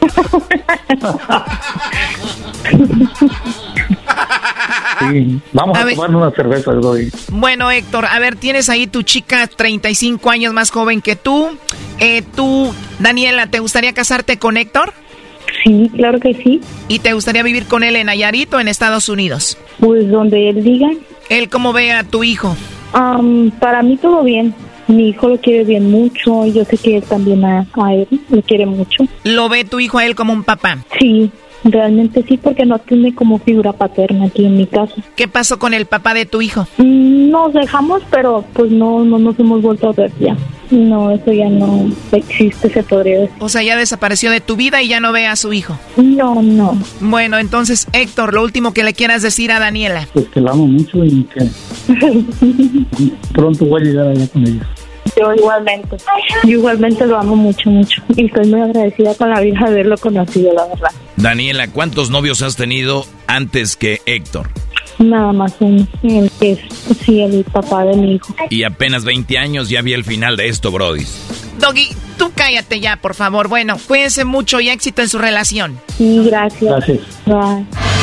[5.00, 7.10] Sí, vamos A a, tomar una cerveza, Doggy.
[7.30, 11.58] Bueno, Héctor, a ver, tienes ahí tu chica 35 años más joven que tú.
[12.00, 14.94] Eh, tú, Daniela, ¿te gustaría casarte con Héctor?
[15.64, 16.62] Sí, claro que sí.
[16.88, 19.58] ¿Y te gustaría vivir con él en Nayarit o en Estados Unidos?
[19.80, 20.90] Pues donde él diga.
[21.30, 22.56] ¿Él cómo ve a tu hijo?
[22.94, 24.54] Am, para mí todo bien.
[24.88, 28.08] Mi hijo lo quiere bien mucho y yo sé que él también a, a él
[28.30, 29.06] lo quiere mucho.
[29.24, 30.78] ¿Lo ve tu hijo a él como un papá?
[31.00, 31.32] Sí,
[31.64, 34.94] realmente sí, porque no tiene como figura paterna aquí en mi casa.
[35.16, 36.68] ¿Qué pasó con el papá de tu hijo?
[36.78, 40.36] Mm, Nos dejamos, pero pues no, no nos hemos vuelto a ver ya.
[40.74, 43.36] No, eso ya no existe, se podría decir.
[43.40, 45.78] O sea, ya desapareció de tu vida y ya no ve a su hijo.
[45.98, 46.76] No, no.
[47.00, 50.08] Bueno, entonces, Héctor, lo último que le quieras decir a Daniela.
[50.14, 51.48] Pues que la amo mucho y que
[53.34, 54.68] pronto voy a llegar allá con ella.
[55.16, 55.98] Yo igualmente.
[56.44, 58.02] Yo igualmente lo amo mucho, mucho.
[58.16, 60.90] Y estoy muy agradecida con la vida de haberlo conocido, la verdad.
[61.18, 64.50] Daniela, ¿cuántos novios has tenido antes que Héctor?
[65.04, 66.60] Nada más un, el que es,
[67.06, 68.34] sí, el papá de mi hijo.
[68.50, 71.06] Y apenas 20 años ya vi el final de esto, Brody.
[71.60, 73.48] Doggy, tú cállate ya, por favor.
[73.48, 75.80] Bueno, cuídense mucho y éxito en su relación.
[75.98, 76.86] Sí, gracias.
[76.86, 77.00] Gracias.
[77.26, 78.03] Bye.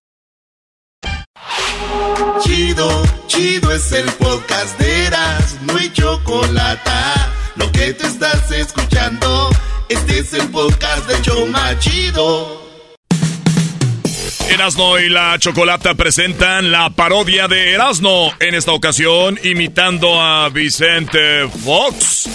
[2.43, 6.89] Chido, chido es el podcast de Eras, no hay chocolate.
[7.55, 9.49] Lo que te estás escuchando,
[9.89, 12.61] este es el podcast de Choma Chido.
[14.49, 21.47] Erasno y la Chocolata presentan la parodia de Erasno, en esta ocasión imitando a Vicente
[21.63, 22.27] Fox.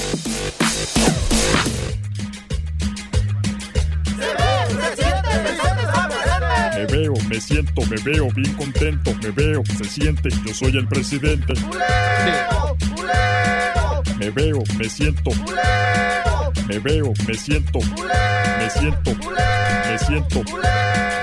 [7.37, 11.53] Me siento, me veo bien contento, me veo, se siente, yo soy el presidente.
[14.19, 15.31] Me veo, me siento.
[16.67, 17.79] Me veo, me siento.
[18.59, 19.15] Me siento.
[19.15, 20.43] Me siento.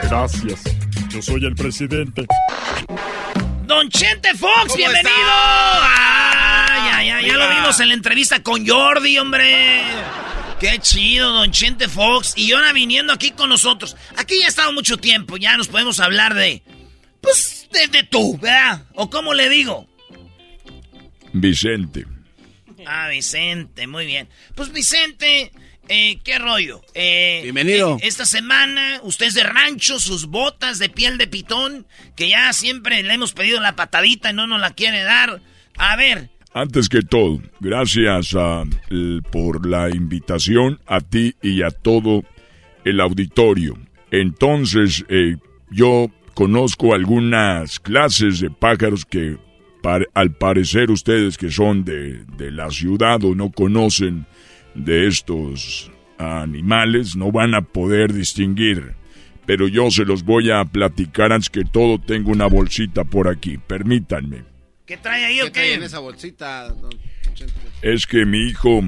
[0.03, 0.61] Gracias.
[1.09, 2.28] Yo soy el presidente.
[3.66, 5.11] Don Chente Fox, bienvenido.
[5.82, 9.82] Ay, ay, ay, ya lo vimos en la entrevista con Jordi, hombre.
[10.64, 12.36] Qué chido, Don Chente Fox.
[12.38, 13.97] Y ahora viniendo aquí con nosotros.
[14.16, 16.64] Aquí ya ha estado mucho tiempo, ya nos podemos hablar de...
[17.20, 18.86] Pues, de, de tú, ¿verdad?
[18.95, 19.89] ¿O cómo le digo?
[21.34, 22.05] Vicente.
[22.88, 24.30] Ah, Vicente, muy bien.
[24.55, 25.51] Pues Vicente,
[25.89, 26.82] eh, ¿qué rollo?
[26.93, 27.97] Eh, Bienvenido.
[28.01, 31.86] eh, esta semana, usted es de rancho, sus botas de piel de pitón,
[32.16, 35.41] que ya siempre le hemos pedido la patadita y no nos la quiere dar.
[35.78, 38.64] A ver, Antes que todo, gracias a,
[39.32, 42.24] por la invitación a ti y a todo
[42.86, 43.76] el auditorio.
[44.12, 45.38] Entonces, eh,
[45.72, 49.38] yo conozco algunas clases de pájaros que
[50.14, 54.26] al parecer ustedes que son de, de la ciudad o no conocen
[54.76, 58.93] de estos animales no van a poder distinguir.
[59.45, 61.99] Pero yo se los voy a platicar antes que todo.
[61.99, 63.58] Tengo una bolsita por aquí.
[63.58, 64.53] Permítanme.
[64.86, 66.69] ¿Qué trae ahí o ¿Qué trae en esa bolsita?
[66.69, 66.91] don
[67.81, 68.81] es que mi hijo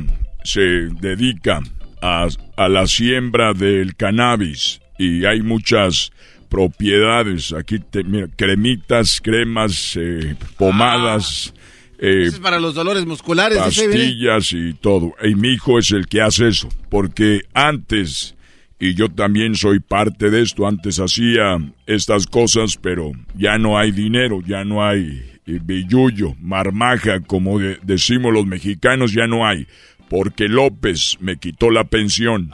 [0.43, 0.61] se
[1.01, 1.59] dedica
[2.01, 2.27] a,
[2.57, 6.11] a la siembra del cannabis y hay muchas
[6.49, 7.51] propiedades.
[7.53, 11.53] Aquí, te, mira, cremitas, cremas, eh, pomadas.
[11.99, 13.57] eh, Eso es para los dolores musculares.
[13.57, 15.13] pastillas y todo.
[15.23, 18.35] Y mi hijo es el que hace eso, porque antes,
[18.79, 23.91] y yo también soy parte de esto, antes hacía estas cosas, pero ya no hay
[23.91, 29.67] dinero, ya no hay eh, billullo, marmaja, como de- decimos los mexicanos, ya no hay,
[30.09, 32.51] porque López me quitó la pensión.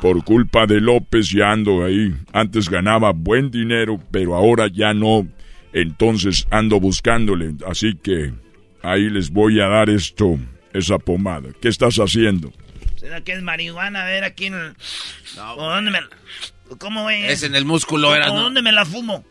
[0.00, 2.14] Por culpa de López ya ando ahí.
[2.32, 5.26] Antes ganaba buen dinero, pero ahora ya no.
[5.72, 7.54] Entonces ando buscándole.
[7.66, 8.32] Así que
[8.82, 10.38] ahí les voy a dar esto,
[10.72, 11.48] esa pomada.
[11.60, 12.52] ¿Qué estás haciendo?
[12.96, 14.02] ¿Será que es marihuana?
[14.02, 14.72] A ver, aquí en el...
[15.56, 16.08] ¿O dónde me la-
[16.78, 17.30] ¿Cómo es?
[17.30, 18.42] Es en el músculo, era, ¿O ¿no?
[18.44, 19.24] dónde me la fumo?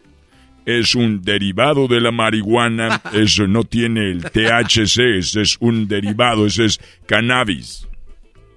[0.66, 3.02] Es un derivado de la marihuana.
[3.14, 5.18] Eso no tiene el THC.
[5.18, 6.46] Ese es un derivado.
[6.46, 7.88] Ese es cannabis.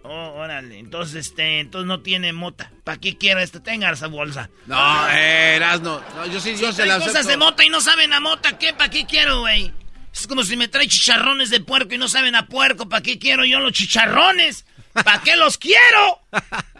[0.02, 0.78] Oh, órale.
[0.78, 2.70] Entonces, este, entonces no tiene mota.
[2.84, 3.60] ¿Para qué quiero esto?
[3.60, 4.48] Tenga esa bolsa.
[4.66, 6.00] No, eras no.
[6.14, 6.26] no.
[6.26, 7.28] Yo sí, yo se Trae la cosas acepto.
[7.30, 8.56] de mota y no saben a mota.
[8.56, 8.72] ¿Qué?
[8.72, 9.72] ¿Para qué quiero, güey?
[10.14, 12.88] Es como si me trae chicharrones de puerco y no saben a puerco.
[12.88, 14.64] ¿Para qué quiero yo los chicharrones?
[14.92, 16.20] ¿Para qué los quiero?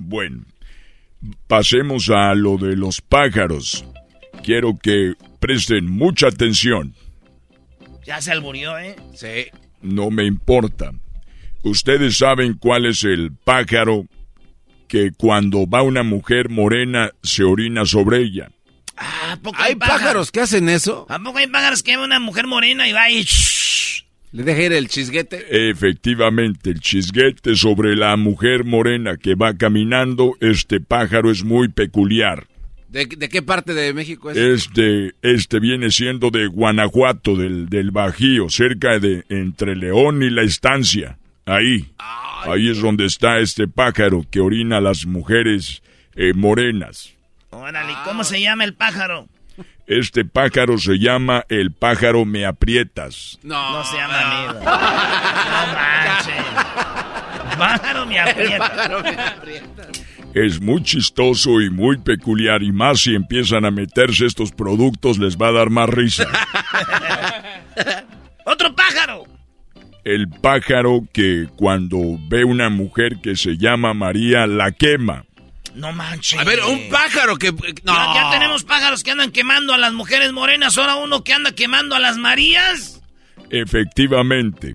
[0.00, 0.44] Bueno,
[1.46, 3.84] pasemos a lo de los pájaros.
[4.42, 6.94] Quiero que presten mucha atención.
[8.04, 8.96] Ya se alburió, ¿eh?
[9.14, 9.46] Sí.
[9.82, 10.92] No me importa.
[11.62, 14.06] Ustedes saben cuál es el pájaro
[14.88, 18.50] que cuando va una mujer morena se orina sobre ella.
[18.96, 21.06] ¿A poco ¿Hay pájaros que hacen eso?
[21.08, 23.24] ¿A poco hay pájaros que ve una mujer morena y va y...
[24.32, 25.70] ¿Le deja ir el chisguete?
[25.70, 32.46] Efectivamente, el chisguete sobre la mujer morena que va caminando, este pájaro es muy peculiar.
[32.88, 34.36] ¿De, de qué parte de México es?
[34.36, 40.42] Este, este viene siendo de Guanajuato, del, del Bajío, cerca de entre León y la
[40.42, 41.18] estancia.
[41.44, 41.86] Ahí.
[42.44, 45.82] Ahí es donde está este pájaro que orina a las mujeres
[46.14, 47.14] eh, morenas.
[47.50, 49.26] Órale, ¿cómo se llama el pájaro?
[49.86, 53.38] Este pájaro se llama el pájaro me aprietas.
[53.42, 54.52] No, no se llama amigo.
[54.54, 54.70] No
[55.74, 56.44] manches.
[57.58, 59.88] Pájaro me aprieta.
[60.34, 65.36] Es muy chistoso y muy peculiar y más si empiezan a meterse estos productos les
[65.38, 66.28] va a dar más risa.
[68.44, 69.24] ¡Otro pájaro!
[70.04, 71.98] El pájaro que cuando
[72.28, 75.24] ve una mujer que se llama María la quema.
[75.78, 76.40] No manches.
[76.40, 77.52] A ver, un pájaro que...
[77.52, 77.94] No.
[77.94, 81.52] Ya, ya tenemos pájaros que andan quemando a las mujeres morenas, ahora uno que anda
[81.52, 83.00] quemando a las Marías.
[83.50, 84.74] Efectivamente,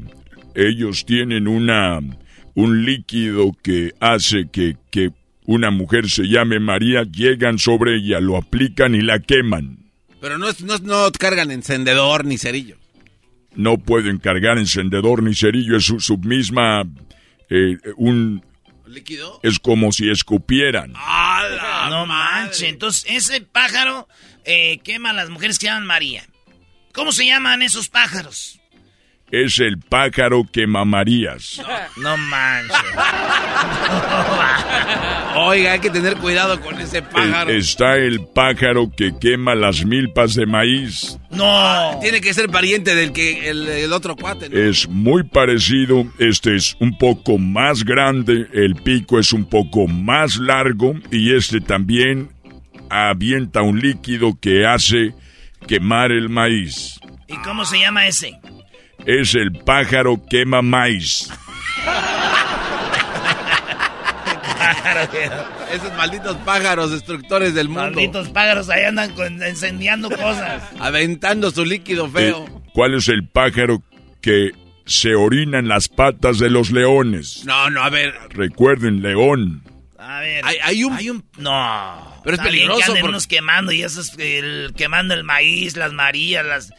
[0.56, 2.00] ellos tienen una
[2.56, 5.12] un líquido que hace que, que
[5.46, 9.80] una mujer se llame María, llegan sobre ella, lo aplican y la queman.
[10.22, 12.78] Pero no, no, no cargan encendedor ni cerillo.
[13.56, 16.84] No pueden cargar encendedor ni cerillo, es su, su misma...
[17.50, 18.42] eh, un,
[18.86, 19.40] ¿Líquido?
[19.44, 20.94] es como si escupieran.
[21.90, 22.64] no manches.
[22.64, 24.08] Entonces, ese pájaro
[24.46, 26.26] eh, quema a las mujeres que llaman María.
[26.94, 28.60] ¿Cómo se llaman esos pájaros?
[29.34, 31.60] Es el pájaro que mamarías.
[31.98, 32.78] No manches.
[35.38, 37.50] Oiga, hay que tener cuidado con ese pájaro.
[37.50, 41.18] Eh, está el pájaro que quema las milpas de maíz.
[41.32, 41.98] No.
[42.00, 44.50] Tiene que ser pariente del que el, el otro cuate.
[44.50, 44.56] ¿no?
[44.56, 50.38] Es muy parecido, este es un poco más grande, el pico es un poco más
[50.38, 52.30] largo y este también
[52.92, 55.16] avienta un líquido que hace
[55.68, 57.00] quemar el maíz.
[57.28, 58.40] ¿Y cómo se llama ese?
[59.06, 61.30] Es el pájaro quema maíz.
[65.72, 67.82] Esos malditos pájaros destructores del mundo.
[67.92, 70.64] Malditos pájaros ahí andan con- encendiendo cosas.
[70.80, 72.64] Aventando su líquido Eh, feo.
[72.74, 73.82] ¿Cuál es el pájaro
[74.22, 74.52] que
[74.86, 77.44] se orina en las patas de los leones?
[77.46, 78.14] No, no, a ver.
[78.30, 79.64] Recuerden, león.
[79.98, 80.46] A ver.
[80.46, 81.24] Hay, hay un...
[81.38, 82.14] No.
[82.24, 85.92] Pero es peligroso que anden porque- unos quemando y esos el, quemando el maíz, las
[85.94, 86.72] marías, las...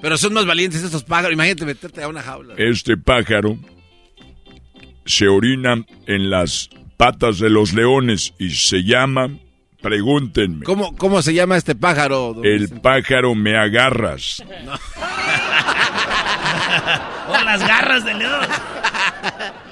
[0.00, 1.32] Pero son más valientes estos pájaros.
[1.32, 2.54] Imagínate meterte a una jaula.
[2.56, 3.58] Este pájaro
[5.04, 9.28] se orina en las patas de los leones y se llama,
[9.82, 12.34] pregúntenme, ¿Cómo, ¿Cómo se llama este pájaro?
[12.34, 12.80] don el Vicente?
[12.80, 14.42] pájaro me agarras.
[17.26, 18.40] Con las garras de león.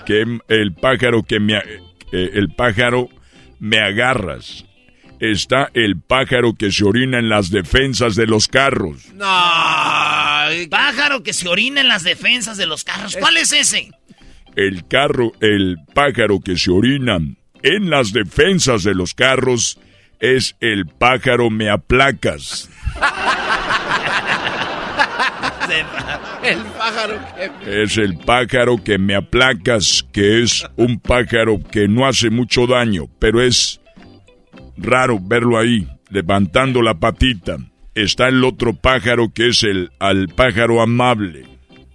[0.05, 3.09] Que el pájaro que me eh, el pájaro
[3.59, 4.66] me agarras.
[5.19, 9.13] Está el pájaro que se orina en las defensas de los carros.
[9.15, 9.25] No.
[10.71, 13.17] Pájaro que se orina en las defensas de los carros.
[13.19, 13.91] ¿Cuál es ese?
[14.55, 17.19] El carro, el pájaro que se orina
[17.63, 19.79] en las defensas de los carros
[20.21, 22.69] es el pájaro me aplacas.
[26.43, 27.19] El pájaro
[27.65, 27.83] que...
[27.83, 33.09] Es el pájaro que me aplacas, que es un pájaro que no hace mucho daño,
[33.19, 33.81] pero es
[34.77, 37.59] raro verlo ahí, levantando la patita.
[37.95, 41.47] Está el otro pájaro que es el al pájaro amable.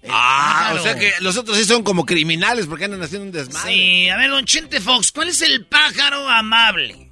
[0.09, 3.71] Ah, o sea que los otros sí son como criminales porque andan haciendo un desmadre.
[3.71, 7.11] Sí, a ver, don Chente Fox, ¿cuál es el pájaro amable?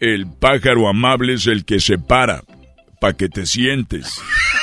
[0.00, 2.42] El pájaro amable es el que se para
[3.00, 4.20] para que te sientes.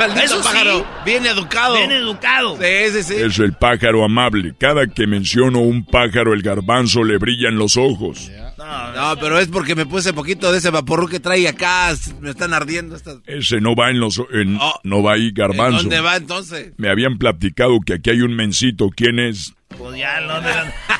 [0.00, 0.42] Maldito Eso sí.
[0.44, 1.76] pájaro, bien educado.
[1.76, 2.56] Bien educado.
[2.56, 3.14] Sí, sí, sí.
[3.16, 4.54] Es el pájaro amable.
[4.58, 8.30] Cada que menciono un pájaro, el garbanzo le brillan los ojos.
[8.56, 11.92] No, pero es porque me puse poquito de ese vaporru que trae acá.
[12.20, 13.18] Me están ardiendo estas.
[13.26, 14.22] Ese no va en los...
[14.32, 15.80] en- no va ahí, garbanzo.
[15.80, 16.72] ¿En dónde va entonces?
[16.78, 18.88] Me habían platicado que aquí hay un mencito.
[18.94, 19.52] ¿Quién es?
[19.76, 20.48] Pues ya, no, no,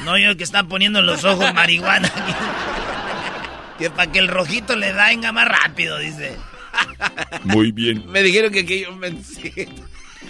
[0.05, 2.11] no yo que está poniendo los ojos marihuana.
[3.78, 6.36] que para que el rojito le venga más rápido, dice.
[7.45, 8.05] Muy bien.
[8.11, 9.73] Me dijeron que aquí hay un mencito.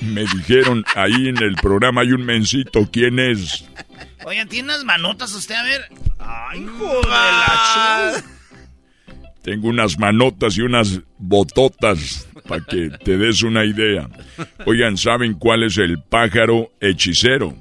[0.00, 2.88] Me dijeron, ahí en el programa hay un mencito.
[2.90, 3.64] ¿Quién es?
[4.24, 5.54] Oigan, ¿tiene unas manotas usted?
[5.54, 5.88] A ver.
[6.18, 8.28] Ay, hijo de la chu.
[9.42, 14.08] Tengo unas manotas y unas bototas para que te des una idea.
[14.66, 17.56] Oigan, ¿saben cuál es el pájaro hechicero?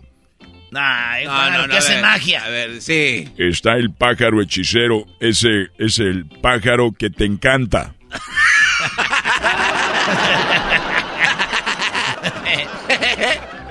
[0.74, 2.44] Ay, No, pájaro no, no, que hace ver, magia.
[2.46, 3.28] A ver, sí.
[3.38, 5.06] Está el pájaro hechicero.
[5.20, 7.96] Ese es el pájaro que te encanta.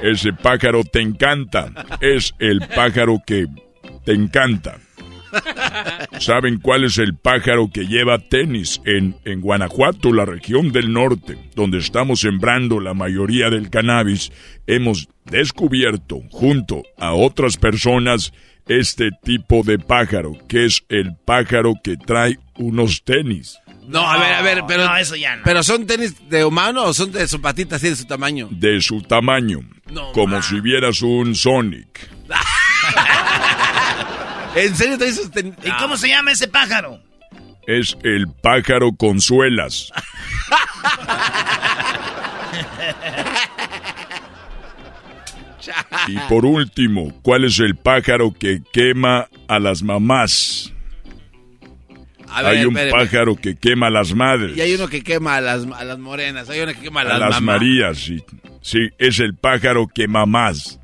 [0.03, 1.72] Ese pájaro te encanta.
[2.01, 3.47] Es el pájaro que
[4.05, 4.78] te encanta.
[6.18, 11.36] ¿Saben cuál es el pájaro que lleva tenis en, en Guanajuato, la región del norte,
[11.55, 14.32] donde estamos sembrando la mayoría del cannabis?
[14.66, 18.32] Hemos descubierto, junto a otras personas,
[18.66, 23.59] este tipo de pájaro, que es el pájaro que trae unos tenis.
[23.89, 24.86] No, a ver, a ver, pero.
[24.86, 25.43] no, eso ya no.
[25.45, 28.49] ¿Pero son tenis de humano o son de su patita así de su tamaño?
[28.51, 29.61] De su tamaño,
[29.91, 32.09] No, como si vieras un Sonic.
[34.55, 35.55] ¿En serio traes sus tenis?
[35.64, 37.01] ¿Y cómo se llama ese pájaro?
[37.66, 39.91] Es el pájaro con suelas.
[46.07, 50.72] Y por último, ¿cuál es el pájaro que quema a las mamás?
[52.31, 52.99] A ver, Hay un espéreme.
[53.05, 55.99] pájaro que quema a las madres, Y hay uno que quema a las, a las
[55.99, 57.43] morenas, hay uno que quema a a las, las mamás.
[57.61, 57.99] Marías.
[57.99, 58.22] Sí,
[58.61, 60.79] sí, es el pájaro que mamás.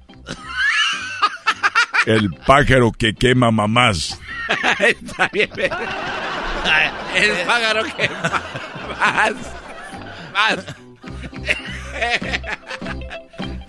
[2.07, 4.19] El pájaro que quema mamás.
[4.79, 5.77] Está bien, pero-
[7.15, 9.35] El pájaro que más.
[10.33, 10.67] Más.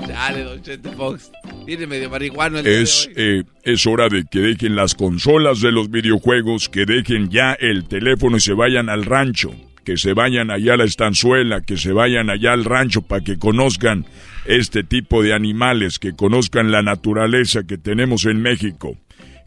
[0.08, 1.32] Dale, don Chente Fox.
[1.66, 3.14] Tiene medio marihuano el día de Es, hoy.
[3.16, 7.86] eh, es hora de que dejen las consolas de los videojuegos, que dejen ya el
[7.88, 9.54] teléfono y se vayan al rancho,
[9.84, 13.38] que se vayan allá a la estanzuela, que se vayan allá al rancho para que
[13.38, 14.06] conozcan
[14.46, 18.98] este tipo de animales, que conozcan la naturaleza que tenemos en México,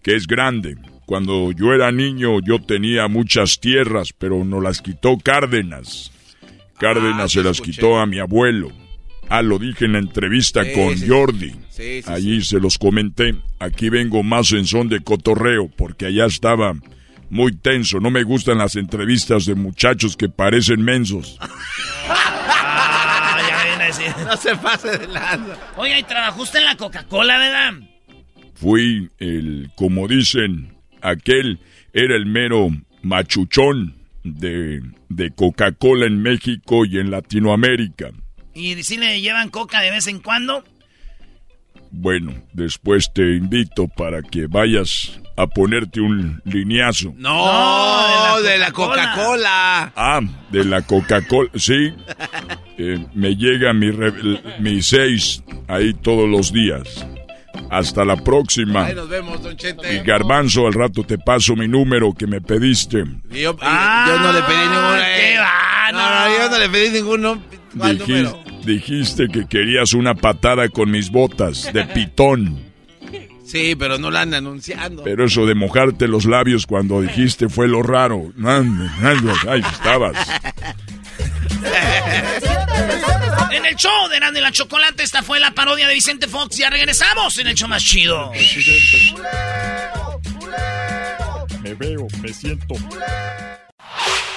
[0.03, 0.77] que es grande.
[1.07, 6.11] Cuando yo era niño yo tenía muchas tierras, pero nos las quitó Cárdenas.
[6.79, 7.73] Cárdenas Ah, se las escuché.
[7.73, 8.71] quitó a mi abuelo.
[9.29, 11.07] Ah, lo dije en la entrevista Sí, con sí.
[11.09, 11.51] Jordi.
[11.70, 13.35] Sí, sí, Allí se los comenté.
[13.59, 16.74] Aquí vengo más en son de cotorreo porque allá estaba
[17.31, 18.01] muy tenso.
[18.01, 21.39] No me gustan las entrevistas de muchachos que parecen mensos.
[22.11, 22.39] Ah.
[24.24, 25.09] No se pase de.
[25.76, 27.72] Oiga, y trabajó usted en la Coca-Cola, ¿verdad?
[28.55, 31.59] Fui el, como dicen, aquel
[31.93, 32.68] era el mero
[33.03, 38.11] machuchón de, de Coca-Cola en México y en Latinoamérica.
[38.59, 40.65] ¿Y si le llevan coca de vez en cuando?
[41.91, 47.15] Bueno, después te invito para que vayas a ponerte un lineazo.
[47.16, 49.93] No, de la Coca-Cola.
[49.97, 50.20] Ah,
[50.51, 51.93] de la Coca-Cola, sí.
[52.81, 57.05] Eh, me llega mi, re- mi seis ahí todos los días.
[57.70, 58.85] Hasta la próxima.
[58.87, 60.03] Ahí nos vemos, don Y Chente.
[60.05, 62.99] Garbanzo, al rato te paso mi número que me pediste.
[63.32, 64.97] Y yo, y yo no le pedí ninguno.
[65.01, 65.39] qué eh.
[65.39, 67.43] va, no, no, yo no le pedí ninguno.
[67.77, 68.45] ¿Cuál Dijis- número?
[68.69, 72.69] Dijiste que querías una patada con mis botas de pitón.
[73.45, 75.03] Sí, pero no la anda anunciando.
[75.03, 78.31] Pero eso de mojarte los labios cuando dijiste fue lo raro.
[79.49, 80.28] Ahí estabas.
[83.51, 86.59] En el show de y la Chocolate, esta fue la parodia de Vicente Fox.
[86.59, 88.31] Ya regresamos en el show más chido.
[91.62, 92.74] Me veo, me siento.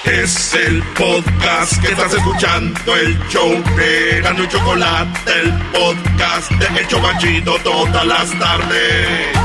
[0.06, 6.88] Es el podcast que estás escuchando, el show de y Chocolate, el podcast de El
[6.88, 9.38] Chobachito todas las tardes.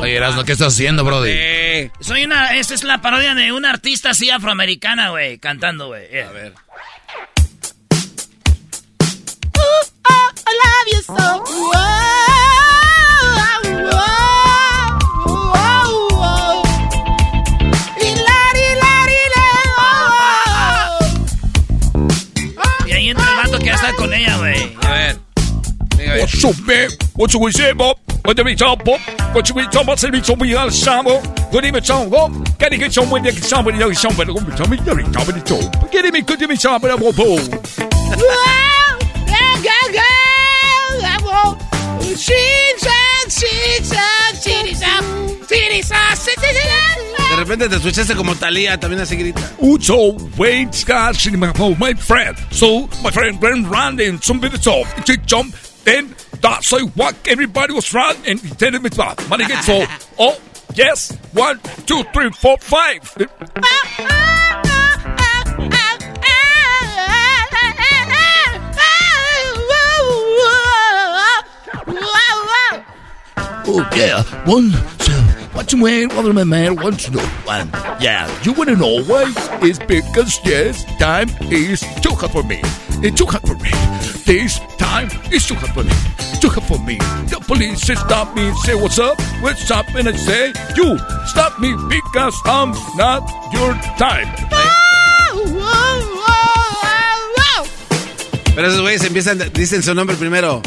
[0.00, 1.30] Oye, Erasmo, ¿qué estás haciendo, Brody?
[1.30, 1.90] qué?
[2.00, 6.20] Soy una, esta es la parodia de una artista así afroamericana, güey, cantando, güey.
[6.20, 6.54] A ver.
[10.82, 11.42] Love you so.
[22.86, 24.76] Y ahí entra el vato que está con ella, güey.
[24.82, 25.18] A ver.
[26.18, 26.88] What's up, man?
[27.14, 27.98] What's up, say, Bob?
[28.24, 29.00] What do we talk, Bob?
[29.32, 29.98] What do we talk about?
[29.98, 31.20] Say, so we are Samo.
[31.52, 32.32] What do we talk, Bob?
[32.58, 35.90] Can you get some when you get somebody, you somebody, you somebody, you somebody, talk.
[35.90, 38.91] Get me, could you be somebody, Bob?
[47.30, 49.40] De repente te escuchaste como Talía, también así grita.
[49.58, 51.48] Ucho, wait, gosh, my,
[51.78, 52.36] my friend.
[52.50, 55.54] So, my friend went round and somebody saw to jump.
[55.84, 59.16] Then that's like what everybody was round and he me about.
[59.28, 59.84] But again, so,
[60.18, 60.38] oh,
[60.74, 63.00] yes, one, two, three, four, five.
[73.64, 75.12] Oh yeah, one, two,
[75.52, 77.22] what's your man, what my man wants to know.
[77.44, 77.68] One,
[78.00, 79.32] yeah, you wanna know why?
[79.62, 82.60] It's because yes, time is too hot for me.
[83.04, 83.70] It's too hot for me.
[84.26, 85.92] This time is too hot for me.
[86.40, 86.96] Too hot for me.
[87.30, 91.74] The police stop me, say what's up, what's up, and I say you stop me
[91.88, 93.22] because I'm not
[93.52, 94.28] your type.
[98.54, 100.60] Pero esos güeyes empiezan, dicen su nombre primero.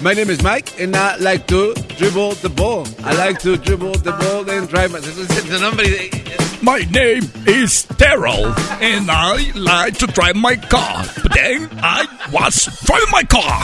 [0.00, 2.86] My name is Mike and I like to dribble the ball.
[3.02, 4.92] I like to dribble the ball and drive.
[4.92, 8.46] My, es su My name is Terrell,
[8.80, 11.04] and I like to drive my car.
[11.20, 13.58] But then I was driving my car.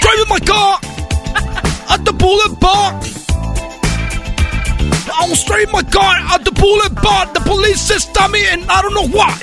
[0.00, 0.78] driving my car
[1.90, 3.00] at the bullet bar.
[5.12, 7.26] I was driving my car at the bullet bar.
[7.34, 9.36] The police says stop me, and I don't know why.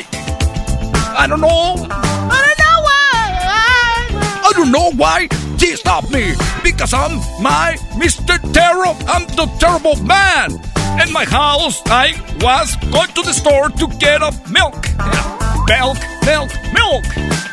[1.18, 1.76] I don't know.
[1.92, 4.42] I don't know why.
[4.48, 6.34] I don't know why they stopped me.
[6.64, 8.40] Because I'm my Mr.
[8.54, 8.96] Terror.
[9.08, 10.52] I'm the terrible man.
[11.02, 14.76] In my house, I was going to the store to get a milk.
[15.68, 17.04] Milk, milk, milk.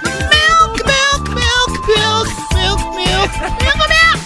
[0.02, 4.16] Milk, milk, milk, milk, milk, milk, milk, milk.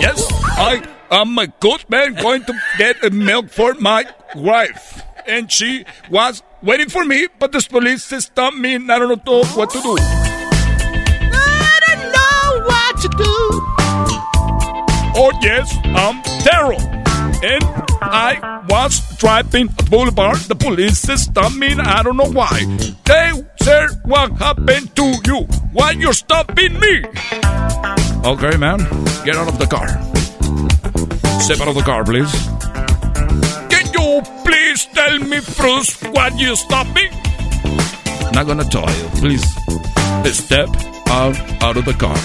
[0.00, 0.26] Yes,
[0.56, 5.02] I am a good man going to get a milk for my wife.
[5.26, 9.44] And she was waiting for me, but the police stopped me and I don't know
[9.44, 10.19] what to do.
[13.08, 13.24] Do.
[15.16, 16.80] Oh, yes, I'm Terrell.
[17.42, 17.64] And
[18.02, 20.36] I was driving a boulevard.
[20.38, 22.64] The police stopped me and I don't know why.
[23.04, 23.32] They
[23.62, 25.46] said, What happened to you?
[25.72, 27.04] Why you're stopping me?
[28.24, 28.78] Okay, man,
[29.24, 29.88] get out of the car.
[31.40, 32.30] Step out of the car, please.
[33.70, 37.08] Can you please tell me first why you stopped me?
[38.32, 39.08] Not gonna tell you.
[39.20, 39.44] Please
[40.36, 40.68] step
[41.08, 42.16] out, out of the car.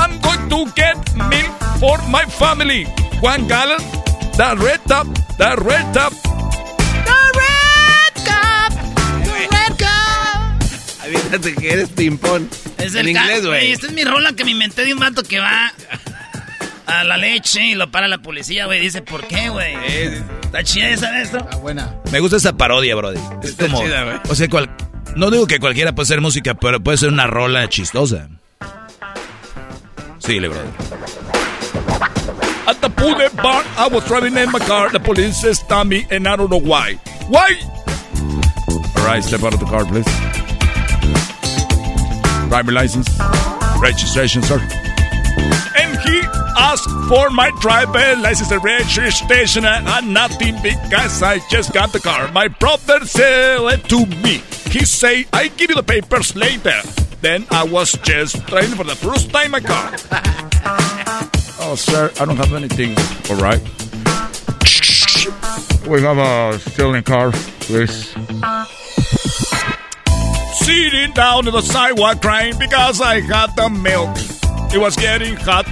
[0.00, 2.84] I'm going to get milk for my family.
[3.20, 3.80] One gallon.
[4.36, 5.06] The red top.
[5.38, 6.12] The red top.
[7.04, 8.72] The red cup,
[9.24, 11.04] the red cup.
[11.04, 12.46] Aviéntate que eres ping-pong.
[12.78, 13.72] Es en el inglés, güey.
[13.72, 15.72] Esta es mi rola que me inventé de un vato que va
[16.86, 18.80] a la leche y lo para la policía, güey.
[18.80, 19.74] Dice, ¿por qué, güey?
[20.42, 21.38] ¿Está chida esa de esto?
[21.38, 21.94] Está buena.
[22.10, 23.20] Me gusta esa parodia, Brody.
[23.42, 24.16] Es Está como, chida, güey.
[24.28, 24.70] o sea, cual-
[25.16, 28.28] no digo que cualquiera puede hacer música, pero puede ser una rola chistosa.
[30.20, 30.70] Sí, le Brody.
[32.66, 34.90] At the bullet bar, I was driving in my car.
[34.90, 36.94] The police stopped me, and I don't know why.
[37.28, 37.58] Why?
[38.96, 40.04] All right, step out of the car, please.
[42.48, 43.08] Driver license,
[43.80, 44.58] registration, sir.
[45.78, 46.20] And he
[46.58, 52.30] asked for my driver license and registration and nothing because I just got the car.
[52.32, 54.42] My brother said it to me.
[54.70, 56.82] He say, I give you the papers later.
[57.20, 59.96] Then I was just driving for the first time my car.
[61.62, 62.96] Oh, sir, I don't have anything.
[63.28, 63.60] All right.
[65.86, 68.08] We have a stealing car, please.
[70.54, 74.16] Sitting down on the sidewalk crying because I had the milk.
[74.72, 75.66] It was getting hot.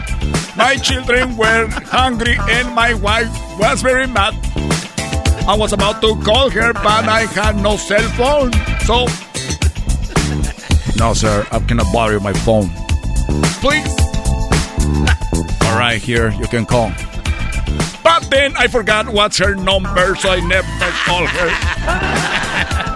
[0.57, 4.35] My children were hungry and my wife was very mad.
[5.49, 8.53] I was about to call her, but I had no cell phone.
[8.85, 9.07] So.
[10.97, 12.69] No, sir, I cannot borrow my phone.
[13.61, 13.95] Please.
[15.69, 16.91] All right, here, you can call.
[18.03, 20.69] But then I forgot what's her number, so I never
[21.05, 22.85] called her.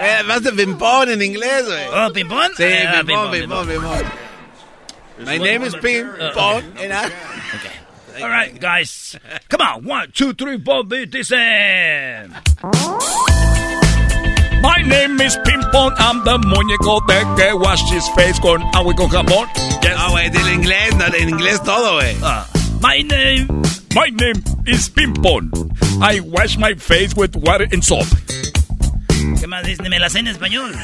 [0.00, 1.86] Eh, más de ping-pong en inglés, güey.
[1.92, 2.52] ¿Oh, ping-pong?
[2.56, 5.26] Sí, Ah, ping-pong, ping-pong, ping-pong, ping-pong.
[5.26, 7.06] My name is ping-pong and I...
[7.06, 8.22] Okay.
[8.22, 9.16] All right, guys.
[9.48, 9.84] Come on.
[9.84, 12.32] One, two, three, four, beat this in.
[14.62, 18.96] My name is Pimpon, I'm the muñeco de que wash his face con agua y
[18.96, 19.48] con jabón.
[19.82, 22.16] No, güey, dile inglés, no, en inglés todo, güey.
[22.22, 22.46] Ah,
[22.80, 23.46] my name.
[23.94, 25.50] My name is Pimpon.
[26.02, 28.06] I wash my face with water and soap.
[29.40, 29.88] ¿Qué más dices?
[29.88, 30.74] Me la sé en español.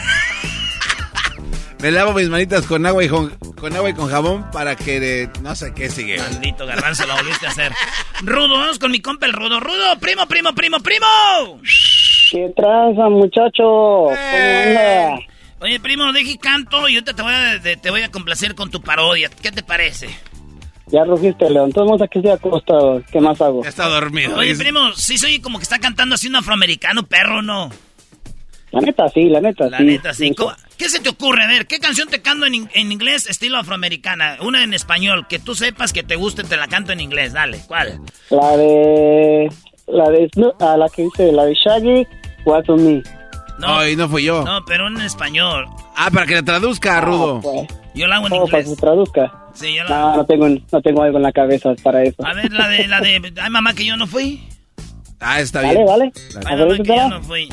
[1.80, 3.30] Me lavo mis manitas con agua y con,
[3.60, 6.18] con agua y con jabón para que eh, no sé qué sigue.
[6.18, 7.72] Maldito garbanzo, lo volviste a hacer.
[8.22, 9.60] Rudo, vamos con mi compa el Rudo.
[9.60, 11.06] Rudo, primo, primo, primo, primo.
[12.34, 13.62] ¿Qué tranza, muchacho?
[13.62, 14.16] ¿Cómo
[14.66, 15.20] anda?
[15.60, 18.72] Oye, primo, deje canto y ahorita te voy, a, te, te voy a complacer con
[18.72, 19.30] tu parodia.
[19.40, 20.08] ¿Qué te parece?
[20.88, 21.66] Ya rugiste, León.
[21.66, 23.00] Entonces, aquí estoy acostado.
[23.12, 23.62] ¿Qué más hago?
[23.62, 24.36] Ya está dormido.
[24.36, 27.70] Oye, primo, sí soy como que está cantando así un afroamericano, perro, ¿no?
[28.72, 29.84] La neta, sí, la neta, La sí.
[29.84, 30.34] neta, sí.
[30.34, 31.44] ¿Cómo- ¿Qué se te ocurre?
[31.44, 34.38] A ver, ¿qué canción te canto en, in- en inglés estilo afroamericana?
[34.40, 37.32] Una en español, que tú sepas que te guste, te la canto en inglés.
[37.32, 38.00] Dale, ¿cuál?
[38.30, 39.48] La de...
[39.86, 40.28] La de...
[40.32, 42.06] Snoop- ah, la que dice, la de Shaggy,
[42.44, 43.02] What's on Me.
[43.58, 44.44] No, Ay, no fui yo.
[44.44, 45.66] no, pero en español.
[45.96, 47.40] Ah, para que la traduzca, Rudo.
[47.40, 47.68] pues.
[47.94, 48.76] Yo la hago en ¿Cómo para que inglés.
[48.76, 49.32] se traduzca?
[49.54, 52.26] Sí, yo la No, no tengo, no tengo algo en la cabeza para eso.
[52.26, 54.42] A ver, la de, la de, ay mamá que yo no fui.
[55.20, 55.86] Ah, está Vale, bien.
[55.86, 56.12] vale.
[56.44, 57.48] Ay mamá que yo no fui.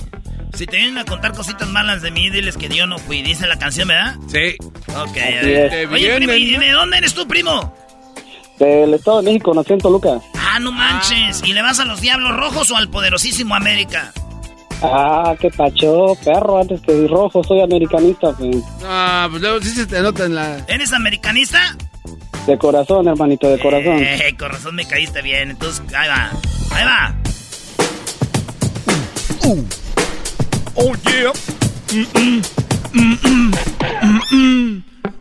[0.54, 3.22] Si te vienen a contar cositas malas de mí, diles que yo no fui.
[3.22, 4.16] Dice la canción, ¿verdad?
[4.28, 4.56] Sí.
[4.90, 5.88] Ok, a ver.
[5.94, 7.74] Oye, primo, ¿y de dónde eres tú, primo?
[8.60, 10.20] Del Estado de México, nací en Toluca.
[10.38, 11.42] Ah, no manches.
[11.46, 14.12] ¿Y le vas a los Diablos Rojos o al poderosísimo América?
[14.82, 18.58] Ah, qué pacho, perro, antes que rojo, soy americanista, pues.
[18.84, 20.66] Ah, pues luego sí se te nota en la...
[20.68, 21.60] ¿Eres americanista?
[22.48, 24.00] De corazón, hermanito, de corazón.
[24.00, 25.52] Eh, con razón me caíste bien.
[25.52, 26.32] Entonces, ahí va.
[26.72, 27.14] Ahí va.
[30.76, 31.32] Oh yeah.
[31.92, 32.42] Mm-mm.
[32.94, 33.52] Mm-mm.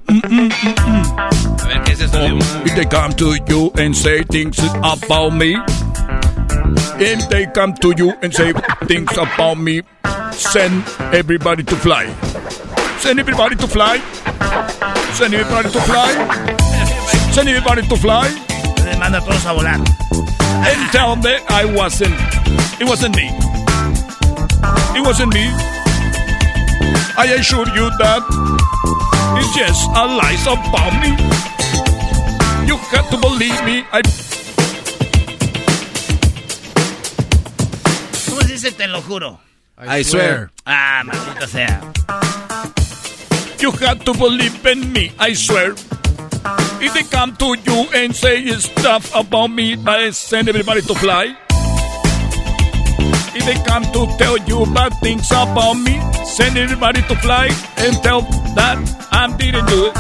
[0.09, 1.63] Mm-mm.
[1.63, 2.19] A ver, ¿qué es esto?
[2.65, 5.57] If they come to you and say things about me,
[7.01, 8.53] if they come to you and say
[8.85, 9.83] things about me,
[10.33, 12.07] send everybody to fly.
[12.99, 13.99] Send everybody to fly.
[15.15, 16.11] Send everybody to fly.
[17.33, 18.29] Send everybody to fly.
[19.01, 19.81] Manda a todos a volar.
[20.69, 22.13] And tell them I wasn't.
[22.79, 23.31] It wasn't me.
[24.95, 25.49] It wasn't me.
[27.17, 28.21] I assure you that
[29.41, 31.17] it's just a lies about me.
[32.69, 33.87] You got to believe me.
[33.91, 34.03] I
[38.61, 39.39] dice te lo juro?
[39.79, 40.51] I swear.
[40.67, 41.81] Ah, maldita sea.
[43.59, 45.73] You have to believe in me, I swear.
[46.83, 51.37] If they come to you and say stuff about me, I send everybody to fly.
[53.33, 57.47] If they come to tell you bad things about me, send everybody to fly
[57.79, 58.23] and tell
[58.57, 58.77] that
[59.11, 59.93] I didn't do it.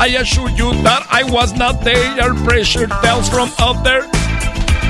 [0.00, 2.34] I assure you that I was not there.
[2.44, 4.04] Pressure tells from out there.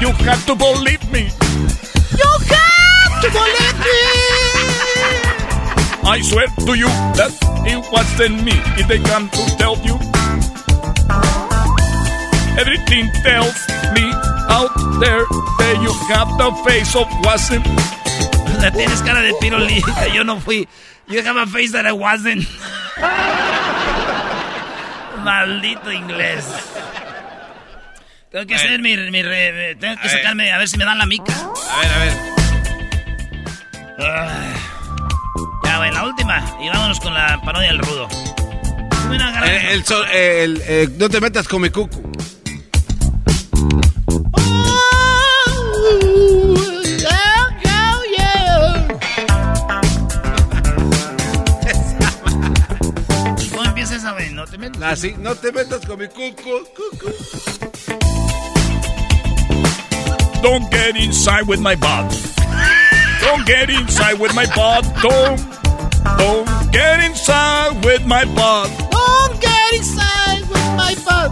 [0.01, 1.30] You have to believe me.
[2.20, 4.01] You have to believe me.
[6.05, 7.32] I swear to you that
[7.64, 8.52] it wasn't me.
[8.76, 9.97] If they come to tell you,
[12.60, 13.56] everything tells
[13.97, 14.05] me
[14.52, 14.68] out
[15.01, 15.24] there
[15.60, 17.66] that you have the face of wasn't.
[17.66, 17.70] O
[18.60, 19.82] sea, tienes cara de piroli.
[20.12, 20.68] Yo no fui.
[21.09, 22.44] You have a face that I wasn't.
[25.24, 26.44] Maldito inglés.
[28.31, 30.16] Tengo que hacer mi, mi re- Tengo que ver.
[30.19, 30.52] sacarme.
[30.52, 31.32] A ver si me dan la mica.
[31.35, 32.12] A ver, a ver.
[33.98, 34.55] Ay.
[35.65, 36.57] Ya, güey, la última.
[36.62, 38.09] Y vámonos con la parodia del rudo.
[39.09, 42.01] Buena El, sol- el- eh, no te metas con mi cucu.
[53.51, 54.31] ¿Cómo empieza esa, güey?
[54.32, 54.82] No te metas.
[54.82, 56.65] Así, no te metas con mi cucu.
[56.74, 58.10] cucu.
[60.42, 62.08] Don't get inside with my butt.
[63.20, 64.84] Don't get inside with my butt.
[65.02, 65.36] Don't.
[66.16, 68.70] Don't get inside with my butt.
[68.90, 71.30] Don't get inside with my butt.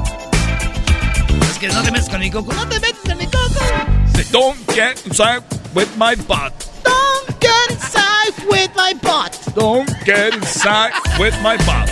[1.48, 2.52] Es que no te metas con mi coco.
[2.52, 3.64] No te metes en mi coco.
[4.14, 5.42] Say, Don't get inside
[5.74, 6.52] with my butt.
[6.84, 9.32] Don't get inside with my butt.
[9.54, 11.88] Don't get inside with my butt.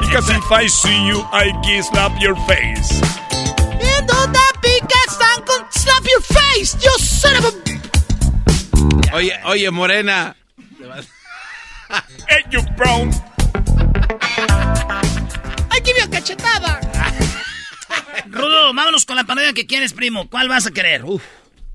[0.00, 3.15] Because if I see you, I can slap your face.
[6.66, 9.16] Face, you son of a...
[9.16, 10.36] Oye, oye, Morena.
[12.28, 13.10] Hey, you brown.
[15.70, 16.80] I give you a cachetada.
[18.30, 20.28] Rudo, vámonos con la parodia que quieres, primo.
[20.28, 21.04] ¿Cuál vas a querer?
[21.04, 21.22] Uf.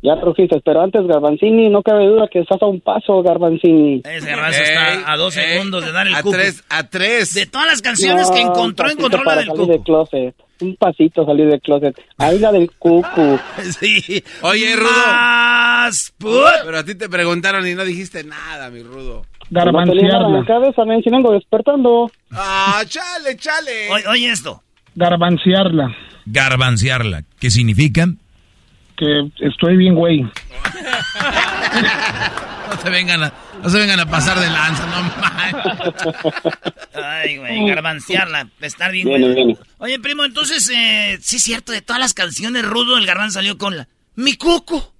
[0.03, 4.01] Ya rugiste, pero antes, Garbanzini, no cabe duda que estás a un paso, Garbanzini.
[4.03, 6.35] Ese garbanzo está a dos ey, segundos de dar el a cuco.
[6.35, 7.35] tres, a tres.
[7.35, 9.67] De todas las canciones que encontró, encontró la del cuco.
[9.67, 10.35] del closet.
[10.61, 11.99] Un pasito salir del closet.
[12.17, 13.39] Ahí la del cucu.
[13.79, 14.23] Sí.
[14.41, 14.89] Oye, Rudo.
[14.89, 19.23] Más, Pero a ti te preguntaron y no dijiste nada, mi Rudo.
[19.53, 22.09] En la cabeza, vengo despertando.
[22.31, 23.89] Ah, chale, chale.
[23.91, 24.63] Oye, oye esto.
[24.95, 25.93] Garbanciarla.
[26.25, 27.23] Garbanciarla.
[27.39, 28.07] ¿Qué significa?
[28.95, 30.23] Que estoy bien, güey.
[32.71, 36.13] No se vengan a, no se vengan a pasar de lanza, no manches.
[36.93, 39.35] Ay, güey, garbanciarla, estar bien, güey.
[39.35, 39.57] viene.
[39.77, 43.57] Oye, primo, entonces, eh, sí es cierto, de todas las canciones, Rudo, el garbanzo salió
[43.57, 43.87] con la...
[44.15, 44.93] ¡Mi cuco!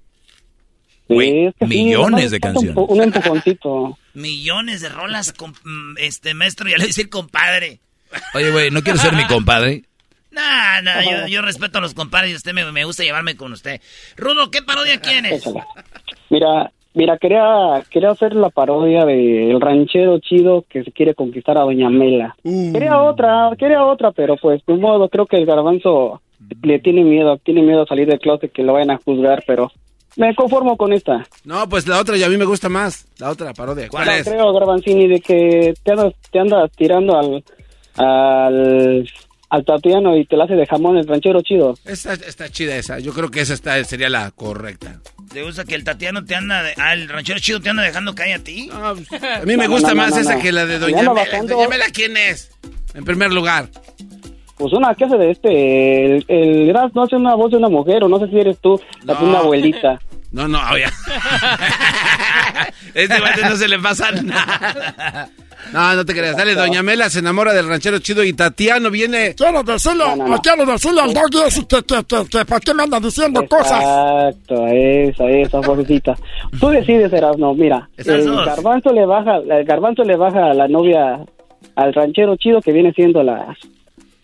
[1.07, 2.85] Sí, es que sí, millones nomás de un canciones.
[2.87, 3.97] Un, empujoncito.
[4.13, 7.79] Millones de rolas, con, mm, este, maestro, ya le voy a decir compadre.
[8.33, 9.83] Oye, güey, ¿no quieres ser mi compadre?
[10.31, 13.51] Nah, nah, yo, yo respeto a los compadres y usted me, me gusta llevarme con
[13.51, 13.81] usted.
[14.15, 15.43] Rudo, ¿qué parodia quieres?
[16.29, 21.61] Mira, mira, quería, quería hacer la parodia del ranchero chido que se quiere conquistar a
[21.61, 22.35] Doña Mela.
[22.43, 26.21] Quería otra, quería otra, pero pues de un modo creo que el garbanzo
[26.63, 29.71] le tiene miedo, tiene miedo a salir del closet que lo vayan a juzgar, pero
[30.17, 31.23] me conformo con esta.
[31.45, 33.07] No, pues la otra y a mí me gusta más.
[33.19, 33.87] La otra parodia.
[33.89, 34.27] ¿Cuál No es?
[34.27, 37.43] creo, Garbanzini, de que te andas, te andas tirando al,
[37.95, 39.07] al,
[39.49, 41.75] al Tatiano y te la hace de jamón el ranchero chido.
[41.85, 42.99] Esta está chida esa.
[42.99, 44.99] Yo creo que esa está, sería la correcta.
[45.33, 46.61] ¿Te gusta que el Tatiano te anda...
[46.61, 48.69] De, ah, el ranchero chido te anda dejando caer a ti?
[48.81, 51.13] A mí me gusta más esa que la de Doña Mela.
[51.13, 51.55] bajando.
[51.55, 52.51] Doña Mela, ¿quién es?
[52.93, 53.69] En primer lugar.
[54.57, 57.69] Pues una que hace de este, el, el Gras no hace una voz de una
[57.69, 59.99] mujer, o no sé si eres tú, la de una abuelita.
[60.31, 60.85] No, no, oye.
[62.93, 65.29] este guante no se le pasa nada.
[65.73, 66.35] No, no te creas.
[66.35, 69.35] Dale, Doña Mela se enamora del ranchero chido y Tatiano viene.
[69.35, 72.83] Quiero decirle, o quiero decirle al doggy ese que, que, que, que, ¿por qué me
[72.83, 73.81] anda diciendo cosas?
[73.81, 76.15] Exacto, esa, esa vocecita.
[76.59, 78.45] Tú decides, Erasmo, mira, el dos.
[78.45, 81.19] garbanzo le baja, el garbanzo le baja a la novia,
[81.75, 83.55] al ranchero chido que viene siendo la,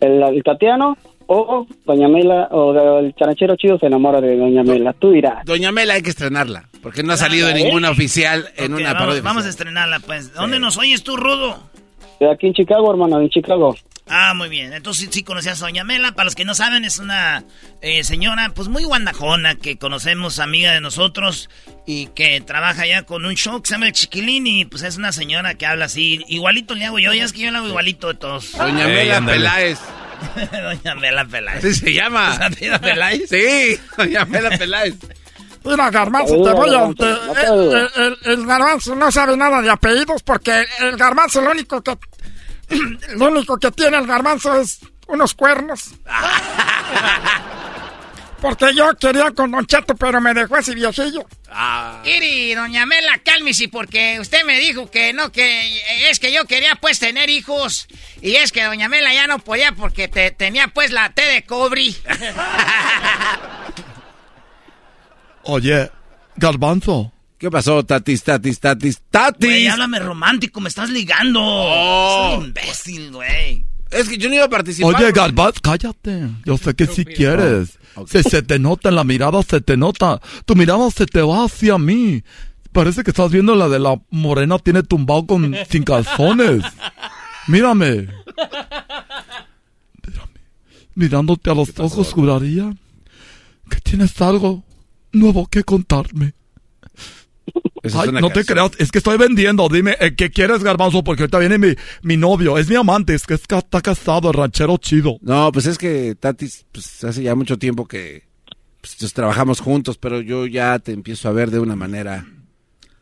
[0.00, 0.96] el, el Tatiano,
[1.28, 4.94] o Doña Mela, o el ranchero chido se enamora de Doña Mela.
[4.94, 5.44] Tú dirás.
[5.44, 6.68] Doña Mela hay que estrenarla.
[6.82, 7.54] Porque no ha salido ¿eh?
[7.54, 9.22] ninguna oficial en una vamos, parodia.
[9.22, 10.32] vamos a estrenarla, pues.
[10.32, 11.58] ¿Dónde nos oyes tú, Rudo?
[12.18, 13.76] De aquí en Chicago, hermano, en Chicago.
[14.08, 14.72] Ah, muy bien.
[14.72, 16.12] Entonces sí, sí conocías a Doña Mela.
[16.12, 17.44] Para los que no saben, es una
[17.82, 21.50] eh, señora, pues muy guandajona, que conocemos, amiga de nosotros,
[21.86, 24.96] y que trabaja ya con un show que se llama El Chiquilín, y pues es
[24.96, 26.24] una señora que habla así.
[26.26, 28.56] Igualito le hago yo, ya es que yo le hago igualito de todos.
[28.56, 29.20] Doña Mela.
[29.20, 29.78] Peláez.
[30.52, 31.58] Doña Mela Peláez.
[31.64, 32.36] Así se llama.
[32.36, 33.28] ¿Se apellida Peláez?
[33.28, 34.94] Sí, Doña Mela Peláez.
[35.64, 36.94] Mira, Garbanzo, te voy a...
[36.94, 41.96] Te- el, el Garbanzo no sabe nada de apellidos porque el Garbanzo lo único que...
[43.16, 45.94] Lo único que tiene el Garbanzo es unos cuernos.
[48.40, 51.26] Porque yo quería con Don Cheto, pero me dejó ese viejillo.
[52.04, 56.76] Iri, doña Mela, cálmese, porque usted me dijo que no, que es que yo quería
[56.76, 57.88] pues tener hijos.
[58.22, 61.42] Y es que doña Mela ya no podía porque te, tenía pues la T de
[61.44, 61.94] cobre.
[65.42, 65.90] Oye,
[66.36, 67.12] Garbanzo.
[67.38, 69.48] ¿Qué pasó, tatis, tatis, tatis, tatis?
[69.48, 71.40] Güey, háblame romántico, me estás ligando.
[71.42, 72.30] Oh.
[72.30, 73.64] Soy un imbécil, güey.
[73.90, 74.94] Es que yo no iba a participar.
[74.94, 76.28] Oye, Garbanzo, cállate.
[76.44, 77.78] Yo sé que sí quieres.
[78.06, 80.20] Se te nota en la mirada, se te nota.
[80.44, 82.22] Tu mirada se te va hacia mí.
[82.72, 86.62] Parece que estás viendo la de la morena tiene tumbado con sin calzones.
[87.48, 88.08] Mírame.
[90.06, 90.40] Mírame.
[90.94, 92.72] Mirándote a los ojos, juraría
[93.70, 94.64] que tienes algo
[95.12, 96.34] nuevo que contarme.
[97.94, 99.68] Ay, no te creas, es que estoy vendiendo.
[99.68, 101.04] Dime, eh, ¿qué quieres, Garbanzo?
[101.04, 102.58] Porque ahorita viene mi, mi novio.
[102.58, 105.18] Es mi amante, es que es que está casado, el ranchero chido.
[105.20, 108.24] No, pues es que Tatis, pues hace ya mucho tiempo que
[108.80, 112.26] pues, trabajamos juntos, pero yo ya te empiezo a ver de una manera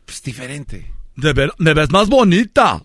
[0.05, 0.93] pues diferente.
[1.15, 2.83] De ver, me ves más bonita.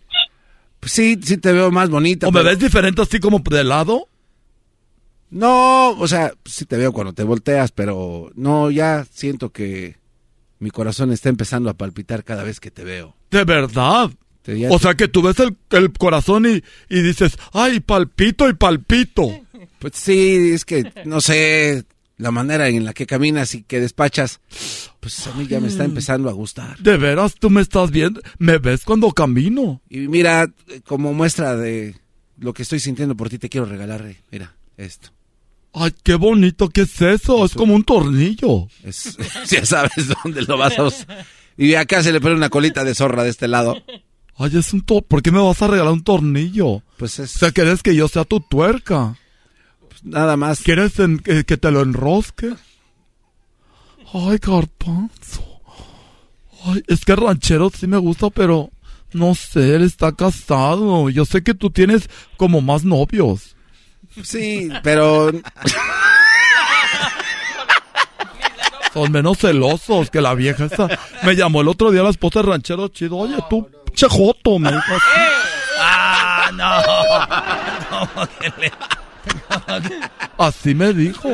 [0.81, 2.27] Pues sí, sí te veo más bonita.
[2.27, 4.09] ¿O me ves diferente así como de lado?
[5.31, 9.97] No, o sea, sí te veo cuando te volteas, pero no, ya siento que
[10.63, 13.17] mi corazón está empezando a palpitar cada vez que te veo.
[13.31, 14.11] De verdad.
[14.43, 18.49] Te- O te- sea que tú ves el, el corazón y, y dices, ay, palpito
[18.49, 19.29] y palpito.
[19.79, 21.85] Pues sí, es que no sé,
[22.17, 24.41] la manera en la que caminas y que despachas,
[25.01, 26.79] pues a mí ya me está empezando a gustar.
[26.79, 29.81] De veras, tú me estás viendo, me ves cuando camino.
[29.91, 30.49] Y mira,
[30.87, 31.97] como muestra de
[32.39, 35.11] lo que estoy sintiendo por ti, te quiero regalar, eh, mira, esto.
[35.75, 37.45] Ay, qué bonito, ¿qué es eso?
[37.45, 38.69] Es como un tornillo.
[38.83, 39.17] Es,
[39.51, 41.27] ya sabes dónde lo vas a usar.
[41.57, 43.83] Y acá se le pone una colita de zorra de este lado.
[44.37, 45.07] Ay, es un tornillo.
[45.09, 46.83] ¿Por qué me vas a regalar un tornillo?
[46.99, 47.37] Pues es...
[47.37, 49.17] O sea, ¿quieres que yo sea tu tuerca?
[50.03, 50.61] Nada más.
[50.61, 52.53] ¿Quieres en- que, que te lo enrosque?
[54.13, 55.43] Ay, garbanzo.
[56.65, 58.71] Ay, es que ranchero sí me gusta, pero
[59.13, 61.09] no sé, él está casado.
[61.11, 63.57] Yo sé que tú tienes como más novios.
[64.23, 65.31] Sí, pero...
[68.93, 70.87] Son menos celosos que la vieja esa.
[71.23, 73.17] Me llamó el otro día la esposa de ranchero chido.
[73.17, 74.83] Oye, tú, chejoto, me dijo.
[75.79, 78.21] Ah, no.
[78.61, 78.71] Le-
[80.37, 81.29] Así me dijo.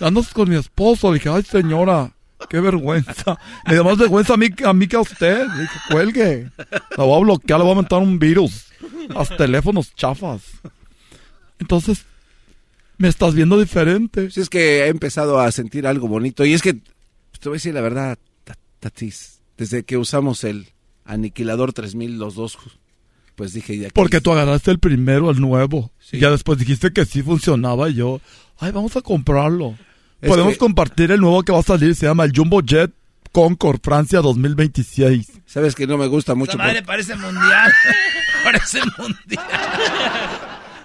[0.00, 1.08] Andas con mi esposo.
[1.12, 2.12] Le dije, ay, señora,
[2.48, 3.38] qué vergüenza.
[3.66, 4.48] Me dio más vergüenza a mí,
[4.88, 5.46] que a usted.
[5.48, 6.50] Le dije, cuelgue.
[6.96, 8.68] La voy a bloquear, le voy a montar un virus.
[9.14, 10.40] A teléfonos chafas.
[11.60, 12.04] Entonces,
[12.98, 14.30] me estás viendo diferente.
[14.30, 16.44] Sí, es que he empezado a sentir algo bonito.
[16.44, 20.68] Y es que, te voy a decir la verdad, Ta- Tatis, desde que usamos el
[21.04, 22.58] Aniquilador 3000 los dos,
[23.36, 23.78] pues dije...
[23.78, 25.92] ya que- Porque tú agarraste el primero, el nuevo.
[26.12, 28.20] Y ya después dijiste que sí funcionaba y yo,
[28.58, 29.76] ay, vamos a comprarlo.
[30.20, 32.92] Es Podemos que- compartir el nuevo que va a salir, se llama el Jumbo Jet
[33.32, 35.30] Concord Francia 2026.
[35.46, 36.52] Sabes que no me gusta mucho.
[36.52, 37.72] Esa madre por- parece mundial.
[38.44, 39.46] parece mundial.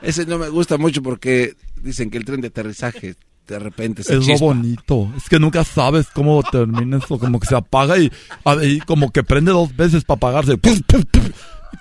[0.01, 3.15] Ese no me gusta mucho porque dicen que el tren de aterrizaje
[3.47, 4.45] de repente se Es lo chispa.
[4.45, 5.13] bonito.
[5.17, 7.19] Es que nunca sabes cómo termina eso.
[7.19, 8.11] Como que se apaga y,
[8.63, 10.57] y como que prende dos veces para apagarse.
[10.57, 11.23] ¡Pum, pum, pum!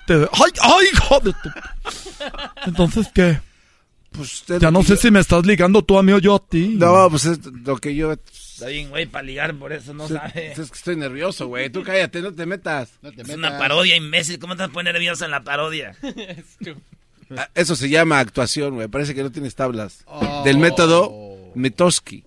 [0.05, 1.49] Te- ¡Ay, ay, hijo de tu...
[2.67, 3.39] Entonces, ¿qué?
[4.11, 6.75] Pues, ya no sé si me estás ligando tú a mí o yo a ti.
[6.77, 8.13] No, pues es lo que yo...
[8.13, 10.51] Está bien, güey, para ligar, por eso no sabe.
[10.53, 11.69] Es que estoy nervioso, güey.
[11.69, 12.91] Tú cállate, no te metas.
[13.17, 14.39] Es una parodia, imbécil.
[14.39, 15.95] ¿Cómo te vas a poner nervioso en la parodia?
[17.37, 18.87] Ah, Eso se llama actuación, güey.
[18.87, 20.03] Parece que no tienes tablas.
[20.07, 20.43] Oh.
[20.43, 21.11] Del método
[21.55, 22.23] Mitoski.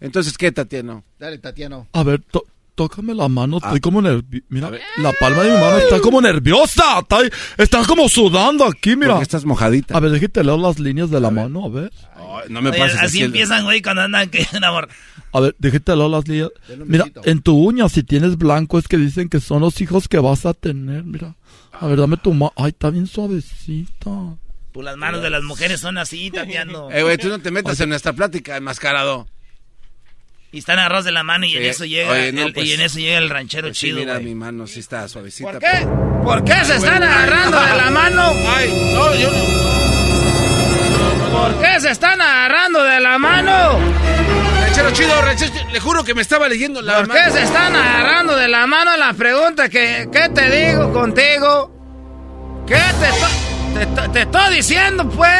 [0.00, 1.04] Entonces, ¿qué, Tatiano?
[1.18, 1.86] Dale, Tatiano.
[1.92, 2.44] A ver, to-
[2.74, 3.66] tócame la mano, Ah.
[3.68, 4.44] estoy como nerviosa.
[4.50, 6.98] Mira, la palma de mi mano está como nerviosa.
[7.00, 7.18] Está,
[7.56, 9.12] está como sudando aquí, mira.
[9.12, 9.96] Porque estás mojadita.
[9.96, 11.92] A ver, déjate leer las líneas de la mano, a ver.
[12.50, 14.88] no me Oye, pases así empiezan, güey, cuando andan que amor.
[15.32, 16.50] A ver, déjate leer las líneas.
[16.84, 20.18] Mira, en tu uña, si tienes blanco, es que dicen que son los hijos que
[20.18, 21.34] vas a tener, mira.
[21.80, 22.52] A ver, dame tu mano.
[22.56, 24.10] Ay, está bien suavecita.
[24.72, 26.90] Pues las manos de las mujeres son así, Tatiano.
[26.90, 29.26] Eh, güey, tú no te metas en nuestra plática, enmascarado.
[30.52, 32.72] Y están agarrados de la mano y en eso llega oye, no, el, pues- y
[32.72, 35.50] en eso llega el ranchero Pues sí, chido, mira, mi mano sí está suavecita.
[35.50, 35.86] ¿Por qué?
[36.24, 38.22] ¿Por qué se están agarrando de la mano?
[38.46, 39.44] Ay, no, yo no.
[41.38, 43.78] ¿Por qué se están agarrando de la mano?
[44.76, 47.74] Ranchero chido, ranchero chido, le juro que me estaba leyendo la ¿Por qué se están
[47.74, 48.94] agarrando de la mano?
[48.98, 51.70] La pregunta que, ¿qué te digo contigo?
[52.66, 52.74] ¿Qué
[54.12, 55.30] te, estoy- diciendo, pues?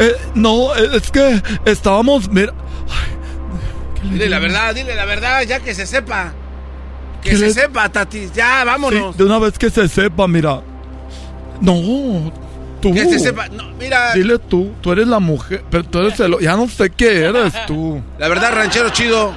[0.00, 2.52] Eh, no, eh, es que estábamos, mira.
[4.02, 6.32] Dile la verdad, dile la verdad, ya que se sepa.
[7.22, 8.28] Que ¿Qué se le- sepa, Tati.
[8.34, 9.14] Ya, vámonos.
[9.14, 10.62] Sí, de una vez que se sepa, mira.
[11.60, 12.32] No,
[12.80, 12.92] tú.
[12.94, 13.48] Que se sepa.
[13.48, 14.12] No, mira.
[14.14, 16.38] Dile tú, tú eres la mujer, pero tú eres el...
[16.40, 18.02] Ya no sé qué eres tú.
[18.18, 19.34] La verdad, ranchero chido.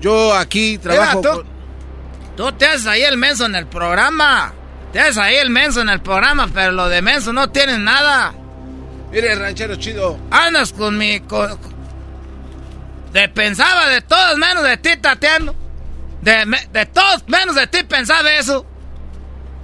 [0.00, 1.18] Yo aquí trabajo.
[1.20, 1.46] Mira, tú, con-
[2.36, 4.52] tú te haces ahí el menso en el programa.
[4.92, 8.34] Te haces ahí el menso en el programa, pero lo de menso no tienes nada.
[9.12, 10.18] Mire, ranchero chido.
[10.30, 11.20] Andas con mi...
[11.20, 11.58] con-
[13.12, 15.54] de pensaba de todos menos de ti, Tatiano.
[16.22, 18.64] De, me- de todos menos de ti pensaba eso.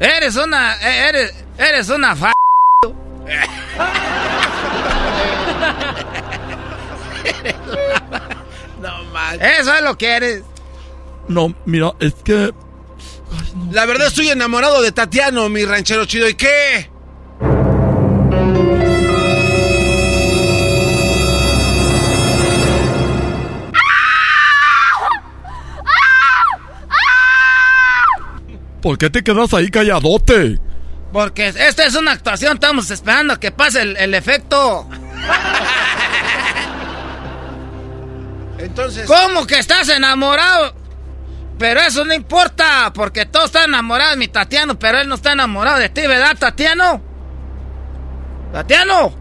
[0.01, 0.75] Eres una...
[0.77, 2.33] eh, Eres, eres una fa...
[8.81, 9.41] No mal.
[9.43, 10.43] Eso es lo que eres.
[11.27, 12.53] No, mira, es que...
[13.73, 16.29] La verdad estoy enamorado de Tatiano, mi ranchero chido.
[16.29, 16.91] ¿Y qué?
[28.81, 30.59] ¿Por qué te quedas ahí calladote?
[31.13, 34.87] Porque esta es una actuación, estamos esperando a que pase el, el efecto.
[38.59, 39.07] Entonces.
[39.07, 40.75] ¿Cómo que estás enamorado?
[41.59, 45.33] Pero eso no importa, porque todos están enamorados de mi Tatiano, pero él no está
[45.33, 47.03] enamorado de ti, ¿verdad, Tatiano?
[48.53, 49.13] ¡Tatiano!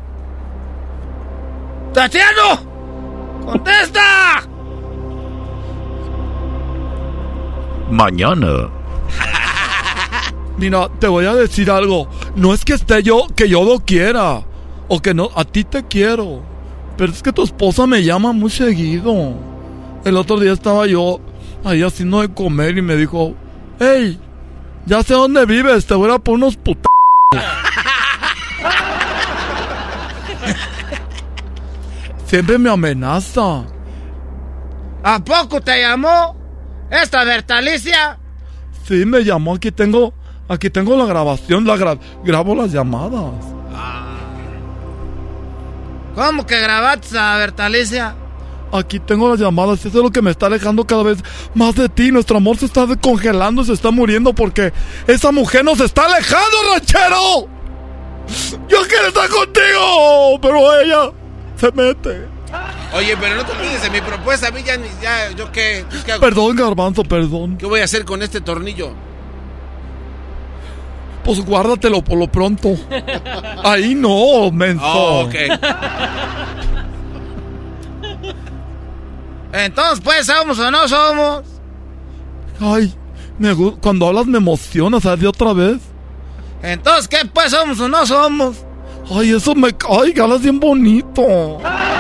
[1.94, 3.44] ¡Tatiano!
[3.44, 4.44] ¡Contesta!
[7.90, 8.70] Mañana.
[10.58, 12.10] Mira, te voy a decir algo.
[12.36, 14.44] No es que esté yo, que yo lo quiera.
[14.88, 16.42] O que no, a ti te quiero.
[16.98, 19.36] Pero es que tu esposa me llama muy seguido.
[20.04, 21.20] El otro día estaba yo
[21.64, 23.36] ahí haciendo de comer y me dijo,
[23.80, 24.20] hey,
[24.86, 26.88] ya sé dónde vives, te voy a por unos putos.
[32.26, 33.66] Siempre me amenaza.
[35.04, 36.36] ¿A poco te llamó
[36.90, 38.18] esta Bertalicia?
[38.86, 39.56] Sí, me llamó.
[39.56, 40.14] Aquí tengo,
[40.50, 43.34] aquí tengo la grabación, la gra- grabo las llamadas.
[46.16, 48.16] ¿Cómo que grabaste a Bertalicia?
[48.72, 49.80] Aquí tengo las llamadas.
[49.86, 51.20] Eso es lo que me está alejando cada vez
[51.54, 52.12] más de ti.
[52.12, 54.74] Nuestro amor se está descongelando, se está muriendo porque
[55.06, 57.48] esa mujer nos está alejando, ranchero.
[58.68, 61.12] Yo quiero estar contigo, pero ella
[61.56, 62.28] se mete.
[62.94, 64.48] Oye, pero no te olvides de mi propuesta.
[64.48, 65.86] A mí ya, ya ¿yo qué?
[65.92, 66.22] ¿Yo qué hago?
[66.22, 67.58] Perdón, garbanzo, perdón.
[67.58, 68.92] ¿Qué voy a hacer con este tornillo?
[71.28, 72.70] Pues guárdatelo por lo pronto.
[73.66, 74.86] Ahí no, menso.
[74.86, 75.36] Oh, ok.
[79.52, 81.44] Entonces, pues, ¿somos o no somos?
[82.62, 82.94] Ay,
[83.38, 85.20] me cuando hablas me emocionas, ¿sabes?
[85.20, 85.80] De otra vez.
[86.64, 88.64] Entonces, ¿qué pues somos o no somos?
[89.12, 89.76] Ay, eso me...
[89.90, 91.60] Ay, que hablas bien bonito.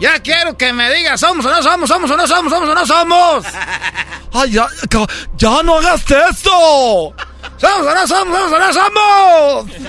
[0.00, 1.88] Ya quiero que me digas, ¿somos o no somos?
[1.88, 2.52] ¿Somos o no somos?
[2.52, 3.44] ¿Somos o no somos?
[4.32, 4.66] Ay, ya,
[5.36, 7.14] ya no hagas eso.
[7.56, 8.38] ¿Somos o no somos?
[8.38, 9.66] ¿Somos o no somos?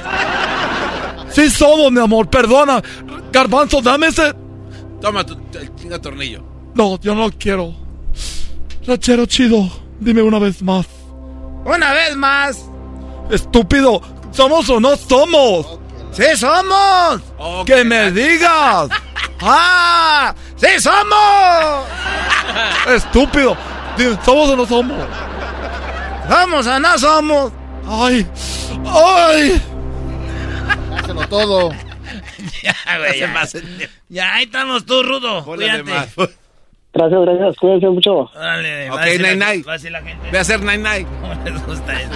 [1.32, 2.82] Sí somos, mi amor, perdona.
[3.32, 4.34] Garbanzo, dame ese...
[5.00, 6.44] Toma tu, el chinga tornillo.
[6.74, 7.74] No, yo no lo quiero.
[8.88, 9.70] Rachero chido,
[10.00, 10.88] dime una vez más.
[11.66, 12.66] Una vez más.
[13.30, 15.80] Estúpido, ¿somos o no somos?
[16.12, 17.22] ¡Sí somos!
[17.66, 18.90] ¡Que me digas!
[19.42, 20.34] ¡Ah!
[20.56, 21.88] ¡Sí somos!
[22.96, 23.56] Estúpido,
[24.24, 24.98] ¿somos o no somos?
[26.30, 27.52] ¿Somos o no somos?
[27.88, 28.28] ¡Ay!
[28.86, 29.62] ¡Ay!
[30.98, 31.72] Hácelo todo.
[32.64, 33.20] ya, güey.
[33.20, 33.48] Ya,
[34.10, 35.44] Ya, ahí estamos tú, Rudo.
[35.44, 35.84] Cuídate.
[35.84, 36.10] más.
[36.94, 37.56] Gracias, gracias.
[37.58, 38.30] Cuídense mucho.
[38.34, 39.64] Dale, Ok, a nine.
[39.64, 40.28] va a decir la gente.
[40.30, 41.06] Voy a hacer nine nine.
[41.22, 42.16] ¿Cómo les gusta eso?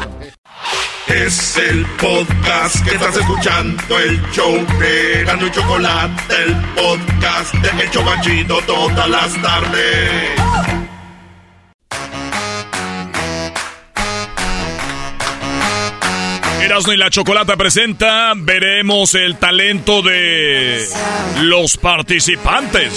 [1.08, 7.84] Es el podcast que estás escuchando, el show de Erasmo y Chocolate, el podcast de
[7.84, 10.32] El Chobachito todas las tardes.
[16.64, 20.88] Erasmo y la Chocolata presenta, veremos el talento de
[21.42, 22.94] los participantes.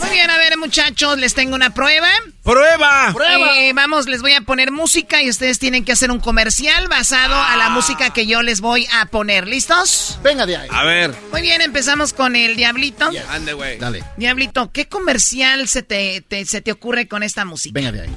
[0.00, 2.08] Muy bien, a ver, muchachos, les tengo una prueba.
[2.42, 3.14] ¡Prueba!
[3.56, 7.36] Eh, vamos, les voy a poner música y ustedes tienen que hacer un comercial basado
[7.40, 9.46] a la música que yo les voy a poner.
[9.46, 10.18] ¿Listos?
[10.24, 10.68] Venga de ahí.
[10.72, 11.14] A ver.
[11.30, 13.08] Muy bien, empezamos con el Diablito.
[13.30, 13.78] Ande, güey.
[13.78, 14.02] Dale.
[14.16, 17.72] Diablito, ¿qué comercial se te, te- se te ocurre con esta música?
[17.74, 18.10] Venga de ahí.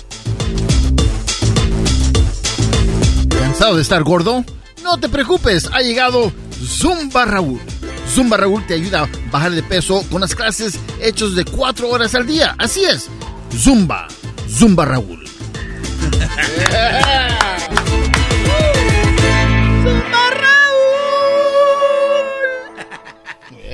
[3.55, 4.43] ¿Cansado de estar gordo?
[4.83, 6.29] No te preocupes, ha llegado
[6.61, 7.61] Zumba Raúl.
[8.13, 12.13] Zumba Raúl te ayuda a bajar de peso con las clases hechas de 4 horas
[12.15, 12.53] al día.
[12.57, 13.09] Así es.
[13.57, 14.09] Zumba.
[14.49, 15.23] Zumba Raúl.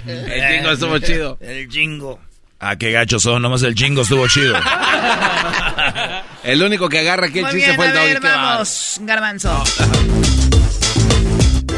[0.05, 1.37] El jingo estuvo chido.
[1.41, 2.19] El jingo.
[2.59, 4.53] Ah, qué gachos son, nomás el chingo estuvo chido.
[6.43, 8.23] El único que agarra aquí el Muy chiste bien, fue el doggy.
[8.23, 9.63] vamos, Garbanzo.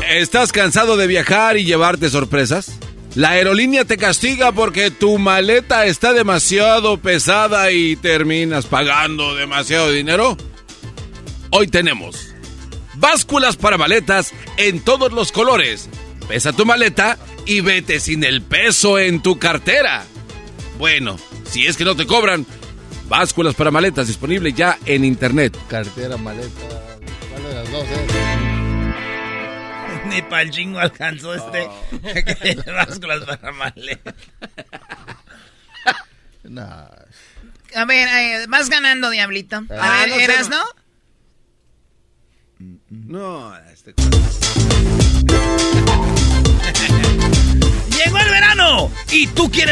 [0.09, 2.71] ¿Estás cansado de viajar y llevarte sorpresas?
[3.15, 10.35] La aerolínea te castiga porque tu maleta está demasiado pesada y terminas pagando demasiado dinero.
[11.51, 12.33] Hoy tenemos
[12.95, 15.89] básculas para maletas en todos los colores.
[16.27, 20.05] Pesa tu maleta y vete sin el peso en tu cartera.
[20.79, 21.17] Bueno,
[21.49, 22.47] si es que no te cobran,
[23.07, 25.57] básculas para maletas disponible ya en internet.
[25.67, 26.49] Cartera, maleta.
[27.31, 28.07] ¿Cuál de las dos eh?
[30.09, 31.67] Ni para el jingo alcanzó este.
[32.63, 34.13] Que básculas para maleta.
[36.45, 36.87] Nah.
[37.73, 39.55] A ver, eh, vas ganando, Diablito.
[39.55, 40.61] A Ah, ver, no ¿eras, no.
[42.59, 42.79] no?
[42.89, 43.93] No, este...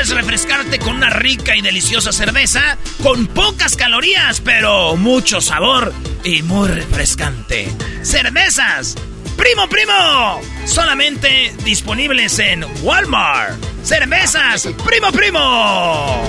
[0.10, 6.68] refrescarte con una rica y deliciosa cerveza con pocas calorías, pero mucho sabor y muy
[6.70, 7.70] refrescante.
[8.02, 8.96] Cervezas,
[9.38, 13.56] primo primo, solamente disponibles en Walmart.
[13.84, 16.24] Cervezas, primo primo.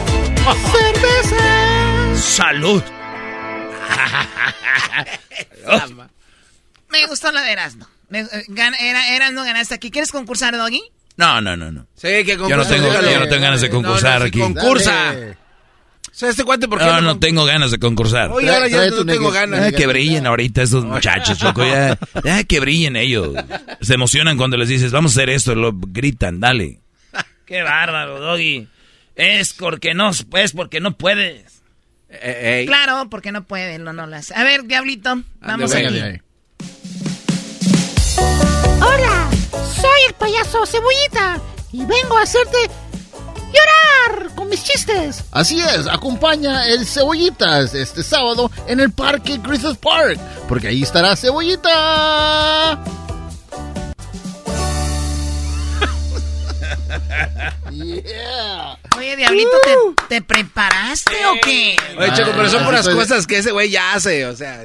[0.73, 2.17] ¡Cerveza!
[2.17, 2.83] Salud.
[6.89, 7.87] Me gustó la de Erasmo.
[8.13, 9.91] Eh, gan- era, Erasmo ganaste aquí.
[9.91, 10.83] ¿Quieres concursar, Doggy?
[11.23, 11.87] No, no, no, no.
[11.95, 14.29] Sí, que Yo no concursa, tengo, yo no tengo ganas de concursar No, no, sí,
[14.29, 14.39] aquí.
[14.41, 15.15] Concursa.
[16.11, 18.31] O sea, este cuate, ¿por qué No, no tengo ganas de concursar.
[18.33, 19.69] Oye, ahora ya no tengo ganas.
[19.69, 21.65] Ah, que brillen ahorita estos muchachos, Choco.
[21.65, 23.35] Ya, ya que brillen ellos.
[23.81, 25.55] Se emocionan cuando les dices, vamos a hacer esto.
[25.55, 26.81] Lo gritan, dale.
[27.47, 28.69] Qué bárbaro, Doggy.
[29.15, 31.63] Es porque no, es porque no puedes.
[32.11, 32.65] Eh.
[32.67, 34.33] Claro, porque no pueden, no, no las.
[34.33, 35.99] A ver, Diablito, vamos Venga aquí.
[35.99, 36.21] de ahí.
[38.81, 39.22] Hola,
[39.83, 41.41] soy el payaso Cebollita
[41.73, 42.57] y vengo a hacerte
[43.53, 45.25] llorar con mis chistes.
[45.33, 51.17] Así es, acompaña el Cebollitas este sábado en el Parque Griffith Park, porque ahí estará
[51.17, 52.79] Cebollita.
[58.97, 61.77] Oye, Diablito, ¿te, te preparaste o qué?
[61.99, 64.27] Oye, Choco, pero son Ah, puras cosas que ese güey ya hace.
[64.27, 64.63] O sea,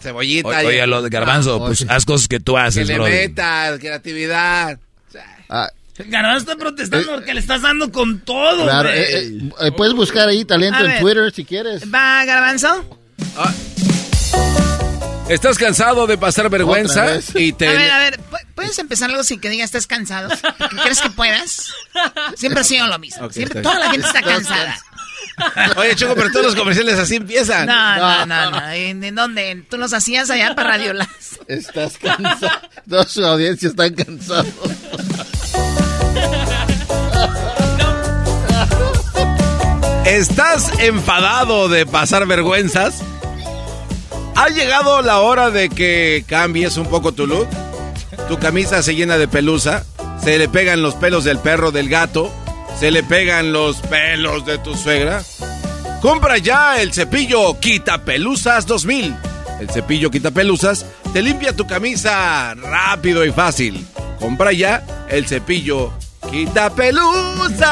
[0.00, 0.48] cebollita.
[0.48, 1.92] O- Oye, lo de garbanzo, Ah, pues oye.
[1.92, 3.04] haz cosas que tú Que haces, le bro.
[3.04, 4.78] metas, creatividad.
[5.48, 5.68] Ah,
[6.06, 10.28] garbanzo está protestando porque le estás dando con todo, claro, eh, eh, eh, puedes buscar
[10.28, 11.00] ahí talento A en ver.
[11.00, 11.82] Twitter si quieres.
[11.92, 12.98] ¿Va, Garbanzo?
[15.32, 17.06] ¿Estás cansado de pasar vergüenza?
[17.34, 17.66] Y te...
[17.68, 20.28] A ver, a ver, ¿pu- ¿puedes empezar algo sin que digas estás cansado?
[20.28, 21.72] ¿Qué ¿Crees que puedas?
[22.36, 23.30] Siempre ha sido lo mismo.
[23.30, 24.78] Siempre, toda la gente está cansada.
[25.76, 27.66] Oye, Choco, pero todos los comerciales así empiezan.
[27.66, 28.68] No, no, no, no.
[28.70, 29.64] ¿En, en dónde?
[29.70, 31.08] ¿Tú los hacías allá para Radio Las?
[31.48, 32.60] Estás cansado.
[32.88, 34.44] Toda su audiencia está cansada.
[40.04, 43.02] ¿Estás enfadado de pasar vergüenzas?
[44.34, 47.48] ¿Ha llegado la hora de que cambies un poco tu look?
[48.28, 49.84] Tu camisa se llena de pelusa,
[50.22, 52.32] se le pegan los pelos del perro del gato,
[52.78, 55.22] se le pegan los pelos de tu suegra.
[56.00, 59.14] Compra ya el cepillo Quita Pelusas 2000.
[59.60, 63.86] El cepillo Quita Pelusas te limpia tu camisa rápido y fácil.
[64.18, 65.92] Compra ya el cepillo
[66.30, 67.62] Quita Pelusas.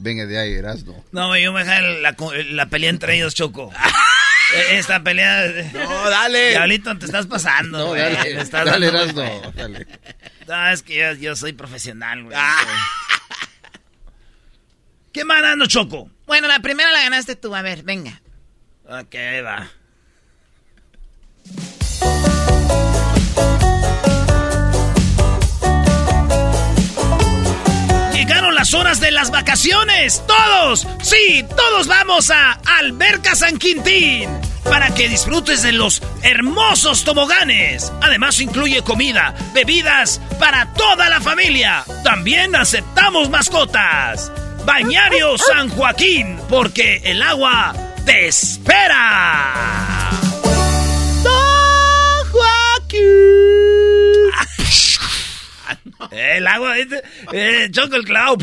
[0.00, 1.04] Venga de ahí, Erasmo.
[1.12, 2.14] No, yo me dejé la,
[2.50, 3.72] la pelea entre ellos, Choco.
[4.54, 5.44] Eh, Esta pelea...
[5.74, 6.48] No, dale.
[6.52, 8.00] Diablito, te estás pasando, No, güey.
[8.00, 9.86] dale, Te estás dale, dando- Erasmo, dale.
[10.46, 12.34] No, es que yo, yo soy profesional, güey.
[15.12, 16.10] ¿Qué más dando, Choco?
[16.26, 17.54] Bueno, la primera la ganaste tú.
[17.54, 18.22] A ver, venga.
[18.88, 19.68] Ok, ahí va.
[28.28, 30.22] Llegaron las horas de las vacaciones.
[30.26, 34.28] Todos, sí, todos vamos a Alberca San Quintín
[34.64, 37.90] para que disfrutes de los hermosos toboganes.
[38.02, 41.86] Además incluye comida, bebidas para toda la familia.
[42.04, 44.30] También aceptamos mascotas.
[44.66, 47.74] Bañario San Joaquín, porque el agua
[48.04, 49.54] te espera.
[51.22, 53.57] ¡Don Joaquín!
[56.38, 56.88] El agua, eh,
[57.32, 58.38] eh, choco el clavo.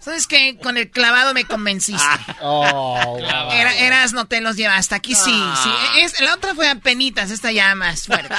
[0.00, 0.56] ¿Sabes qué?
[0.60, 2.02] Con el clavado me convenciste.
[2.40, 3.18] Oh,
[3.52, 4.96] Era, eras, no te los llevaste.
[4.96, 5.30] Aquí sí,
[5.62, 5.70] sí.
[6.00, 8.34] Es, la otra fue a penitas, esta ya más fuerte.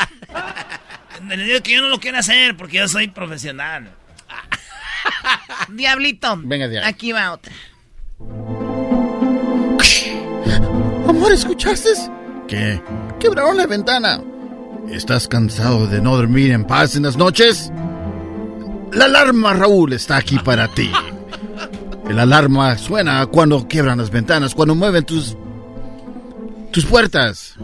[1.28, 3.90] Le digo que yo no lo quiero hacer porque yo soy profesional.
[5.70, 6.36] Diablito.
[6.44, 6.78] Venga ahí.
[6.84, 7.54] Aquí va otra.
[11.08, 11.90] Amor, ¿escuchaste?
[12.48, 12.82] ¿Qué?
[13.20, 14.22] Quebraron la ventana.
[14.90, 17.72] ¿Estás cansado de no dormir en paz en las noches?
[18.92, 20.92] La alarma, Raúl, está aquí para ti.
[22.08, 25.36] El alarma suena cuando quiebran las ventanas, cuando mueven tus...
[26.72, 27.56] tus puertas.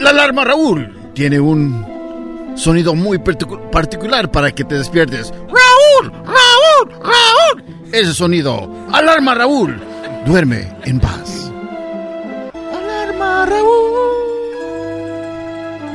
[0.00, 5.30] La alarma, Raúl, tiene un sonido muy particu- particular para que te despiertes.
[5.30, 6.12] ¡Raúl!
[6.24, 7.00] ¡Raúl!
[7.02, 7.64] ¡Raúl!
[7.92, 8.68] Ese sonido.
[8.92, 9.78] Alarma, Raúl.
[10.26, 11.52] Duerme en paz.
[12.72, 14.03] Alarma, Raúl.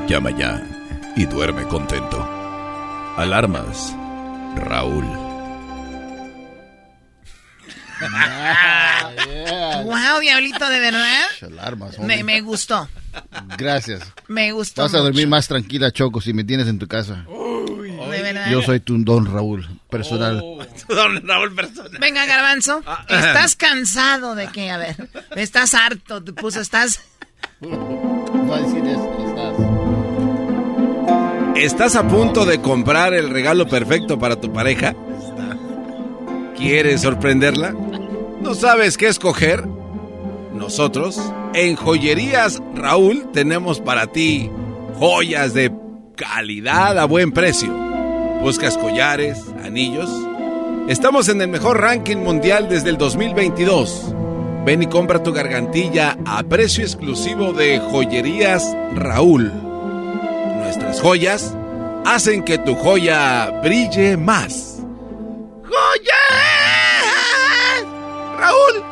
[0.10, 0.60] Llama ya
[1.15, 2.27] y duerme contento.
[3.15, 3.95] Alarmas,
[4.56, 5.06] Raúl.
[9.84, 11.26] Wow, Diablito, de verdad.
[11.41, 12.88] Alarmas, Me, me gustó.
[13.57, 14.02] Gracias.
[14.27, 14.81] Me gustó.
[14.84, 15.30] Vas a dormir mucho.
[15.30, 17.26] más tranquila, Choco, si me tienes en tu casa.
[17.26, 18.49] De verdad.
[18.49, 20.40] Yo soy tu don Raúl, personal.
[20.88, 21.99] Don Raúl Persona.
[21.99, 22.81] Venga, Garbanzo.
[23.07, 24.72] ¿Estás cansado de qué?
[24.72, 24.95] A ver.
[25.36, 26.23] ¿Estás harto?
[26.23, 27.02] Te puso, ¿estás...?
[27.61, 29.19] Va a decir eso,
[31.60, 34.95] ¿Estás a punto de comprar el regalo perfecto para tu pareja?
[36.56, 37.76] ¿Quieres sorprenderla?
[38.40, 39.68] ¿No sabes qué escoger?
[40.53, 41.19] Nosotros,
[41.53, 44.49] en Joyerías Raúl, tenemos para ti
[44.98, 45.73] joyas de
[46.15, 47.73] calidad a buen precio.
[48.41, 50.10] ¿Buscas collares, anillos?
[50.88, 54.15] Estamos en el mejor ranking mundial desde el 2022.
[54.65, 59.69] Ven y compra tu gargantilla a precio exclusivo de Joyerías Raúl.
[60.70, 61.56] Nuestras joyas
[62.06, 64.84] hacen que tu joya brille más.
[65.64, 66.14] ¡Joya!
[68.38, 68.84] ¡Raúl!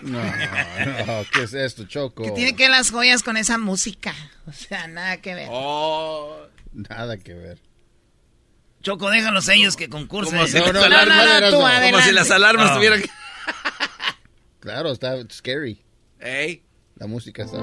[0.00, 2.22] No, no, ¿qué es esto, Choco?
[2.22, 4.14] ¿Qué tiene que ver las joyas con esa música?
[4.46, 5.48] O sea, nada que ver.
[5.50, 6.46] Oh.
[6.72, 7.60] Nada que ver.
[8.80, 10.38] Choco, déjalos ellos que concursen.
[10.38, 13.02] Como si No, las no, alarmas, no, no, no, tú como si las alarmas tuvieran...
[14.60, 15.83] Claro, está scary.
[16.24, 16.62] Ey.
[16.96, 17.58] La música está...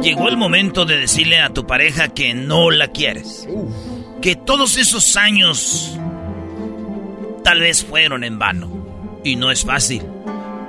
[0.00, 3.46] Llegó el momento de decirle a tu pareja que no la quieres.
[4.22, 5.96] Que todos esos años
[7.44, 9.20] tal vez fueron en vano.
[9.24, 10.02] Y no es fácil.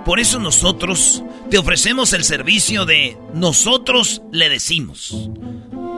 [0.06, 5.30] Por eso nosotros te ofrecemos el servicio de nosotros le decimos.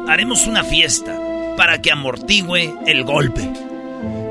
[0.08, 1.20] Haremos una fiesta
[1.58, 3.52] para que amortigüe el golpe.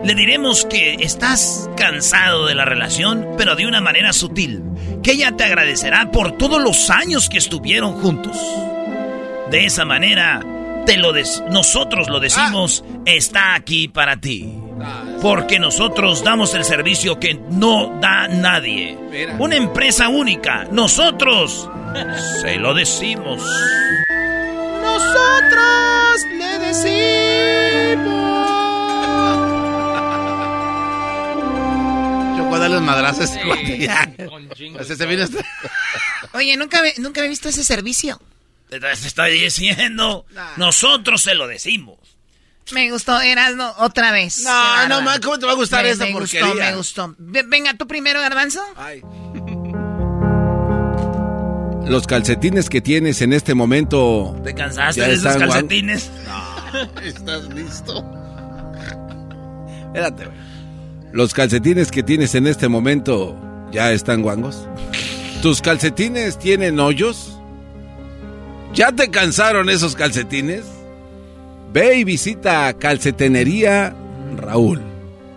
[0.05, 4.63] Le diremos que estás cansado de la relación, pero de una manera sutil,
[5.03, 8.39] que ella te agradecerá por todos los años que estuvieron juntos.
[9.51, 10.43] De esa manera,
[10.85, 11.15] te lo
[11.51, 14.53] nosotros lo decimos, está aquí para ti.
[15.23, 18.99] Porque nosotros damos el servicio que no da nadie.
[19.39, 20.67] Una empresa única.
[20.71, 21.71] Nosotros
[22.43, 23.43] se lo decimos.
[24.83, 28.54] Nosotros le decimos.
[32.61, 33.31] Dale los madrazos.
[36.33, 38.21] Oye, nunca, nunca he visto ese servicio.
[38.69, 40.27] Te estoy diciendo.
[40.57, 41.99] Nosotros se lo decimos.
[42.73, 44.43] Me gustó, Erasmo, otra vez.
[44.43, 46.75] No, no, ma, ¿cómo te va a gustar me, esa me porquería?
[46.75, 47.47] Gustó, me gustó.
[47.49, 48.63] Venga, tú primero, Garbanzo.
[48.77, 49.03] Ay.
[51.87, 54.35] Los calcetines que tienes en este momento.
[54.43, 56.11] ¿Te cansaste de esos calcetines?
[56.27, 57.01] No.
[57.03, 58.03] ¿Estás listo?
[59.87, 60.44] Espérate, güey.
[61.15, 63.39] Los calcetines que tienes en este momento
[63.71, 64.67] ya están guangos.
[65.43, 67.39] ¿Tus calcetines tienen hoyos?
[68.73, 70.65] ¿Ya te cansaron esos calcetines?
[71.73, 73.95] Ve y visita Calcetenería
[74.39, 74.83] Raúl.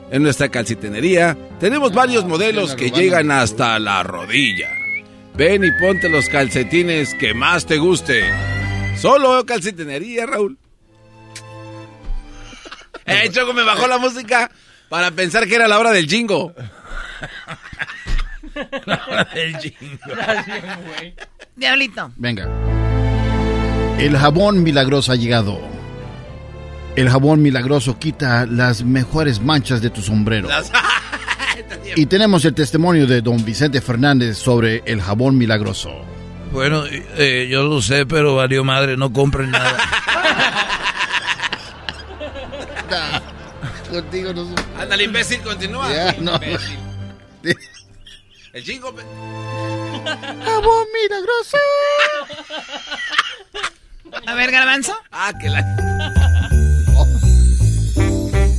[0.09, 4.71] En nuestra calcetenería tenemos varios modelos que llegan hasta la rodilla.
[5.35, 8.33] Ven y ponte los calcetines que más te gusten.
[8.99, 10.57] Solo calcetenería, Raúl.
[13.09, 14.51] Eh, Choco, me bajó la música
[14.89, 16.53] para pensar que era la hora del jingo.
[18.85, 19.99] la hora del jingo.
[21.55, 22.11] Diablito.
[22.15, 22.47] Venga.
[23.97, 25.59] El jabón milagroso ha llegado.
[26.95, 30.49] El jabón milagroso quita las mejores manchas de tu sombrero.
[31.95, 35.91] y tenemos el testimonio de don Vicente Fernández sobre el jabón milagroso.
[36.51, 39.77] Bueno, eh, yo lo sé, pero valió madre, no compren nada.
[43.89, 44.47] Contigo no
[44.77, 45.91] Ándale, imbécil, continúa.
[45.91, 46.39] Ya, no.
[48.53, 48.93] El chingo.
[50.03, 51.57] Jabón milagroso.
[54.25, 54.93] A ver, Garbanzo.
[55.11, 55.63] Ah, que la.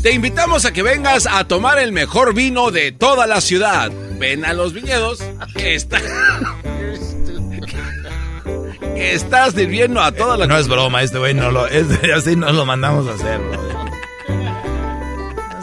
[0.03, 3.91] Te invitamos a que vengas a tomar el mejor vino de toda la ciudad.
[4.19, 5.19] Ven a los viñedos
[5.57, 6.01] que está.
[8.95, 11.67] que estás sirviendo a toda la No es broma, este güey no lo.
[11.67, 13.88] Este, así no lo mandamos a hacer, bro.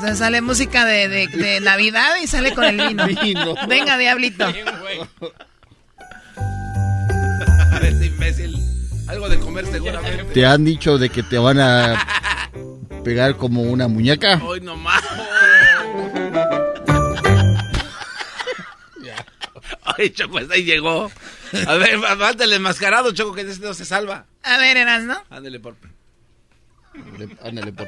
[0.06, 3.07] O sea, sale música de, de, de Navidad y sale con el vino.
[3.07, 3.56] Vino.
[3.68, 4.48] Venga, Diablito.
[7.82, 8.56] Ese imbécil.
[9.07, 10.26] Algo de comer seguramente.
[10.26, 12.07] ¿Te han dicho de que te van a
[13.03, 14.40] pegar como una muñeca?
[14.44, 15.02] Hoy nomás.
[19.98, 21.11] Ay, Choco, hasta ahí llegó.
[21.65, 24.27] A ver, mándale enmascarado, Choco, que este no se salva.
[24.44, 25.15] A ver, Erasmo.
[25.32, 25.76] Ándale por.
[27.43, 27.88] Ándale por.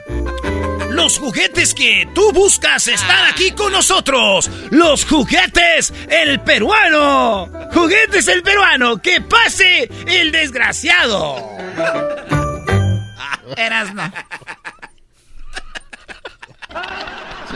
[0.92, 4.50] Los juguetes que tú buscas están aquí con nosotros.
[4.72, 7.48] Los juguetes el peruano.
[7.74, 9.02] Juguetes el peruano.
[9.02, 11.36] Que pase el desgraciado.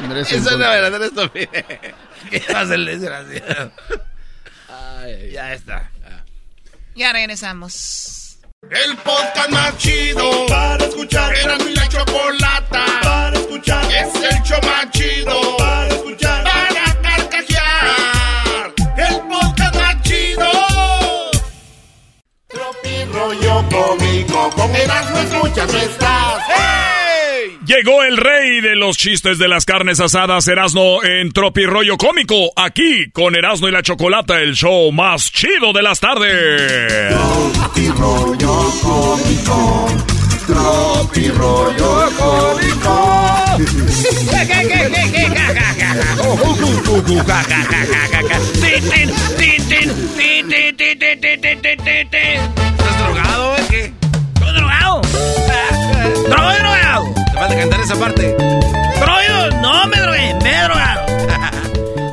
[0.07, 1.65] Merece un Eso es la verdadera estupidez.
[2.29, 3.71] Que pase el desgraciado.
[4.69, 5.89] Ay, Ya está.
[6.95, 8.20] Ya regresamos.
[8.71, 11.35] El podcast más chido para escuchar.
[11.35, 13.83] Era mi la chocolata para escuchar.
[13.91, 16.43] Es el show más chido para escuchar.
[16.45, 18.73] Para carcajear.
[18.95, 20.49] El podcast más chido.
[22.47, 24.49] Tropi rollo cómico.
[24.55, 26.20] Con Erasmo escuchas no estás.
[27.73, 32.51] Llegó el rey de los chistes de las carnes asadas, Erasno, en Tropi Rollo Cómico,
[32.57, 37.15] aquí con Erasno y la Chocolata, el show más chido de las tardes.
[37.15, 39.87] Tropi rollo cómico.
[40.47, 43.21] Tropi rollo cómico.
[57.91, 58.35] Esa parte.
[58.35, 59.61] ¿Drogo?
[59.61, 61.05] No me drogué, me he drogado.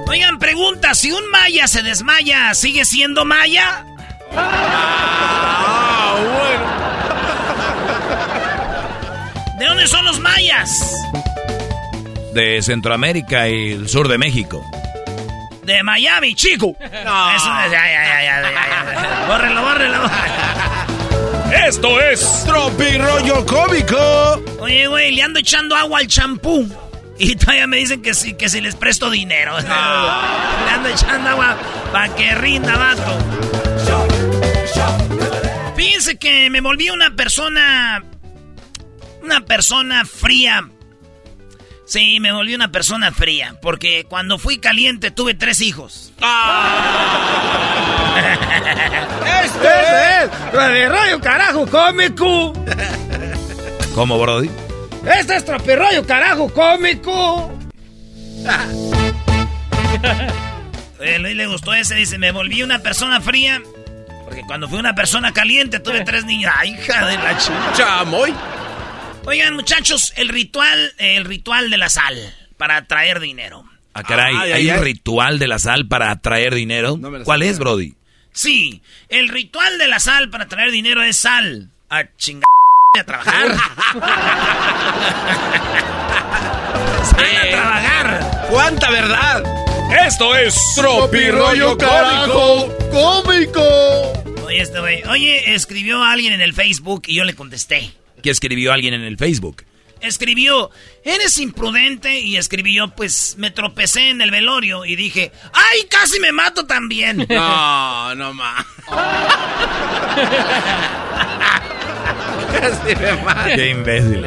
[0.09, 3.85] Oigan, pregunta, si un maya se desmaya, ¿sigue siendo maya?
[4.37, 6.67] Ah, bueno.
[9.59, 10.95] ¿De dónde son los mayas?
[12.33, 14.65] De Centroamérica y el sur de México.
[15.65, 16.77] De Miami, chico.
[17.05, 17.31] No.
[17.37, 19.27] Eso, ya, ya, ya, ya, ya, ya.
[19.27, 19.99] Bórrelo, bórrelo.
[21.53, 24.43] Esto es Tropi Rollo Cómico.
[24.61, 26.69] Oye, güey, le ando echando agua al champú.
[27.19, 29.59] Y todavía me dicen que sí, que si les presto dinero.
[29.59, 29.66] Le
[30.70, 31.57] ando echando agua
[31.93, 33.19] para que rinda, vato.
[35.75, 38.05] Fíjense que me volví una persona.
[39.23, 40.69] Una persona fría.
[41.87, 43.57] Sí, me volví una persona fría.
[43.62, 46.12] Porque cuando fui caliente tuve tres hijos.
[49.60, 52.52] Este es Radio Carajo Cómico.
[53.94, 54.48] ¿Cómo, Brody?
[55.05, 57.52] Este es Tropirroyo Carajo Cómico.
[61.01, 63.60] Eh, Luis le gustó ese, dice, me volví una persona fría.
[64.24, 66.52] Porque cuando fui una persona caliente tuve tres niños.
[66.56, 67.72] ¡Ay, hija de la chica!
[67.74, 68.35] Chamoy.
[69.24, 72.16] Oigan, muchachos, el ritual, el ritual de la sal
[72.56, 73.64] para atraer dinero.
[73.94, 76.98] Ah, caray, Ay, ¿hay ay, un ritual de la sal para atraer dinero?
[77.24, 77.94] ¿Cuál es, Brody?
[78.39, 81.73] Sí, el ritual de la sal para atraer dinero es sal.
[81.90, 82.47] A chingar
[82.97, 83.48] a trabajar.
[87.02, 88.47] sal a trabajar.
[88.48, 89.43] ¡Cuánta verdad!
[90.06, 93.60] Esto es Tropirollo Carajo Cómico.
[94.44, 95.02] Oye, este güey.
[95.09, 97.90] Oye, escribió alguien en el Facebook y yo le contesté.
[98.23, 99.65] ¿Qué escribió alguien en el Facebook?
[100.01, 100.70] Escribió,
[101.05, 102.20] eres imprudente.
[102.20, 107.27] Y escribió, pues me tropecé en el velorio y dije, ¡ay, casi me mato también!
[107.39, 108.65] No, no más.
[112.53, 113.51] Casi me mato.
[113.55, 114.25] Qué imbécil.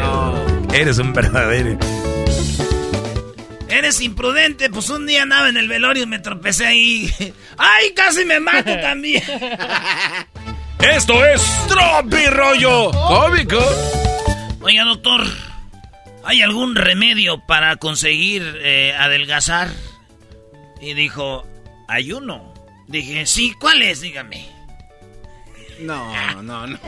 [0.74, 1.78] Eres un verdadero.
[3.68, 7.12] Eres imprudente, pues un día andaba en el velorio y me tropecé ahí.
[7.58, 9.24] ¡Ay, casi me mato también!
[10.80, 13.60] Esto es Tropirollo Cómico.
[14.62, 15.26] Oiga, doctor,
[16.24, 19.70] ¿hay algún remedio para conseguir eh, adelgazar?
[20.80, 21.46] Y dijo,
[21.88, 22.54] ayuno.
[22.88, 24.02] Dije, sí, ¿cuál es?
[24.02, 24.50] Dígame.
[25.80, 26.78] No, no, no.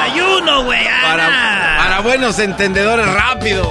[0.00, 0.84] Ayuno, güey.
[1.02, 1.28] Para,
[1.76, 3.70] para buenos entendedores, rápido.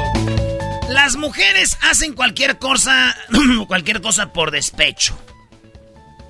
[0.90, 3.16] Las mujeres hacen cualquier cosa,
[3.68, 5.18] cualquier cosa por despecho.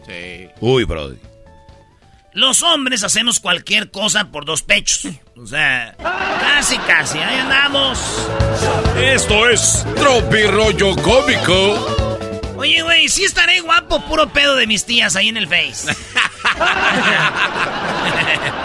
[0.06, 0.48] Sí.
[0.62, 1.18] Uy, Brody.
[2.34, 5.08] Los hombres hacemos cualquier cosa por dos pechos.
[5.38, 7.20] O sea, casi, casi.
[7.20, 8.00] Ahí andamos.
[9.00, 12.24] Esto es Tropirollo Cómico.
[12.58, 15.96] Oye, güey, sí estaré guapo, puro pedo de mis tías ahí en el Face.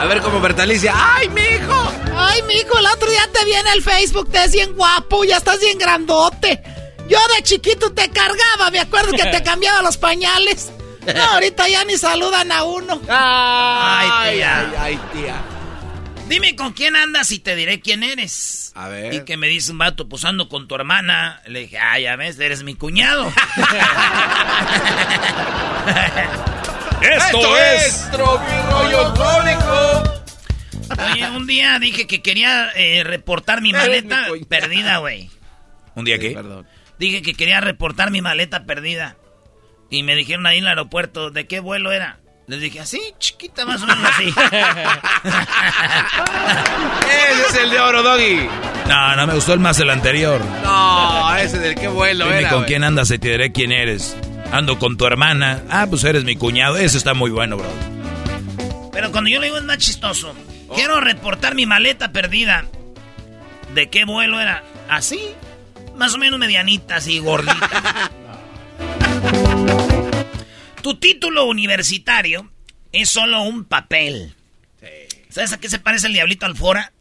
[0.00, 0.92] A ver como Bertalicia.
[0.94, 1.92] ¡Ay, mijo!
[2.16, 5.36] Ay, mijo, el otro día te vi en el Facebook, te ves bien guapo, ya
[5.38, 6.62] estás bien grandote.
[7.08, 10.70] Yo de chiquito te cargaba, me acuerdo que te cambiaba los pañales.
[11.14, 13.00] No, ahorita ya ni saludan a uno.
[13.08, 14.58] Ay, tía.
[14.60, 15.42] Ay, ay, tía.
[16.28, 18.72] Dime con quién andas y te diré quién eres.
[18.74, 19.14] A ver.
[19.14, 21.40] Y que me dice un vato posando con tu hermana.
[21.46, 23.26] Le dije, ah, ya ves, eres mi cuñado.
[27.00, 30.02] Esto, es Tropirollo Cómico.
[31.12, 35.30] Oye, un día dije que quería eh, reportar mi maleta perdida, güey.
[35.94, 36.32] ¿Un día qué?
[36.32, 36.66] Perdón.
[36.98, 39.16] Dije que quería reportar mi maleta perdida.
[39.90, 42.18] Y me dijeron ahí en el aeropuerto, ¿de qué vuelo era?
[42.46, 44.24] Les dije, así, chiquita, más o menos así.
[47.30, 48.48] Ese es el de oro, Doggy.
[48.88, 50.40] No, no me gustó el más el anterior.
[50.62, 52.50] No, ese del qué vuelo Dime era.
[52.50, 54.16] con quién andas y te diré quién eres.
[54.50, 55.62] Ando con tu hermana.
[55.68, 56.78] Ah, pues eres mi cuñado.
[56.78, 57.68] Eso está muy bueno, bro.
[58.92, 60.34] Pero cuando yo le digo es más chistoso.
[60.74, 62.64] Quiero reportar mi maleta perdida.
[63.74, 64.64] ¿De qué vuelo era?
[64.88, 65.20] Así.
[65.96, 68.10] Más o menos medianita, así, gordita.
[70.88, 72.50] tu título universitario
[72.92, 74.34] es solo un papel.
[75.28, 76.92] ¿Sabes a qué se parece el diablito Alfora?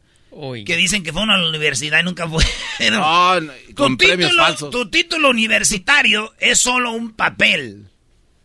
[0.66, 2.52] Que dicen que fueron a la universidad y nunca fueron.
[2.92, 4.72] No, no, y con tu, premios título, falsos.
[4.72, 7.88] tu título universitario es solo un papel.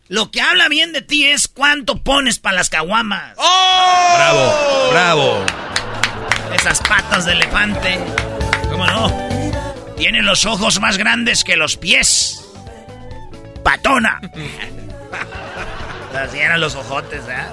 [0.07, 3.33] Lo que habla bien de ti es cuánto pones para las caguamas.
[3.35, 4.13] ¡Oh!
[4.15, 5.45] Bravo, bravo.
[6.55, 7.99] Esas patas de elefante.
[8.71, 9.95] ¿Cómo no?
[9.97, 12.41] Tiene los ojos más grandes que los pies.
[13.61, 14.21] Patona.
[16.13, 17.45] Así eran los ojotes, ¿eh?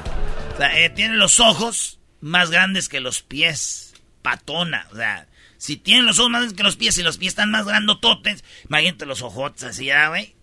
[0.54, 3.94] O sea, eh, tiene los ojos más grandes que los pies.
[4.22, 4.86] Patona.
[4.92, 5.26] O sea,
[5.56, 8.44] si tienen los ojos más grandes que los pies y los pies están más grandototes,
[8.68, 10.34] imagínate los ojotes así, ¿ya, güey?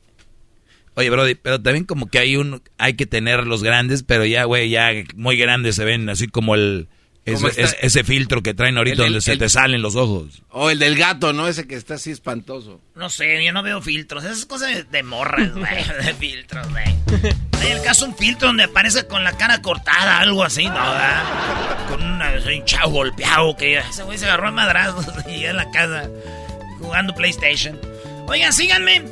[0.95, 4.45] Oye, Brody, pero también como que hay un, hay que tener los grandes, pero ya,
[4.45, 6.88] güey, ya muy grandes se ven, así como el,
[7.33, 9.95] ese, es- ese filtro que traen ahorita El- el- donde se el- te salen los
[9.95, 10.41] ojos.
[10.49, 11.47] O el del gato, ¿no?
[11.47, 12.81] Ese que está así espantoso.
[12.95, 14.23] No sé, yo no veo filtros.
[14.23, 15.65] Esas cosas de- de morras, güey.
[16.05, 16.85] De filtros, güey.
[17.61, 20.73] Hay el caso un filtro donde aparece con la cara cortada, algo así, ¿no?
[20.73, 21.87] ¿verdad?
[21.89, 25.57] Con una- un chavo golpeado que ese güey se agarró a madrazos y ya en
[25.57, 26.09] la casa
[26.79, 27.79] jugando PlayStation.
[28.27, 29.03] Oigan, síganme.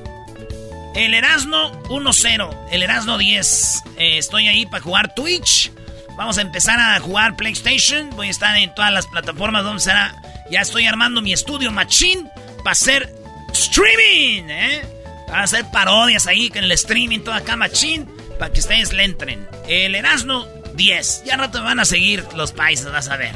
[0.95, 3.81] El Erasno 1-0, el Erasno 10.
[3.97, 5.71] Eh, estoy ahí para jugar Twitch.
[6.17, 8.09] Vamos a empezar a jugar PlayStation.
[8.11, 10.15] Voy a estar en todas las plataformas donde será.
[10.49, 13.13] Ya estoy armando mi estudio Machine para hacer
[13.51, 14.81] streaming, ¿eh?
[15.27, 19.47] Para hacer parodias ahí en el streaming, toda acá machín, para que ustedes le entren.
[19.67, 21.23] El Erasmo, 10.
[21.25, 23.33] Ya rato me van a seguir los países, vas a ver.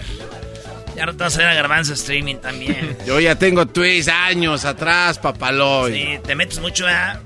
[0.96, 2.98] Ya rato vas a ver a Garbanzo streaming también.
[3.06, 5.94] Yo ya tengo tweets años atrás, papaloy.
[5.94, 7.20] Sí, te metes mucho, ¿verdad?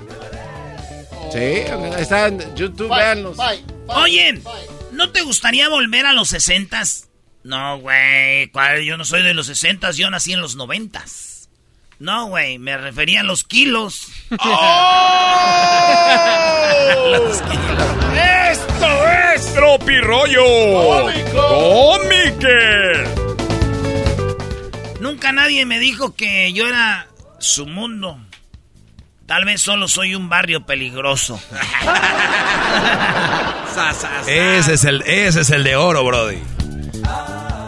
[1.32, 1.64] Sí,
[1.98, 3.38] está en YouTube, véanlos.
[3.88, 4.40] Oye,
[4.94, 6.82] ¿no te gustaría volver a los 60
[7.44, 8.84] No, güey, ¿cuál?
[8.84, 11.04] yo no soy de los 60 yo nací en los 90
[12.00, 14.08] No, güey, me refería a los kilos.
[14.40, 14.40] ¡Oh!
[17.12, 17.94] los kilos.
[18.52, 20.44] ¡Esto es Tropirollo!
[21.32, 22.50] ¡Cómico!
[25.00, 27.08] Nunca nadie me dijo que yo era
[27.40, 28.18] su mundo.
[29.26, 31.42] Tal vez solo soy un barrio peligroso.
[34.28, 36.38] Ese es el, ese es el de oro, Brody.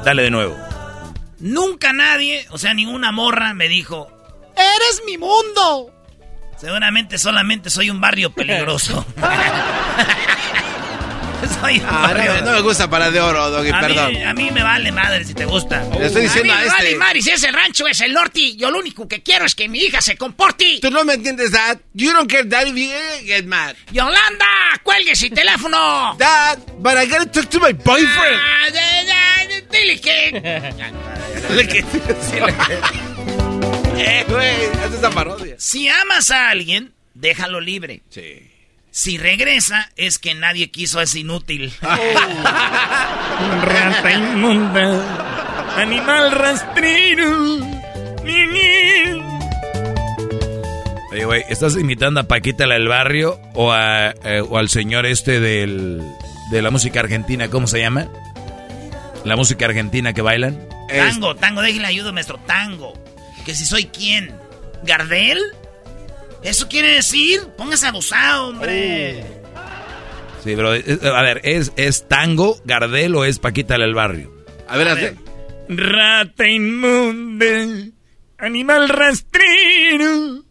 [0.03, 0.55] Dale de nuevo.
[1.39, 4.07] Nunca nadie, o sea, ninguna morra me dijo,
[4.55, 5.91] ¡Eres mi mundo!
[6.57, 9.05] seguramente solamente soy un barrio peligroso.
[11.61, 14.13] soy un Ah, no, no me gusta para de oro, Doggy, a, perdón.
[14.13, 15.83] mí, a mí me vale madre si te gusta.
[15.97, 16.83] Le estoy diciendo a a mí me este.
[16.83, 18.55] vale madre si es el rancho, es el norte.
[18.55, 20.79] Yo lo único que quiero es que mi hija se comporte.
[20.81, 21.77] Tú no me entiendes, Dad.
[21.93, 22.89] You don't care, Dad, if you
[23.25, 23.75] get mad.
[23.91, 24.45] Yolanda,
[24.83, 26.15] cuelgue ese teléfono.
[26.19, 28.39] Dad, but I gotta talk to my boyfriend.
[28.39, 29.15] Ah, de- de-
[29.71, 30.31] Dile que...
[31.49, 31.83] Dile que-
[33.97, 35.55] Eh, güey, haz esa parodia.
[35.57, 38.01] Si amas a alguien, déjalo libre.
[38.09, 38.51] Sí.
[38.95, 41.73] Si regresa, es que nadie quiso a ese inútil.
[43.61, 47.57] Rata inmunda, animal rastrero.
[51.11, 55.05] Oye, güey, ¿estás imitando a Paquita la del barrio o, a, eh, o al señor
[55.05, 56.01] este del,
[56.51, 57.49] de la música argentina?
[57.49, 58.07] ¿Cómo se llama?
[59.25, 60.69] La música argentina que bailan.
[60.87, 62.39] Tango, tango, déjale ayuda, maestro.
[62.45, 62.93] Tango.
[63.45, 64.33] Que si soy quién.
[64.83, 65.41] ¿Gardel?
[66.43, 67.41] ¿Eso quiere decir?
[67.57, 69.23] Póngase abusado, hombre.
[70.43, 70.73] Sí, bro.
[70.73, 74.31] es- A ver, ¿es, ¿es tango, Gardel o es Paquita del barrio?
[74.67, 75.15] A ver, hazle.
[75.67, 77.47] Rata inmunda,
[78.37, 80.43] animal rastrero.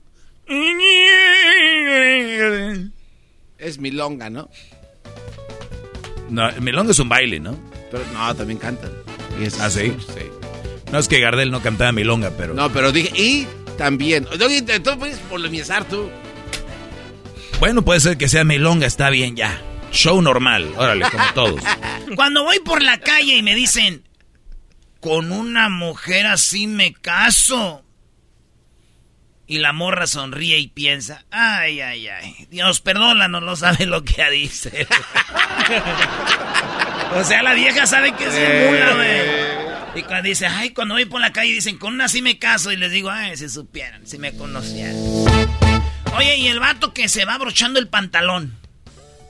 [3.59, 4.51] Es milonga, ¿no?
[6.31, 7.57] No, melón es un baile, ¿no?
[7.91, 8.91] Pero no, también cantan.
[9.41, 9.93] Y es- ¿Ah, sí?
[10.91, 12.55] No es que Gardel no cantaba milonga, pero...
[12.55, 13.47] No, pero dije, y
[13.77, 14.25] también.
[14.25, 16.11] Tú puedes polemizar tú.
[17.61, 19.61] Bueno, puede ser que sea milonga, está bien ya.
[19.93, 21.61] Show normal, órale, como todos.
[22.17, 24.05] Cuando voy por la calle y me dicen,
[25.01, 27.85] con una mujer así me caso.
[29.47, 34.31] Y la morra sonríe y piensa, ay, ay, ay, Dios, perdónanos, no sabe lo que
[34.31, 34.89] dice.
[37.15, 39.44] o sea, la vieja sabe que es bien mula, güey.
[39.95, 42.73] Y cuando dice, ay, cuando voy por la calle dicen, con una así me caso.
[42.73, 44.97] Y les digo, ay, si supieran, si me conocieran.
[46.17, 48.59] Oye, y el vato que se va abrochando el pantalón.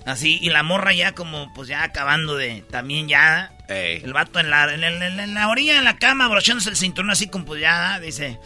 [0.07, 3.53] Así, y la morra ya como, pues ya acabando de, también ya.
[3.69, 7.29] El vato en la, en, en la orilla de la cama, abrochándose el cinturón así
[7.29, 8.39] como, pues ya, dice,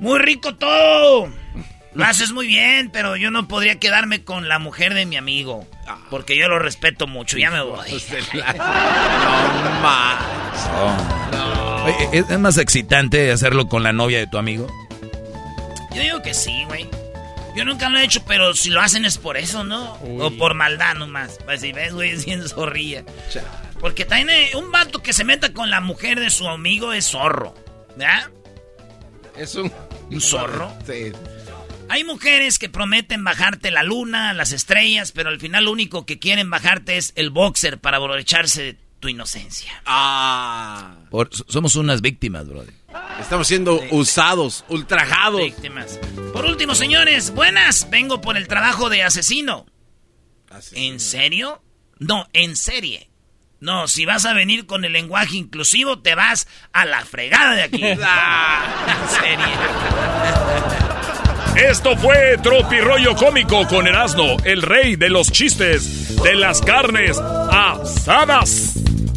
[0.00, 1.32] muy rico todo.
[1.94, 5.66] Lo haces muy bien, pero yo no podría quedarme con la mujer de mi amigo.
[6.10, 7.90] Porque yo lo respeto mucho, ya me voy.
[8.32, 10.18] No más.
[11.84, 14.66] Oye, ¿Es, más excitante hacerlo con la novia de tu amigo?
[15.94, 16.88] Yo digo que sí, güey.
[17.56, 19.94] Yo nunca lo he hecho, pero si lo hacen es por eso, ¿no?
[20.20, 21.38] O por maldad nomás.
[21.44, 23.04] Pues si ves, güey, es bien zorrilla.
[23.80, 27.06] Porque también eh, un vato que se meta con la mujer de su amigo es
[27.06, 27.54] zorro.
[27.96, 28.30] ¿Verdad?
[29.36, 29.72] Es un...
[30.10, 30.72] ¿Un zorro?
[30.86, 31.12] Sí.
[31.88, 36.18] Hay mujeres que prometen bajarte la luna, las estrellas, pero al final lo único que
[36.18, 39.72] quieren bajarte es el boxer para aprovecharse de tu inocencia.
[39.86, 40.96] Ah.
[41.10, 42.74] Por- somos unas víctimas, brother.
[43.20, 45.40] Estamos siendo usados, ultrajados.
[45.40, 45.98] Víctimas.
[46.32, 47.88] Por último, señores, buenas.
[47.90, 49.66] Vengo por el trabajo de asesino.
[50.72, 51.62] ¿En serio?
[51.98, 53.10] No, en serie.
[53.60, 57.62] No, si vas a venir con el lenguaje inclusivo, te vas a la fregada de
[57.62, 57.82] aquí.
[58.02, 58.86] Ah.
[59.02, 60.78] en serie.
[61.58, 68.74] Esto fue Tropirollo Cómico con Erasmo, el rey de los chistes, de las carnes asadas.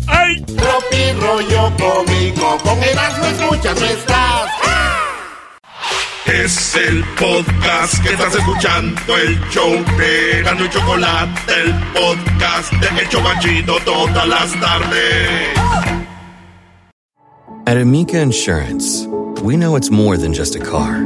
[0.07, 0.41] ¡Ay!
[0.43, 4.49] Tropi rollo cómico, con Erasmo escuchas no estás.
[6.26, 13.01] Es el podcast que estás escuchando, el show de Erasmo y Chocolate, el podcast de
[13.01, 15.59] El Chobachito todas las tardes.
[17.68, 19.07] At Amica Insurance,
[19.43, 21.05] we know it's more than just a car.